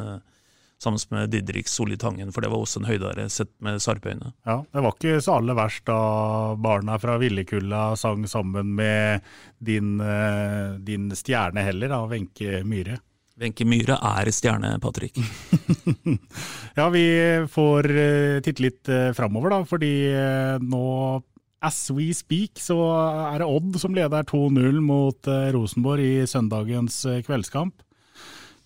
sammen 0.82 1.00
med 1.13 1.30
Didrik 1.30 1.70
Solli 1.70 1.98
Tangen, 1.98 2.32
for 2.34 2.41
det 2.41 2.50
var 2.50 2.63
også 2.63 2.82
en 2.82 2.89
høydare 2.89 3.28
sett 3.30 3.52
med 3.62 3.82
sarpeøyne. 3.84 4.34
Ja, 4.48 4.62
det 4.65 4.82
var 4.82 4.96
ikke 4.96 5.22
så 5.22 5.38
aller 5.38 5.58
verst 5.58 5.86
da 5.89 6.00
barna 6.58 6.98
fra 7.02 7.20
Villekulla 7.22 7.91
sang 8.00 8.26
sammen 8.30 8.74
med 8.80 9.22
din, 9.62 10.00
eh, 10.02 10.78
din 10.82 11.12
stjerne 11.15 11.65
heller, 11.67 11.91
da, 11.94 12.02
Wenche 12.10 12.63
Myhre. 12.65 12.98
Wenche 13.41 13.65
Myhre 13.65 13.98
er 13.98 14.32
stjerne, 14.34 14.74
Patrick. 14.82 15.17
ja, 16.80 16.89
vi 16.94 17.06
får 17.50 17.91
eh, 17.91 18.39
titte 18.41 18.65
litt 18.65 18.89
eh, 18.89 19.12
framover, 19.17 19.54
da, 19.54 19.62
fordi 19.67 19.94
nå 20.65 20.88
As 21.62 21.78
we 21.94 22.08
speak, 22.10 22.58
så 22.58 22.74
er 23.30 23.38
det 23.38 23.46
Odd 23.46 23.76
som 23.78 23.94
leder 23.94 24.26
2-0 24.26 24.80
mot 24.82 25.28
Rosenborg 25.54 26.02
i 26.02 26.24
søndagens 26.26 26.96
kveldskamp. 27.28 27.84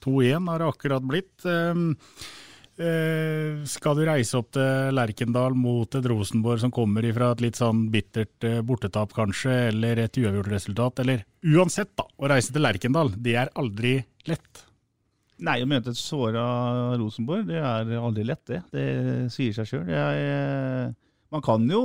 2-1 0.06 0.50
har 0.52 0.62
det 0.62 0.68
akkurat 0.70 1.06
blitt. 1.06 1.46
Ehm, 1.50 1.88
eh, 2.78 3.63
skal 3.70 3.98
du 3.98 4.06
reise 4.08 4.38
opp 4.39 4.52
til 4.56 4.94
Lerkendal 4.96 5.58
mot 5.58 5.98
et 5.98 6.10
Rosenborg 6.12 6.62
som 6.63 6.74
kommer 6.76 7.08
fra 7.15 7.32
et 7.34 7.44
litt 7.46 7.60
sånn 7.60 7.88
bittert 7.94 8.48
eh, 8.48 8.62
bortetap, 8.65 9.15
kanskje, 9.18 9.58
eller 9.72 10.06
et 10.06 10.22
uavgjort 10.22 10.52
resultat, 10.54 11.04
eller 11.06 11.26
uansett, 11.56 11.96
da, 11.98 12.06
å 12.06 12.32
reise 12.32 12.54
til 12.54 12.65
Lerkendal, 12.65 13.13
det 13.18 13.36
er 13.41 13.54
aldri 13.58 13.98
lett. 14.30 14.65
Nei, 15.46 15.58
å 15.60 15.68
møte 15.68 15.91
et 15.91 16.00
såra 16.00 16.46
Rosenborg, 16.96 17.50
det 17.50 17.60
er 17.60 17.98
aldri 18.00 18.24
lett, 18.24 18.46
det. 18.48 18.62
Det 18.72 18.86
sier 19.34 19.58
seg 19.58 19.68
sjøl. 19.68 19.89
Man 21.34 21.44
kan 21.44 21.65
jo, 21.68 21.82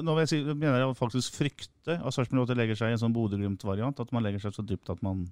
nå 0.00 0.14
jeg 0.22 0.30
si, 0.30 0.38
mener 0.48 0.80
jeg 0.80 0.96
faktisk 0.96 1.34
frykte 1.36 1.98
at 1.98 2.14
Sarpsborg 2.14 2.54
legger 2.56 2.78
seg 2.78 2.92
i 2.92 2.96
en 2.96 3.02
sånn 3.02 3.12
Bodø-Glimt-variant, 3.12 4.00
at 4.00 4.14
man 4.14 4.24
legger 4.24 4.46
seg 4.46 4.54
så 4.56 4.64
dypt 4.64 4.88
at 4.94 5.02
man 5.04 5.26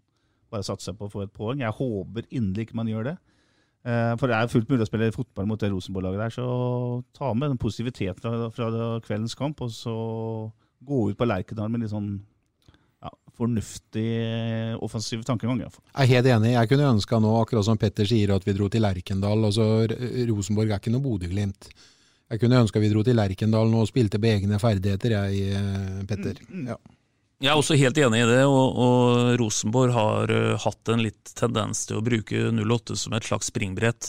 bare 0.52 0.66
satse 0.66 0.94
på 0.96 1.08
å 1.08 1.12
få 1.12 1.24
et 1.24 1.32
poeng. 1.34 1.62
Jeg 1.64 1.76
håper 1.78 2.28
inderlig 2.30 2.68
ikke 2.68 2.78
man 2.78 2.90
gjør 2.90 3.10
det. 3.10 3.16
Eh, 3.86 4.12
for 4.18 4.26
det 4.26 4.36
er 4.36 4.50
fullt 4.50 4.70
mulig 4.70 4.86
å 4.86 4.88
spille 4.88 5.12
fotball 5.14 5.46
mot 5.46 5.60
det 5.62 5.70
Rosenborg-laget 5.70 6.24
der, 6.24 6.32
så 6.34 6.46
ta 7.14 7.32
med 7.34 7.52
den 7.52 7.60
positiviteten 7.62 8.22
fra, 8.22 8.48
fra 8.54 8.88
kveldens 9.04 9.36
kamp, 9.38 9.62
og 9.62 9.70
så 9.70 9.94
gå 10.86 11.10
ut 11.10 11.18
på 11.18 11.28
Lerkendal 11.28 11.70
med 11.70 11.84
litt 11.84 11.92
sånn 11.92 12.16
ja, 13.04 13.12
fornuftig 13.38 14.08
offensiv 14.82 15.22
tankegang. 15.28 15.62
Jeg 15.62 15.70
er 16.02 16.10
helt 16.16 16.30
enig. 16.34 16.56
Jeg 16.56 16.72
kunne 16.72 16.90
ønska 16.96 17.20
nå, 17.22 17.30
akkurat 17.40 17.68
som 17.68 17.78
Petter 17.78 18.08
sier, 18.10 18.34
at 18.34 18.46
vi 18.46 18.56
dro 18.56 18.68
til 18.72 18.82
Lerkendal. 18.82 19.46
Altså, 19.48 19.86
Rosenborg 20.32 20.72
er 20.72 20.82
ikke 20.82 20.94
noe 20.94 21.06
Bodø-Glimt. 21.06 21.70
Jeg 22.26 22.42
kunne 22.42 22.58
ønska 22.64 22.82
vi 22.82 22.90
dro 22.90 23.04
til 23.06 23.14
Lerkendal 23.14 23.70
nå 23.70 23.84
og 23.84 23.90
spilte 23.90 24.18
på 24.18 24.32
egne 24.32 24.58
ferdigheter, 24.58 25.14
jeg, 25.14 25.54
eh, 25.54 26.06
Petter. 26.10 26.40
Mm, 26.48 26.62
mm. 26.64 26.70
Ja. 26.72 26.78
Jeg 27.44 27.52
er 27.52 27.58
også 27.58 27.76
helt 27.76 27.98
enig 28.00 28.22
i 28.22 28.28
det, 28.30 28.42
og, 28.48 28.78
og 28.80 29.34
Rosenborg 29.40 29.92
har 29.92 30.30
uh, 30.32 30.54
hatt 30.62 30.92
en 30.92 31.02
litt 31.04 31.34
tendens 31.36 31.84
til 31.88 31.98
å 31.98 32.04
bruke 32.04 32.48
08 32.48 32.96
som 32.96 33.16
et 33.16 33.28
slags 33.28 33.50
springbrett 33.52 34.08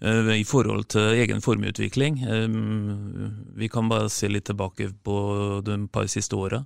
i 0.00 0.44
forhold 0.46 0.84
til 0.94 1.16
egen 1.18 1.40
formutvikling. 1.42 2.20
Um, 2.22 3.32
vi 3.58 3.66
kan 3.68 3.88
bare 3.90 4.06
se 4.12 4.28
litt 4.30 4.46
tilbake 4.46 4.92
på 5.02 5.16
de 5.66 5.80
par 5.90 6.06
siste 6.06 6.38
åra. 6.38 6.62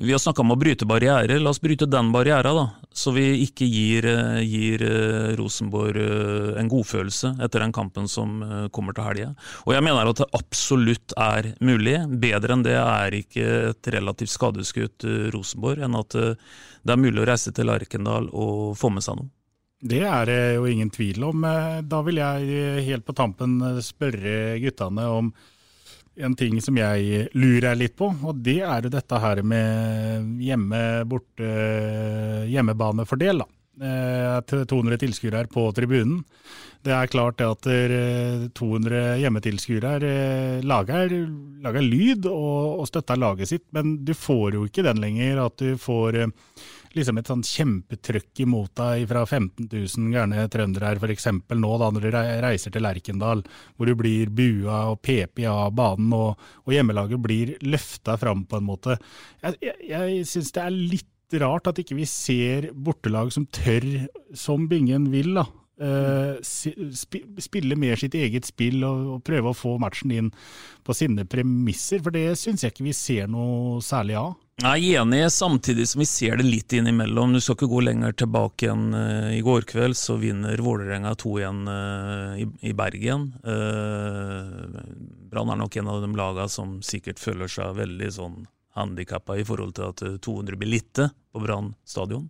Vi 0.00 0.12
har 0.14 0.20
snakka 0.22 0.44
om 0.44 0.52
å 0.54 0.58
bryte 0.58 0.86
barrierer. 0.86 1.40
La 1.42 1.50
oss 1.50 1.58
bryte 1.58 1.86
den 1.90 2.12
barriera, 2.14 2.52
da. 2.54 2.66
Så 2.94 3.10
vi 3.16 3.24
ikke 3.42 3.66
gir, 3.66 4.06
eh, 4.06 4.42
gir 4.46 4.82
eh, 4.86 5.32
Rosenborg 5.38 5.98
eh, 5.98 6.60
en 6.60 6.70
godfølelse 6.70 7.32
etter 7.42 7.64
den 7.64 7.74
kampen 7.74 8.06
som 8.06 8.38
kommer 8.70 8.94
til 8.94 9.08
helga. 9.08 9.32
Og 9.66 9.74
jeg 9.74 9.82
mener 9.82 10.06
at 10.06 10.22
det 10.22 10.28
absolutt 10.38 11.16
er 11.18 11.50
mulig. 11.58 11.96
Bedre 12.22 12.54
enn 12.54 12.62
det 12.62 12.76
er 12.78 13.18
ikke 13.18 13.48
et 13.72 13.90
relativt 13.96 14.30
skadeskutt 14.36 15.08
Rosenborg, 15.34 15.82
enn 15.82 15.98
at 15.98 16.14
det 16.14 16.94
er 16.94 17.02
mulig 17.02 17.24
å 17.24 17.26
reise 17.32 17.50
til 17.54 17.74
Arkendal 17.74 18.30
og 18.30 18.78
få 18.78 18.92
med 18.94 19.02
seg 19.02 19.18
noe. 19.18 19.32
Det 19.78 20.00
er 20.02 20.26
det 20.26 20.40
jo 20.56 20.66
ingen 20.66 20.90
tvil 20.90 21.22
om. 21.28 21.44
Da 21.86 22.00
vil 22.02 22.18
jeg 22.18 22.82
helt 22.88 23.06
på 23.06 23.14
tampen 23.14 23.60
spørre 23.84 24.58
guttene 24.62 25.06
om 25.06 25.30
en 26.18 26.34
ting 26.34 26.56
som 26.62 26.74
jeg 26.74 27.28
lurer 27.38 27.78
litt 27.78 27.94
på, 27.98 28.08
og 28.10 28.40
det 28.42 28.58
er 28.66 28.88
jo 28.88 28.90
dette 28.90 29.20
her 29.22 29.42
med 29.46 30.42
hjemme-borte 30.42 31.52
hjemmebanefordel. 32.50 33.44
da. 33.44 33.48
200 33.78 34.94
eh, 34.94 34.98
tilskuere 34.98 35.46
på 35.46 35.72
tribunen. 35.72 36.24
Det 36.82 36.94
er 36.94 37.10
klart 37.10 37.40
at 37.42 37.62
200 37.62 38.96
eh, 38.98 39.20
hjemmetilskuere 39.22 39.92
eh, 40.08 40.64
lager, 40.66 41.14
lager 41.62 41.84
lyd 41.86 42.26
og, 42.30 42.80
og 42.82 42.88
støtter 42.90 43.18
laget 43.18 43.50
sitt, 43.50 43.66
men 43.70 44.00
du 44.04 44.14
får 44.14 44.58
jo 44.58 44.66
ikke 44.66 44.86
den 44.86 45.02
lenger. 45.02 45.44
At 45.46 45.62
du 45.62 45.78
får 45.78 46.24
liksom 46.96 47.20
et 47.20 47.30
sånn 47.30 47.44
kjempetrykk 47.46 48.42
imot 48.44 48.72
deg 48.78 49.04
fra 49.10 49.24
15 49.26 49.68
000 49.68 50.14
gærne 50.14 50.46
trøndere 50.52 50.92
her, 50.92 51.02
f.eks. 51.02 51.28
nå 51.52 51.74
da 51.82 51.90
når 51.92 52.06
du 52.06 52.10
reiser 52.44 52.74
til 52.74 52.84
Lerkendal, 52.86 53.44
hvor 53.76 53.90
du 53.90 53.94
blir 53.98 54.32
bua 54.32 54.84
og 54.92 55.02
pepet 55.04 55.46
av 55.50 55.74
banen, 55.76 56.12
og, 56.16 56.48
og, 56.64 56.74
hjemmelaget 56.74 57.22
blir 57.24 57.54
løfta 57.66 58.18
fram 58.20 58.46
på 58.48 58.60
en 58.60 58.68
måte. 58.68 58.98
Jeg, 59.42 59.60
jeg, 59.64 59.78
jeg 59.92 60.26
syns 60.32 60.52
det 60.56 60.64
er 60.64 60.76
litt 60.76 61.38
rart 61.42 61.68
at 61.68 61.80
ikke 61.82 61.98
vi 61.98 62.08
ser 62.08 62.70
bortelag 62.72 63.32
som 63.34 63.46
tør, 63.52 63.84
som 64.36 64.68
Bingen 64.70 65.10
vil, 65.12 65.34
da. 65.36 65.48
Uh, 65.78 66.40
spille 66.42 67.76
mer 67.78 68.00
sitt 68.00 68.16
eget 68.18 68.48
spill 68.48 68.82
og, 68.82 69.02
og, 69.12 69.20
prøve 69.22 69.52
å 69.52 69.54
få 69.54 69.76
matchen 69.78 70.10
inn 70.10 70.30
på 70.82 70.96
sine 70.96 71.22
premisser, 71.30 72.02
for 72.02 72.14
det 72.14 72.32
syns 72.40 72.64
jeg 72.64 72.74
ikke 72.74 72.88
vi 72.88 72.96
ser 72.98 73.30
noe 73.30 73.78
særlig 73.84 74.18
av. 74.18 74.32
Jeg 74.58 74.88
er 74.88 75.04
enig, 75.04 75.20
samtidig 75.30 75.84
som 75.86 76.00
vi 76.02 76.06
ser 76.10 76.40
det 76.40 76.42
litt 76.42 76.72
innimellom. 76.74 77.30
Du 77.30 77.38
skal 77.38 77.54
ikke 77.54 77.68
gå 77.70 77.82
lenger 77.86 78.16
tilbake 78.18 78.66
igjen. 78.66 78.88
Uh, 78.90 79.28
I 79.36 79.42
går 79.46 79.62
kveld 79.70 79.94
så 79.94 80.16
vinner 80.18 80.58
Vålerenga 80.58 81.12
2-1 81.14 81.60
uh, 81.70 82.32
i, 82.42 82.46
i, 82.66 82.72
Bergen. 82.74 83.28
Uh, 83.46 84.82
Brann 85.30 85.52
er 85.54 85.60
nok 85.60 85.78
en 85.78 85.90
av 85.92 86.02
de 86.02 86.10
lagene 86.18 86.50
som 86.50 86.72
sikkert 86.82 87.22
føler 87.22 87.46
seg 87.54 87.78
veldig 87.78 88.10
sånn 88.16 88.40
handikappa 88.74 89.36
i 89.38 89.46
forhold 89.46 89.76
til 89.78 89.92
at 89.92 90.02
200 90.26 90.58
blir 90.58 90.72
lite 90.74 91.06
på 91.30 91.44
Brann 91.44 91.70
stadion. 91.86 92.26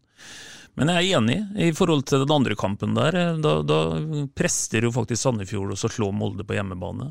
Men 0.77 0.93
jeg 0.93 1.09
er 1.09 1.23
enig 1.23 1.39
i 1.65 1.71
forhold 1.73 2.05
til 2.13 2.27
den 2.27 2.35
andre 2.37 2.59
kampen 2.61 2.93
der. 2.99 3.17
Da, 3.41 3.57
da 3.65 3.81
prester 4.37 4.85
jo 4.85 4.93
faktisk 4.93 5.25
Sandefjord 5.25 5.73
å 5.73 5.81
slå 5.81 6.13
Molde 6.13 6.45
på 6.45 6.61
hjemmebane. 6.61 7.09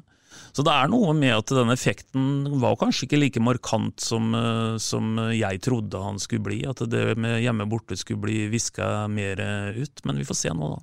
Så 0.58 0.64
det 0.66 0.74
er 0.74 0.90
noe 0.90 1.14
med 1.14 1.36
at 1.36 1.52
den 1.54 1.70
effekten 1.70 2.48
var 2.58 2.80
kanskje 2.82 3.06
ikke 3.06 3.20
like 3.22 3.42
markant 3.46 4.02
som, 4.02 4.32
eh, 4.34 4.80
som 4.82 5.20
jeg 5.30 5.62
trodde 5.62 6.02
han 6.02 6.18
skulle 6.18 6.48
bli. 6.50 6.64
At 6.66 6.82
det 6.90 7.12
med 7.14 7.44
hjemme 7.44 7.70
borte 7.70 7.94
skulle 8.00 8.26
bli 8.26 8.48
viska 8.50 9.06
mer 9.06 9.38
ut. 9.78 10.02
Men 10.10 10.18
vi 10.18 10.26
får 10.26 10.40
se 10.42 10.54
nå, 10.58 10.72
da. 10.74 10.82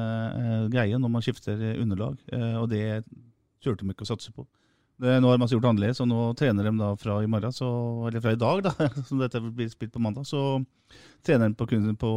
greie 0.73 0.99
når 0.99 1.11
man 1.13 1.23
skifter 1.23 1.57
underlag. 1.77 2.17
Og 2.59 2.69
det 2.73 3.05
turte 3.61 3.85
de 3.85 3.91
ikke 3.93 4.05
å 4.09 4.13
satse 4.15 4.31
på. 4.35 4.43
Det, 5.01 5.15
nå 5.25 5.31
har 5.31 5.39
altså 5.41 5.57
gjort 5.57 5.69
annerledes, 5.71 6.01
og 6.05 6.09
nå 6.11 6.19
trener 6.37 6.67
de 6.69 6.73
da 6.77 6.91
fra 7.01 7.15
i 7.25 7.29
morgen, 7.31 7.55
så, 7.57 7.69
eller 8.09 8.21
fra 8.21 8.35
i 8.37 8.41
dag, 8.41 8.61
da, 8.67 8.73
som 9.09 9.21
dette 9.23 9.41
blir 9.47 9.71
spilt 9.73 9.95
på 9.95 10.03
mandag, 10.05 10.27
så 10.29 10.43
trener 11.25 11.49
de 11.49 11.57
på, 11.57 11.67
kun- 11.71 11.97
på 11.97 12.11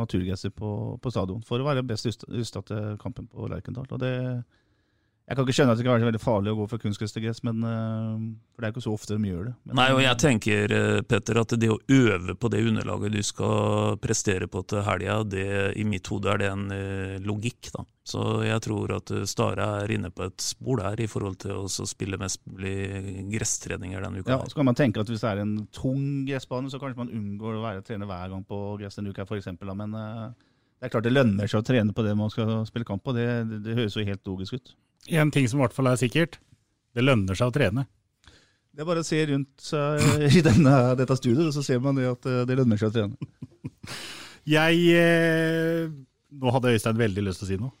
naturgresset 0.00 0.54
på, 0.56 0.70
på 1.02 1.12
stadion 1.12 1.42
for 1.44 1.60
å 1.60 1.66
være 1.68 1.84
best 1.84 2.24
rusta 2.30 2.62
til 2.64 2.96
kampen 3.02 3.28
på 3.28 3.48
Lerkendal. 3.52 3.88
Og 3.92 4.00
det, 4.00 4.12
jeg 5.30 5.38
kan 5.38 5.46
ikke 5.46 5.54
skjønne 5.54 5.74
at 5.76 5.78
det 5.78 5.84
kan 5.86 5.92
være 5.94 6.02
så 6.02 6.06
veldig 6.08 6.20
farlig 6.24 6.50
å 6.50 6.56
gå 6.58 6.64
for 6.72 6.82
kunstgress 6.82 7.44
men, 7.46 7.62
eh, 7.62 8.22
for 8.50 8.64
det 8.64 8.66
er 8.66 8.72
ikke 8.72 8.82
så 8.82 8.94
ofte 8.96 9.14
de 9.14 9.28
gjør 9.28 9.44
det. 9.46 9.52
Men, 9.62 9.76
Nei, 9.78 9.84
og 9.94 10.00
jeg 10.02 10.18
tenker, 10.18 10.72
eh, 10.74 11.02
Petter, 11.06 11.38
at 11.38 11.54
det 11.54 11.68
å 11.70 11.78
øve 11.86 12.34
på 12.34 12.50
det 12.50 12.64
underlaget 12.66 13.14
du 13.14 13.22
skal 13.22 13.94
prestere 14.02 14.48
på 14.50 14.64
til 14.66 14.82
helga, 14.82 15.20
det, 15.22 15.76
i 15.78 15.84
mitt 15.86 16.10
hode 16.10 16.32
er 16.32 16.42
det 16.42 16.48
en 16.50 16.66
eh, 16.74 17.22
logikk, 17.22 17.70
da. 17.76 17.86
Så 18.10 18.42
jeg 18.42 18.58
tror 18.66 18.96
at 18.96 19.12
Stare 19.30 19.68
er 19.84 19.94
inne 19.94 20.10
på 20.10 20.26
et 20.26 20.42
spor 20.42 20.82
der 20.82 20.98
i 20.98 21.06
forhold 21.06 21.38
til 21.44 21.62
å 21.62 21.86
spille 21.86 22.18
mest 22.18 22.42
mulig 22.50 23.28
gresstreninger 23.30 24.02
denne 24.02 24.24
uka. 24.24 24.34
Ja, 24.34 24.42
så 24.50 24.58
kan 24.58 24.66
man 24.66 24.74
tenke 24.74 24.98
at 24.98 25.06
hvis 25.14 25.22
det 25.22 25.30
er 25.30 25.44
en 25.44 25.68
tung 25.70 26.26
gressbane, 26.26 26.74
så 26.74 26.82
kanskje 26.82 27.04
man 27.04 27.14
unngår 27.14 27.60
å 27.60 27.64
være 27.68 27.86
trener 27.86 28.10
hver 28.10 28.34
gang 28.34 28.42
på 28.42 28.60
gress 28.82 28.98
denne 28.98 29.14
uka 29.14 29.28
eksempel. 29.38 29.70
Men 29.78 29.94
det 29.94 30.88
er 30.88 30.96
klart 30.96 31.06
det 31.06 31.14
lønner 31.14 31.46
seg 31.46 31.62
å 31.62 31.70
trene 31.70 31.94
på 31.94 32.02
det 32.02 32.18
man 32.18 32.34
skal 32.34 32.64
spille 32.66 32.88
kamp 32.88 33.06
på. 33.06 33.14
Det, 33.14 33.28
det, 33.46 33.62
det 33.68 33.78
høres 33.78 33.94
jo 33.94 34.08
helt 34.10 34.26
logisk 34.26 34.58
ut. 34.58 34.74
En 35.08 35.30
ting 35.32 35.48
som 35.48 35.60
i 35.60 35.64
hvert 35.64 35.74
fall 35.74 35.88
er 35.90 36.00
sikkert, 36.00 36.38
det 36.94 37.04
lønner 37.06 37.38
seg 37.38 37.50
å 37.50 37.54
trene. 37.54 37.86
Det 38.70 38.84
er 38.84 38.88
bare 38.88 39.02
å 39.02 39.06
se 39.06 39.18
rundt 39.26 39.64
seg 39.64 40.30
i 40.38 40.42
denne, 40.46 40.76
dette 40.98 41.16
studioet, 41.18 41.50
og 41.50 41.56
så 41.56 41.64
ser 41.66 41.82
man 41.82 41.98
det 41.98 42.06
at 42.10 42.28
eh, 42.30 42.44
det 42.48 42.58
lønner 42.60 42.80
seg 42.80 42.92
å 42.92 42.94
trene. 42.94 43.34
Jeg 44.48 44.86
eh, 44.96 45.90
Nå 46.40 46.52
hadde 46.54 46.72
Øystein 46.72 46.98
veldig 46.98 47.24
lyst 47.26 47.42
til 47.42 47.48
å 47.48 47.50
si 47.50 47.58
noe. 47.60 47.74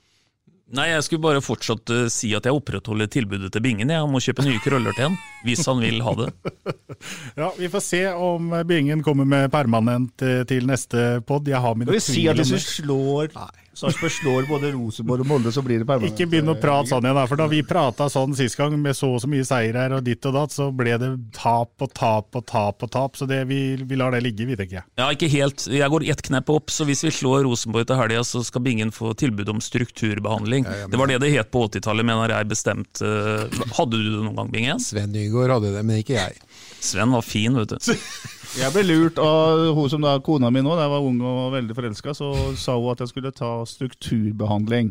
Nei, 0.70 0.84
jeg 0.92 1.02
skulle 1.02 1.24
bare 1.24 1.42
fortsatt 1.42 1.90
uh, 1.90 2.04
si 2.12 2.28
at 2.36 2.46
jeg 2.46 2.54
opprettholder 2.54 3.08
tilbudet 3.10 3.48
til 3.50 3.62
Bingen. 3.64 3.90
Jeg 3.90 4.06
må 4.06 4.20
kjøpe 4.22 4.44
nye 4.46 4.60
krøller 4.62 4.94
til 4.94 5.08
han, 5.08 5.16
hvis 5.42 5.64
han 5.66 5.82
vil 5.82 5.98
ha 6.06 6.14
det. 6.20 6.28
Ja, 7.40 7.48
Vi 7.56 7.70
får 7.72 7.82
se 7.82 8.00
om 8.12 8.52
Bingen 8.68 9.02
kommer 9.02 9.26
med 9.26 9.48
permanent 9.50 10.22
uh, 10.22 10.42
til 10.46 10.68
neste 10.70 11.24
pod. 11.26 11.48
Jeg 11.48 11.58
har 11.58 11.74
mine 11.74 11.90
Skal 11.90 11.98
vi 11.98 12.20
si 12.20 12.26
at 12.30 12.38
hvis 12.38 12.52
du 12.52 12.58
slår 12.60 13.32
slår 13.34 13.69
Sarpsborg 13.72 14.10
slår 14.12 14.46
både 14.48 14.72
Rosenborg 14.74 15.22
og 15.22 15.28
Molde, 15.30 15.52
så 15.54 15.62
blir 15.62 15.78
det 15.80 15.86
permanent? 15.88 16.12
Ikke 16.18 16.26
begynn 16.28 16.50
å 16.50 16.56
prate 16.60 16.90
sånn 16.90 17.04
igjen, 17.06 17.16
da, 17.16 17.22
for 17.30 17.38
da 17.38 17.46
vi 17.48 17.60
prata 17.64 18.08
sånn 18.10 18.34
sist 18.36 18.58
gang, 18.58 18.74
med 18.82 18.96
så 18.98 19.12
og 19.14 19.20
så 19.22 19.30
mye 19.30 19.46
seier 19.46 19.78
her 19.78 19.94
og 19.96 20.02
ditt 20.04 20.26
og 20.26 20.34
datt, 20.34 20.52
så 20.52 20.66
ble 20.74 20.96
det 21.00 21.10
tap 21.36 21.84
og 21.86 21.92
tap 21.96 22.34
og 22.36 22.44
tap 22.50 22.82
og 22.82 22.90
tap. 22.92 23.16
Så 23.16 23.28
det, 23.30 23.44
vi, 23.48 23.60
vi 23.78 23.96
lar 24.00 24.10
det 24.16 24.20
ligge, 24.26 24.44
vi, 24.48 24.56
tenker 24.58 24.80
jeg. 24.80 24.86
Ja, 25.00 25.06
ikke 25.14 25.30
helt. 25.32 25.64
Jeg 25.70 25.88
går 25.94 26.06
ett 26.12 26.22
knepp 26.26 26.50
opp, 26.52 26.74
så 26.74 26.84
hvis 26.88 27.04
vi 27.06 27.12
slår 27.14 27.46
Rosenborg 27.46 27.86
til 27.88 28.00
helga, 28.02 28.24
så 28.26 28.42
skal 28.44 28.64
Bingen 28.66 28.90
få 28.92 29.14
tilbud 29.14 29.48
om 29.54 29.62
strukturbehandling. 29.64 30.66
Det 30.90 30.98
var 31.00 31.10
det 31.10 31.20
det 31.22 31.32
het 31.38 31.50
på 31.54 31.64
80-tallet, 31.68 32.06
mener 32.10 32.34
jeg 32.34 32.50
bestemt. 32.50 33.00
eh, 33.06 33.46
Hadde 33.78 33.96
du 33.96 34.02
det 34.10 34.24
noen 34.26 34.36
gang, 34.42 34.50
Bingen? 34.52 34.82
Sven 34.82 35.14
Nygaard 35.14 35.54
hadde 35.56 35.72
det, 35.78 35.84
men 35.86 36.02
ikke 36.02 36.18
jeg. 36.18 36.36
Sven 36.80 37.12
var 37.12 37.22
fin, 37.26 37.54
vet 37.60 37.74
du. 37.74 37.92
Jeg 38.60 38.72
ble 38.74 38.82
lurt 38.82 39.18
av 39.22 39.68
hun 39.76 39.90
som 39.92 40.02
da 40.02 40.16
kona 40.26 40.48
mi 40.50 40.58
nå, 40.64 40.72
da 40.74 40.82
jeg 40.88 40.90
var 40.90 41.04
ung 41.06 41.20
og 41.22 41.52
veldig 41.54 41.74
forelska, 41.76 42.10
så 42.18 42.30
sa 42.58 42.74
hun 42.74 42.88
at 42.90 43.04
jeg 43.04 43.12
skulle 43.12 43.30
ta 43.30 43.50
strukturbehandling. 43.68 44.88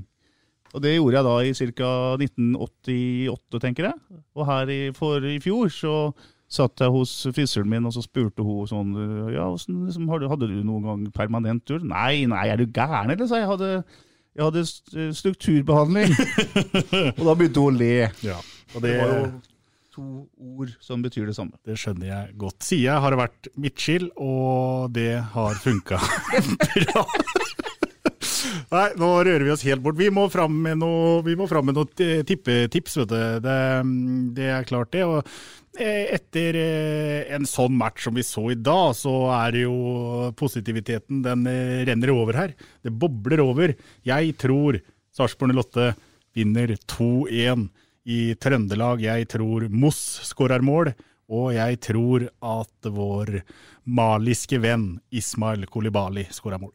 Og 0.71 0.79
det 0.85 0.93
gjorde 0.93 1.17
jeg 1.17 1.25
da 1.27 1.33
i 1.43 1.51
ca. 1.75 1.89
1988, 2.23 3.59
tenker 3.65 3.89
jeg. 3.89 3.97
Og 4.37 4.45
her 4.47 4.71
i, 4.71 4.77
for 4.95 5.27
i 5.27 5.35
fjor 5.43 5.67
så 5.75 5.93
satt 6.49 6.79
jeg 6.85 6.93
hos 6.95 7.11
frisøren 7.35 7.67
min, 7.73 7.83
og 7.89 7.93
så 7.97 8.05
spurte 8.05 8.45
hun 8.47 8.63
sånn 8.69 8.95
Ja, 9.35 9.49
hvordan, 9.51 9.83
liksom, 9.89 10.07
hadde 10.13 10.47
du 10.49 10.55
noen 10.63 10.87
gang 10.87 11.03
permanent 11.19 11.65
tur? 11.67 11.83
Nei, 11.83 12.23
nei, 12.31 12.45
er 12.53 12.63
du 12.63 12.69
gæren, 12.71 13.11
eller? 13.11 13.27
sa 13.27 13.41
jeg. 13.41 13.43
Jeg 13.43 13.51
hadde, 13.57 13.73
jeg 14.39 14.47
hadde 14.47 15.13
strukturbehandling. 15.19 16.15
og 17.19 17.23
da 17.27 17.35
begynte 17.35 17.67
hun 17.67 17.75
å 17.75 17.79
le. 17.83 17.93
Ja, 18.23 18.39
og 18.71 18.79
det, 18.85 18.95
det- 18.95 18.99
var 19.03 19.15
jo 19.17 19.29
to 19.99 20.25
ord 20.39 20.71
som 20.83 21.03
betyr 21.03 21.29
det 21.29 21.35
samme. 21.37 21.57
Det 21.67 21.77
skjønner 21.79 22.09
jeg 22.09 22.35
godt. 22.39 22.63
Siden 22.65 23.03
har 23.03 23.17
vært 23.19 23.51
midtskill, 23.59 24.09
og 24.15 24.93
det 24.95 25.11
har 25.33 25.59
funka 25.63 25.99
bra. 26.73 27.05
Nei, 28.69 28.87
nå 29.01 29.07
rører 29.25 29.43
vi 29.43 29.51
oss 29.51 29.65
helt 29.65 29.81
bort. 29.83 29.97
Vi 29.99 30.11
må 30.13 30.27
fram 30.31 30.53
med 30.63 30.79
noe, 30.79 31.23
noe 31.25 31.87
tippetips, 32.27 32.99
vet 33.01 33.11
du. 33.11 33.17
Det, 33.43 33.55
det 34.37 34.51
er 34.53 34.67
klart, 34.69 34.91
det. 34.93 35.03
Og 35.09 35.23
eh, 35.81 36.13
etter 36.15 36.59
eh, 36.59 37.33
en 37.35 37.49
sånn 37.49 37.75
match 37.79 38.05
som 38.05 38.15
vi 38.15 38.25
så 38.25 38.45
i 38.53 38.59
dag, 38.59 38.93
så 38.97 39.15
er 39.41 39.61
jo 39.63 40.29
positiviteten 40.39 41.23
Den 41.25 41.49
eh, 41.49 41.81
renner 41.89 42.13
over 42.13 42.37
her. 42.37 42.55
Det 42.85 42.93
bobler 42.93 43.43
over. 43.43 43.75
Jeg 44.07 44.37
tror 44.39 44.79
Sarpsborg 45.17 45.57
08 45.57 45.91
vinner 46.37 46.77
2-1 46.85 47.67
i 48.05 48.35
Trøndelag. 48.39 49.03
Jeg 49.03 49.27
tror 49.31 49.67
Moss 49.69 50.01
skårer 50.29 50.63
mål. 50.65 50.93
Og 51.29 51.51
jeg 51.53 51.77
tror 51.85 52.25
at 52.41 52.89
vår 52.89 53.41
maliske 53.89 54.57
venn 54.61 54.95
Ismail 55.13 55.67
Kolibali 55.69 56.25
skårer 56.33 56.61
mål. 56.61 56.73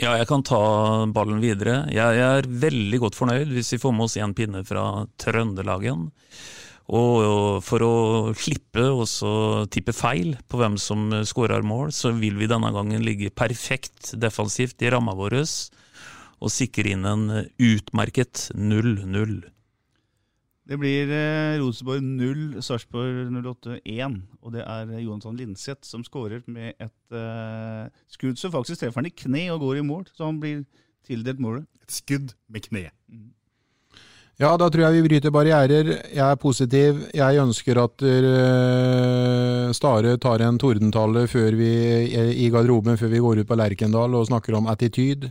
Ja, 0.00 0.14
jeg 0.16 0.30
kan 0.30 0.40
ta 0.46 0.60
ballen 1.12 1.42
videre. 1.42 1.82
Jeg, 1.92 2.22
er 2.24 2.48
veldig 2.48 3.02
godt 3.02 3.18
fornøyd 3.18 3.52
hvis 3.52 3.74
vi 3.74 3.80
får 3.82 3.92
med 3.92 4.06
oss 4.06 4.16
én 4.16 4.32
pinne 4.36 4.64
fra 4.64 5.04
Trøndelagen. 5.20 6.08
Og, 6.90 7.60
for 7.62 7.84
å 7.84 7.94
slippe 8.34 8.82
å 8.88 9.04
tippe 9.70 9.92
feil 9.94 10.32
på 10.48 10.58
hvem 10.58 10.80
som 10.80 11.12
skårer 11.28 11.62
mål, 11.62 11.92
så 11.94 12.14
vil 12.16 12.40
vi 12.40 12.48
denne 12.50 12.72
gangen 12.74 13.04
ligge 13.04 13.30
perfekt 13.30 14.14
defensivt 14.18 14.80
i 14.82 14.90
ramma 14.90 15.14
vår 15.18 15.42
og 16.40 16.48
sikre 16.48 16.96
inn 16.96 17.04
en 17.04 17.28
utmerket 17.60 18.48
0-0. 18.56 19.36
Det 20.70 20.76
blir 20.78 21.10
eh, 21.10 21.58
Rosenborg 21.58 22.04
0, 22.04 22.60
Sarpsborg 22.62 23.32
08 23.34 23.80
1. 23.82 24.20
Og 24.38 24.52
det 24.54 24.62
er 24.62 24.84
Johansson 24.86 25.08
Jonsson 25.08 25.40
Linseth 25.40 25.82
som 25.82 26.04
skårer 26.06 26.44
med 26.46 26.76
et 26.78 27.16
eh, 27.18 27.88
skudd 28.14 28.38
som 28.38 28.52
faktisk 28.54 28.84
treffer 28.84 29.02
han 29.02 29.10
i 29.10 29.14
kne 29.24 29.48
og 29.50 29.64
går 29.64 29.80
i 29.80 29.84
mål. 29.88 30.06
Så 30.14 30.28
han 30.28 30.38
blir 30.38 30.62
tildelt 31.08 31.42
målet. 31.42 31.66
Et 31.82 31.96
skudd 31.98 32.36
med 32.46 32.62
kne. 32.68 32.86
Ja, 34.40 34.54
da 34.56 34.70
tror 34.70 34.86
jeg 34.86 35.00
vi 35.00 35.08
bryter 35.08 35.34
barrierer. 35.34 35.90
Jeg 36.06 36.22
er 36.24 36.38
positiv. 36.40 37.02
Jeg 37.18 37.42
ønsker 37.42 37.80
at 37.82 38.04
uh, 38.06 39.72
Stare 39.76 40.14
tar 40.22 40.46
en 40.46 40.56
tordentale 40.56 41.26
før 41.28 41.58
vi, 41.58 41.72
i 42.40 42.46
garderoben 42.48 42.96
før 42.96 43.10
vi 43.12 43.20
går 43.20 43.42
ut 43.42 43.50
på 43.50 43.58
Lerkendal 43.58 44.14
og 44.16 44.30
snakker 44.30 44.56
om 44.56 44.70
attityd. 44.70 45.26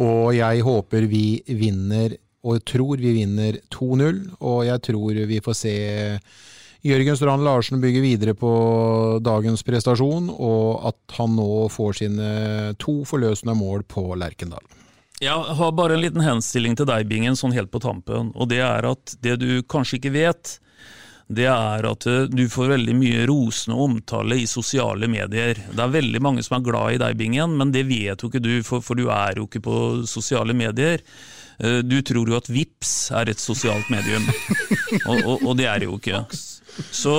Og 0.00 0.32
jeg 0.38 0.64
håper 0.64 1.10
vi 1.10 1.26
vinner, 1.60 2.16
og 2.46 2.62
tror 2.68 3.00
vi 3.02 3.14
vinner 3.18 3.58
2-0. 3.74 4.20
Og 4.38 4.60
jeg 4.68 4.84
tror 4.86 5.22
vi 5.26 5.40
får 5.42 5.58
se 5.58 5.74
Jørgen 6.86 7.18
Strand 7.18 7.42
Larsen 7.42 7.82
bygge 7.82 8.02
videre 8.04 8.34
på 8.38 8.50
dagens 9.24 9.64
prestasjon, 9.66 10.28
og 10.30 10.86
at 10.92 11.16
han 11.18 11.34
nå 11.34 11.66
får 11.72 12.00
sine 12.02 12.28
to 12.78 13.00
forløsende 13.08 13.56
mål 13.58 13.82
på 13.90 14.12
Lerkendal. 14.14 14.62
Jeg 15.18 15.56
har 15.58 15.72
bare 15.72 15.96
en 15.96 16.02
liten 16.04 16.22
henstilling 16.22 16.76
til 16.76 16.86
deg, 16.88 17.08
Bingen, 17.08 17.38
sånn 17.38 17.54
helt 17.56 17.72
på 17.72 17.80
tampen. 17.80 18.30
Og 18.36 18.50
det 18.52 18.60
er 18.60 18.86
at 18.86 19.16
det 19.24 19.38
du 19.40 19.50
kanskje 19.64 19.96
ikke 19.98 20.12
vet, 20.12 20.58
det 21.26 21.48
er 21.50 21.86
at 21.88 22.06
eh, 22.06 22.28
du 22.30 22.44
får 22.50 22.70
veldig 22.76 22.94
mye 22.94 23.24
rosende 23.26 23.78
omtale 23.82 24.38
i 24.38 24.46
sosiale 24.46 25.08
medier. 25.10 25.58
Det 25.58 25.82
er 25.82 25.94
veldig 25.96 26.20
mange 26.22 26.44
som 26.46 26.58
er 26.58 26.66
glad 26.68 26.94
i 26.94 27.00
deg, 27.02 27.16
Bingen, 27.18 27.56
men 27.58 27.72
det 27.74 27.86
vet 27.88 28.22
jo 28.22 28.30
ikke 28.30 28.44
du, 28.44 28.52
for, 28.66 28.84
for 28.84 28.98
du 28.98 29.08
er 29.10 29.40
jo 29.40 29.48
ikke 29.48 29.64
på 29.64 29.78
sosiale 30.06 30.54
medier. 30.54 31.02
Eh, 31.58 31.80
Du 31.82 32.00
tror 32.02 32.28
jo 32.28 32.36
at 32.36 32.48
VIPS 32.52 33.10
er 33.16 33.30
et 33.32 33.40
sosialt 33.40 33.88
medium, 33.90 34.26
og, 35.10 35.16
og, 35.24 35.46
og 35.46 35.56
det 35.58 35.66
er 35.66 35.78
det 35.82 35.88
jo 35.90 35.96
ikke. 36.00 36.24
Så, 36.76 37.14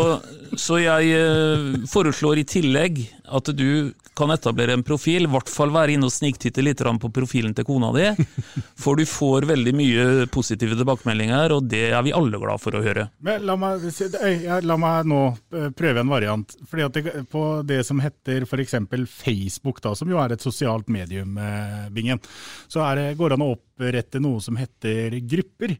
så 0.58 0.80
jeg 0.82 1.14
eh, 1.18 1.78
foreslår 1.90 2.42
i 2.42 2.48
tillegg 2.48 3.02
at 3.28 3.50
du 3.58 3.94
kan 4.18 4.32
etablere 4.34 4.74
en 4.74 4.84
profil, 4.86 5.28
i 5.28 5.30
hvert 5.30 5.50
fall 5.52 5.72
være 5.74 5.94
inne 5.94 6.08
og 6.08 6.14
sniktitte 6.14 6.64
litt 6.64 6.82
på 6.82 7.10
profilen 7.14 7.54
til 7.58 7.68
kona 7.68 7.92
di, 7.94 8.08
for 8.82 8.98
du 8.98 9.06
får 9.06 9.46
veldig 9.50 9.74
mye 9.78 10.06
positive 10.34 10.78
tilbakemeldinger, 10.80 11.54
og 11.54 11.68
det 11.70 11.84
er 11.92 12.06
vi 12.06 12.16
alle 12.18 12.40
glad 12.42 12.62
for 12.64 12.78
å 12.78 12.82
høre. 12.86 13.08
Men 13.26 13.46
la 13.46 13.58
meg, 13.60 13.86
la 14.66 14.80
meg 14.82 15.12
nå 15.12 15.22
eh, 15.54 15.70
prøve 15.78 16.02
en 16.02 16.14
variant. 16.14 16.58
Fordi 16.68 16.88
at 16.88 16.98
det, 16.98 17.16
På 17.32 17.62
det 17.66 17.84
som 17.86 18.02
heter 18.02 18.48
f.eks. 18.48 18.76
Facebook, 19.12 19.82
da, 19.84 19.94
som 19.98 20.10
jo 20.10 20.20
er 20.22 20.34
et 20.34 20.44
sosialt 20.44 20.90
medium, 20.90 21.38
eh, 21.38 21.86
Bingen, 21.94 22.22
så 22.68 22.86
det, 22.98 23.12
går 23.20 23.34
det 23.34 23.38
an 23.38 23.46
å 23.46 23.54
opprette 23.58 24.22
noe 24.24 24.42
som 24.44 24.58
heter 24.58 25.20
grupper. 25.30 25.78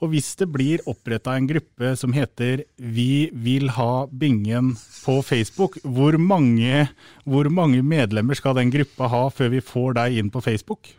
Og 0.00 0.12
hvis 0.12 0.34
det 0.40 0.48
blir 0.52 0.84
oppretta 0.90 1.36
en 1.36 1.48
gruppe 1.48 1.94
som 1.96 2.12
heter 2.16 2.64
Vi 2.76 3.28
vil 3.32 3.70
ha 3.76 4.06
Bingen 4.10 4.74
på 5.04 5.20
Facebook, 5.24 5.78
hvor 5.84 6.18
mange, 6.20 6.88
hvor 7.24 7.48
mange 7.52 7.82
medlemmer 7.82 8.38
skal 8.38 8.58
den 8.58 8.72
gruppa 8.74 9.08
ha 9.12 9.26
før 9.32 9.56
vi 9.56 9.64
får 9.64 9.98
deg 10.00 10.20
inn 10.20 10.32
på 10.32 10.44
Facebook? 10.44 10.92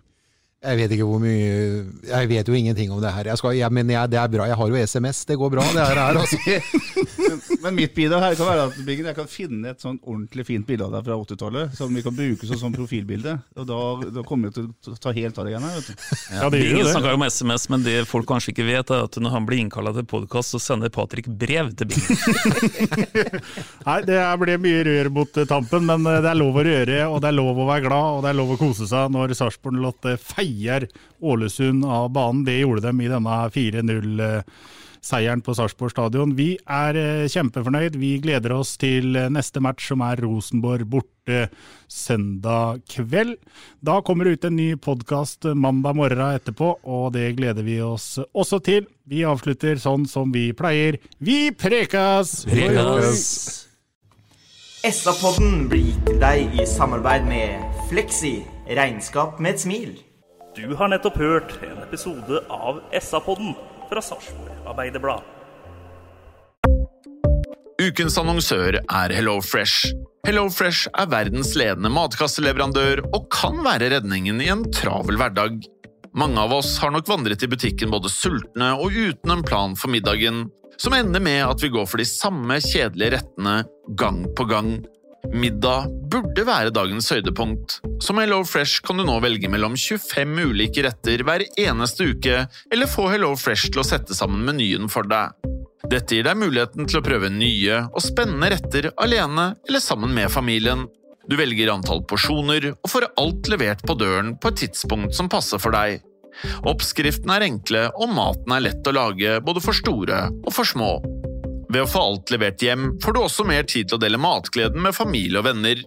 Jeg 0.57 0.77
vet 0.79 0.93
ikke 0.95 1.05
hvor 1.05 1.19
mye 1.21 1.49
Jeg 2.09 2.27
vet 2.31 2.47
jo 2.49 2.55
ingenting 2.57 2.89
om 2.89 2.97
det 3.01 3.11
her. 3.13 3.27
Jeg 3.29 3.37
skal, 3.37 3.53
jeg, 3.53 3.69
men 3.77 3.91
jeg, 3.93 4.09
det 4.09 4.17
er 4.17 4.29
bra. 4.33 4.47
Jeg 4.49 4.57
har 4.57 4.71
jo 4.71 4.79
SMS. 4.89 5.19
Det 5.29 5.35
går 5.37 5.51
bra, 5.53 5.65
det 5.69 5.83
her. 5.85 5.99
her 6.01 6.17
altså. 6.17 6.37
men, 7.29 7.41
men 7.61 7.75
mitt 7.77 7.93
bidrag 7.93 8.23
her 8.25 8.37
kan 8.39 8.49
være 8.49 8.63
at 8.71 8.89
jeg 8.89 9.15
kan 9.19 9.29
finne 9.29 9.69
et 9.69 9.85
sånn 9.85 9.99
ordentlig 10.01 10.47
fint 10.47 10.65
bilde 10.65 10.87
av 10.87 10.95
deg 10.95 11.05
fra 11.05 11.17
80-tallet 11.21 11.77
som 11.77 11.93
vi 11.93 12.01
kan 12.01 12.15
bruke 12.17 12.49
som 12.49 12.57
sånn 12.57 12.73
profilbilde. 12.73 13.35
Og 13.53 13.67
da, 13.69 13.81
da 14.17 14.23
kommer 14.25 14.49
vi 14.49 14.57
til 14.57 14.95
å 14.95 14.97
ta 15.03 15.13
helt 15.13 15.37
av 15.37 15.45
det 15.45 15.53
igjen 15.53 15.67
her. 15.67 15.91
Ja, 16.39 16.49
Biggen 16.53 16.89
snakker 16.89 17.19
om 17.19 17.27
SMS, 17.27 17.67
men 17.69 17.85
det 17.85 17.95
folk 18.09 18.25
kanskje 18.29 18.55
ikke 18.55 18.65
vet, 18.71 18.95
er 18.97 19.05
at 19.05 19.21
når 19.21 19.35
han 19.37 19.45
blir 19.45 19.61
innkalla 19.61 19.93
til 19.93 20.07
podkast, 20.09 20.55
så 20.55 20.63
sender 20.63 20.89
Patrick 20.93 21.29
brev 21.29 21.69
til 21.77 21.91
Bingen 21.93 22.17
Nei, 23.87 23.99
det 24.09 24.19
blir 24.41 24.61
mye 24.61 24.81
rør 24.89 25.11
mot 25.13 25.39
tampen, 25.49 25.85
men 25.85 26.09
det 26.09 26.33
er 26.33 26.41
lov 26.41 26.57
å 26.57 26.65
røre, 26.65 26.99
og 27.11 27.21
det 27.21 27.29
er 27.29 27.37
lov 27.37 27.61
å 27.61 27.69
være 27.69 27.85
glad, 27.85 28.09
og 28.17 28.25
det 28.25 28.33
er 28.33 28.41
lov 28.41 28.57
å 28.57 28.59
kose 28.59 28.89
seg 28.89 29.13
når 29.13 29.37
Sarpsborg 29.37 29.79
Lotte 29.85 30.17
feier 30.47 30.87
Ålesund 31.21 31.85
av 31.85 32.11
banen. 32.11 32.45
Det 32.45 32.59
gjorde 32.59 32.87
dem 32.87 33.01
i 33.01 33.09
denne 33.09 33.49
4-0-seieren 33.53 35.41
på 35.43 35.55
Sarpsborg 35.57 35.91
stadion. 35.91 36.35
Vi 36.37 36.57
er 36.63 37.27
kjempefornøyd. 37.27 37.97
Vi 37.97 38.19
gleder 38.23 38.53
oss 38.55 38.77
til 38.77 39.17
neste 39.33 39.59
match, 39.63 39.89
som 39.89 40.01
er 40.05 40.21
Rosenborg 40.23 40.87
borte 40.87 41.49
søndag 41.91 42.83
kveld. 42.91 43.35
Da 43.81 44.01
kommer 44.05 44.25
det 44.25 44.37
ut 44.37 44.45
en 44.47 44.55
ny 44.59 44.75
podkast 44.79 45.49
mandag 45.55 45.97
morgen 45.97 46.37
etterpå, 46.37 46.77
og 46.83 47.13
det 47.17 47.35
gleder 47.39 47.63
vi 47.65 47.81
oss 47.81 48.19
også 48.31 48.61
til. 48.63 48.87
Vi 49.07 49.25
avslutter 49.27 49.79
sånn 49.81 50.07
som 50.07 50.31
vi 50.35 50.51
pleier. 50.55 50.99
Vi 51.19 51.51
prekas! 51.51 52.45
Prekas! 52.47 53.65
SA-podden 54.87 55.65
blir 55.67 55.89
gitt 55.89 56.03
til 56.05 56.19
deg 56.21 56.59
i 56.61 56.67
samarbeid 56.69 57.25
med 57.27 57.79
Fleksi 57.89 58.37
regnskap 58.77 59.39
med 59.41 59.55
et 59.55 59.63
smil. 59.63 59.95
Du 60.57 60.71
har 60.73 60.89
nettopp 60.89 61.17
hørt 61.21 61.51
en 61.61 61.77
episode 61.83 62.39
av 62.49 62.79
SA-podden 62.97 63.51
fra 63.91 64.01
Sarpsborg 64.01 64.55
Arbeiderblad. 64.65 65.21
Ukens 67.77 68.15
annonsør 68.17 68.79
er 68.81 69.13
HelloFresh. 69.13 69.91
HelloFresh 70.25 70.89
er 70.97 71.11
verdens 71.11 71.51
ledende 71.59 71.91
matkasseleverandør 71.93 73.03
og 73.11 73.27
kan 73.35 73.61
være 73.67 73.91
redningen 73.93 74.41
i 74.41 74.49
en 74.49 74.63
travel 74.73 75.21
hverdag. 75.21 75.59
Mange 76.17 76.41
av 76.41 76.55
oss 76.57 76.71
har 76.81 76.95
nok 76.95 77.05
vandret 77.11 77.45
i 77.45 77.51
butikken 77.51 77.93
både 77.93 78.09
sultne 78.09 78.71
og 78.81 78.97
uten 78.97 79.35
en 79.35 79.45
plan 79.45 79.77
for 79.77 79.93
middagen, 79.93 80.47
som 80.81 80.97
ender 80.97 81.21
med 81.21 81.43
at 81.45 81.61
vi 81.61 81.69
går 81.75 81.85
for 81.85 82.01
de 82.01 82.09
samme 82.09 82.57
kjedelige 82.65 83.19
rettene 83.19 83.59
gang 84.01 84.23
på 84.33 84.49
gang. 84.49 84.73
Middag 85.37 85.93
burde 86.09 86.49
være 86.49 86.73
dagens 86.73 87.13
høydepunkt. 87.13 87.77
Som 87.99 88.17
Hello 88.17 88.43
Fresh 88.45 88.81
kan 88.85 88.97
du 88.97 89.03
nå 89.07 89.15
velge 89.23 89.49
mellom 89.49 89.73
25 89.77 90.39
ulike 90.51 90.83
retter 90.85 91.23
hver 91.25 91.43
eneste 91.57 92.05
uke, 92.11 92.43
eller 92.71 92.89
få 92.89 93.07
Hello 93.09 93.31
Fresh 93.39 93.71
til 93.73 93.81
å 93.81 93.85
sette 93.87 94.13
sammen 94.13 94.43
menyen 94.45 94.85
for 94.91 95.07
deg. 95.09 95.33
Dette 95.89 96.17
gir 96.17 96.27
deg 96.27 96.37
muligheten 96.37 96.85
til 96.85 96.99
å 96.99 97.05
prøve 97.05 97.31
nye 97.33 97.79
og 97.87 98.03
spennende 98.03 98.51
retter 98.53 98.91
alene 99.01 99.49
eller 99.67 99.81
sammen 99.81 100.13
med 100.13 100.29
familien. 100.33 100.85
Du 101.27 101.35
velger 101.39 101.71
antall 101.73 102.03
porsjoner 102.07 102.69
og 102.75 102.91
får 102.91 103.09
alt 103.17 103.49
levert 103.51 103.81
på 103.87 103.97
døren 103.97 104.35
på 104.37 104.51
et 104.51 104.61
tidspunkt 104.65 105.17
som 105.17 105.31
passer 105.31 105.61
for 105.63 105.73
deg. 105.73 106.03
Oppskriftene 106.69 107.39
er 107.39 107.47
enkle, 107.47 107.87
og 107.97 108.13
maten 108.13 108.53
er 108.53 108.67
lett 108.67 108.87
å 108.87 108.93
lage 108.93 109.39
både 109.41 109.63
for 109.63 109.73
store 109.73 110.27
og 110.43 110.51
for 110.53 110.69
små. 110.69 110.99
Ved 111.67 111.81
å 111.83 111.89
få 111.89 112.03
alt 112.11 112.31
levert 112.31 112.61
hjem 112.63 112.93
får 113.03 113.15
du 113.15 113.23
også 113.23 113.47
mer 113.47 113.65
tid 113.67 113.89
til 113.89 113.97
å 113.97 114.03
dele 114.05 114.21
matgleden 114.21 114.85
med 114.85 114.95
familie 114.95 115.41
og 115.41 115.49
venner. 115.49 115.81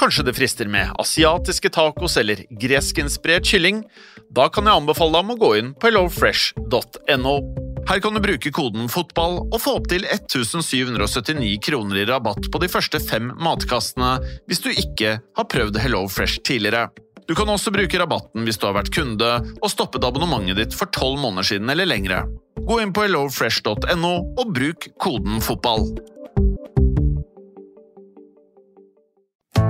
Kanskje 0.00 0.22
det 0.24 0.32
frister 0.32 0.64
med 0.64 0.94
asiatiske 0.98 1.68
tacos 1.68 2.14
eller 2.16 2.38
greskinspirert 2.62 3.44
kylling? 3.44 3.82
Da 4.32 4.46
kan 4.48 4.64
jeg 4.64 4.80
anbefale 4.80 5.12
deg 5.12 5.26
om 5.26 5.32
å 5.34 5.36
gå 5.42 5.50
inn 5.58 5.72
på 5.76 5.90
hellofresh.no. 5.90 7.34
Her 7.90 8.00
kan 8.00 8.16
du 8.16 8.20
bruke 8.24 8.52
koden 8.56 8.88
FOTBALL 8.88 9.36
og 9.42 9.58
få 9.60 9.74
opptil 9.76 10.06
1779 10.08 11.58
kroner 11.66 12.00
i 12.00 12.06
rabatt 12.08 12.48
på 12.48 12.62
de 12.62 12.70
første 12.72 12.96
fem 13.04 13.28
matkastene 13.44 14.14
hvis 14.48 14.64
du 14.64 14.70
ikke 14.72 15.18
har 15.20 15.48
prøvd 15.52 15.76
Hello 15.84 16.06
Fresh 16.08 16.40
tidligere. 16.48 16.86
Du 17.28 17.36
kan 17.36 17.52
også 17.52 17.68
bruke 17.74 18.00
rabatten 18.00 18.48
hvis 18.48 18.56
du 18.56 18.70
har 18.70 18.78
vært 18.78 18.94
kunde 18.96 19.28
og 19.52 19.68
stoppet 19.68 20.06
abonnementet 20.08 20.62
ditt 20.62 20.78
for 20.78 20.88
tolv 20.96 21.20
måneder 21.20 21.50
siden 21.50 21.68
eller 21.76 21.90
lengre. 21.90 22.22
Gå 22.56 22.80
inn 22.80 22.96
på 22.96 23.04
hellofresh.no 23.04 24.14
og 24.40 24.56
bruk 24.56 24.88
koden 24.96 25.44
FOTBALL. 25.44 25.90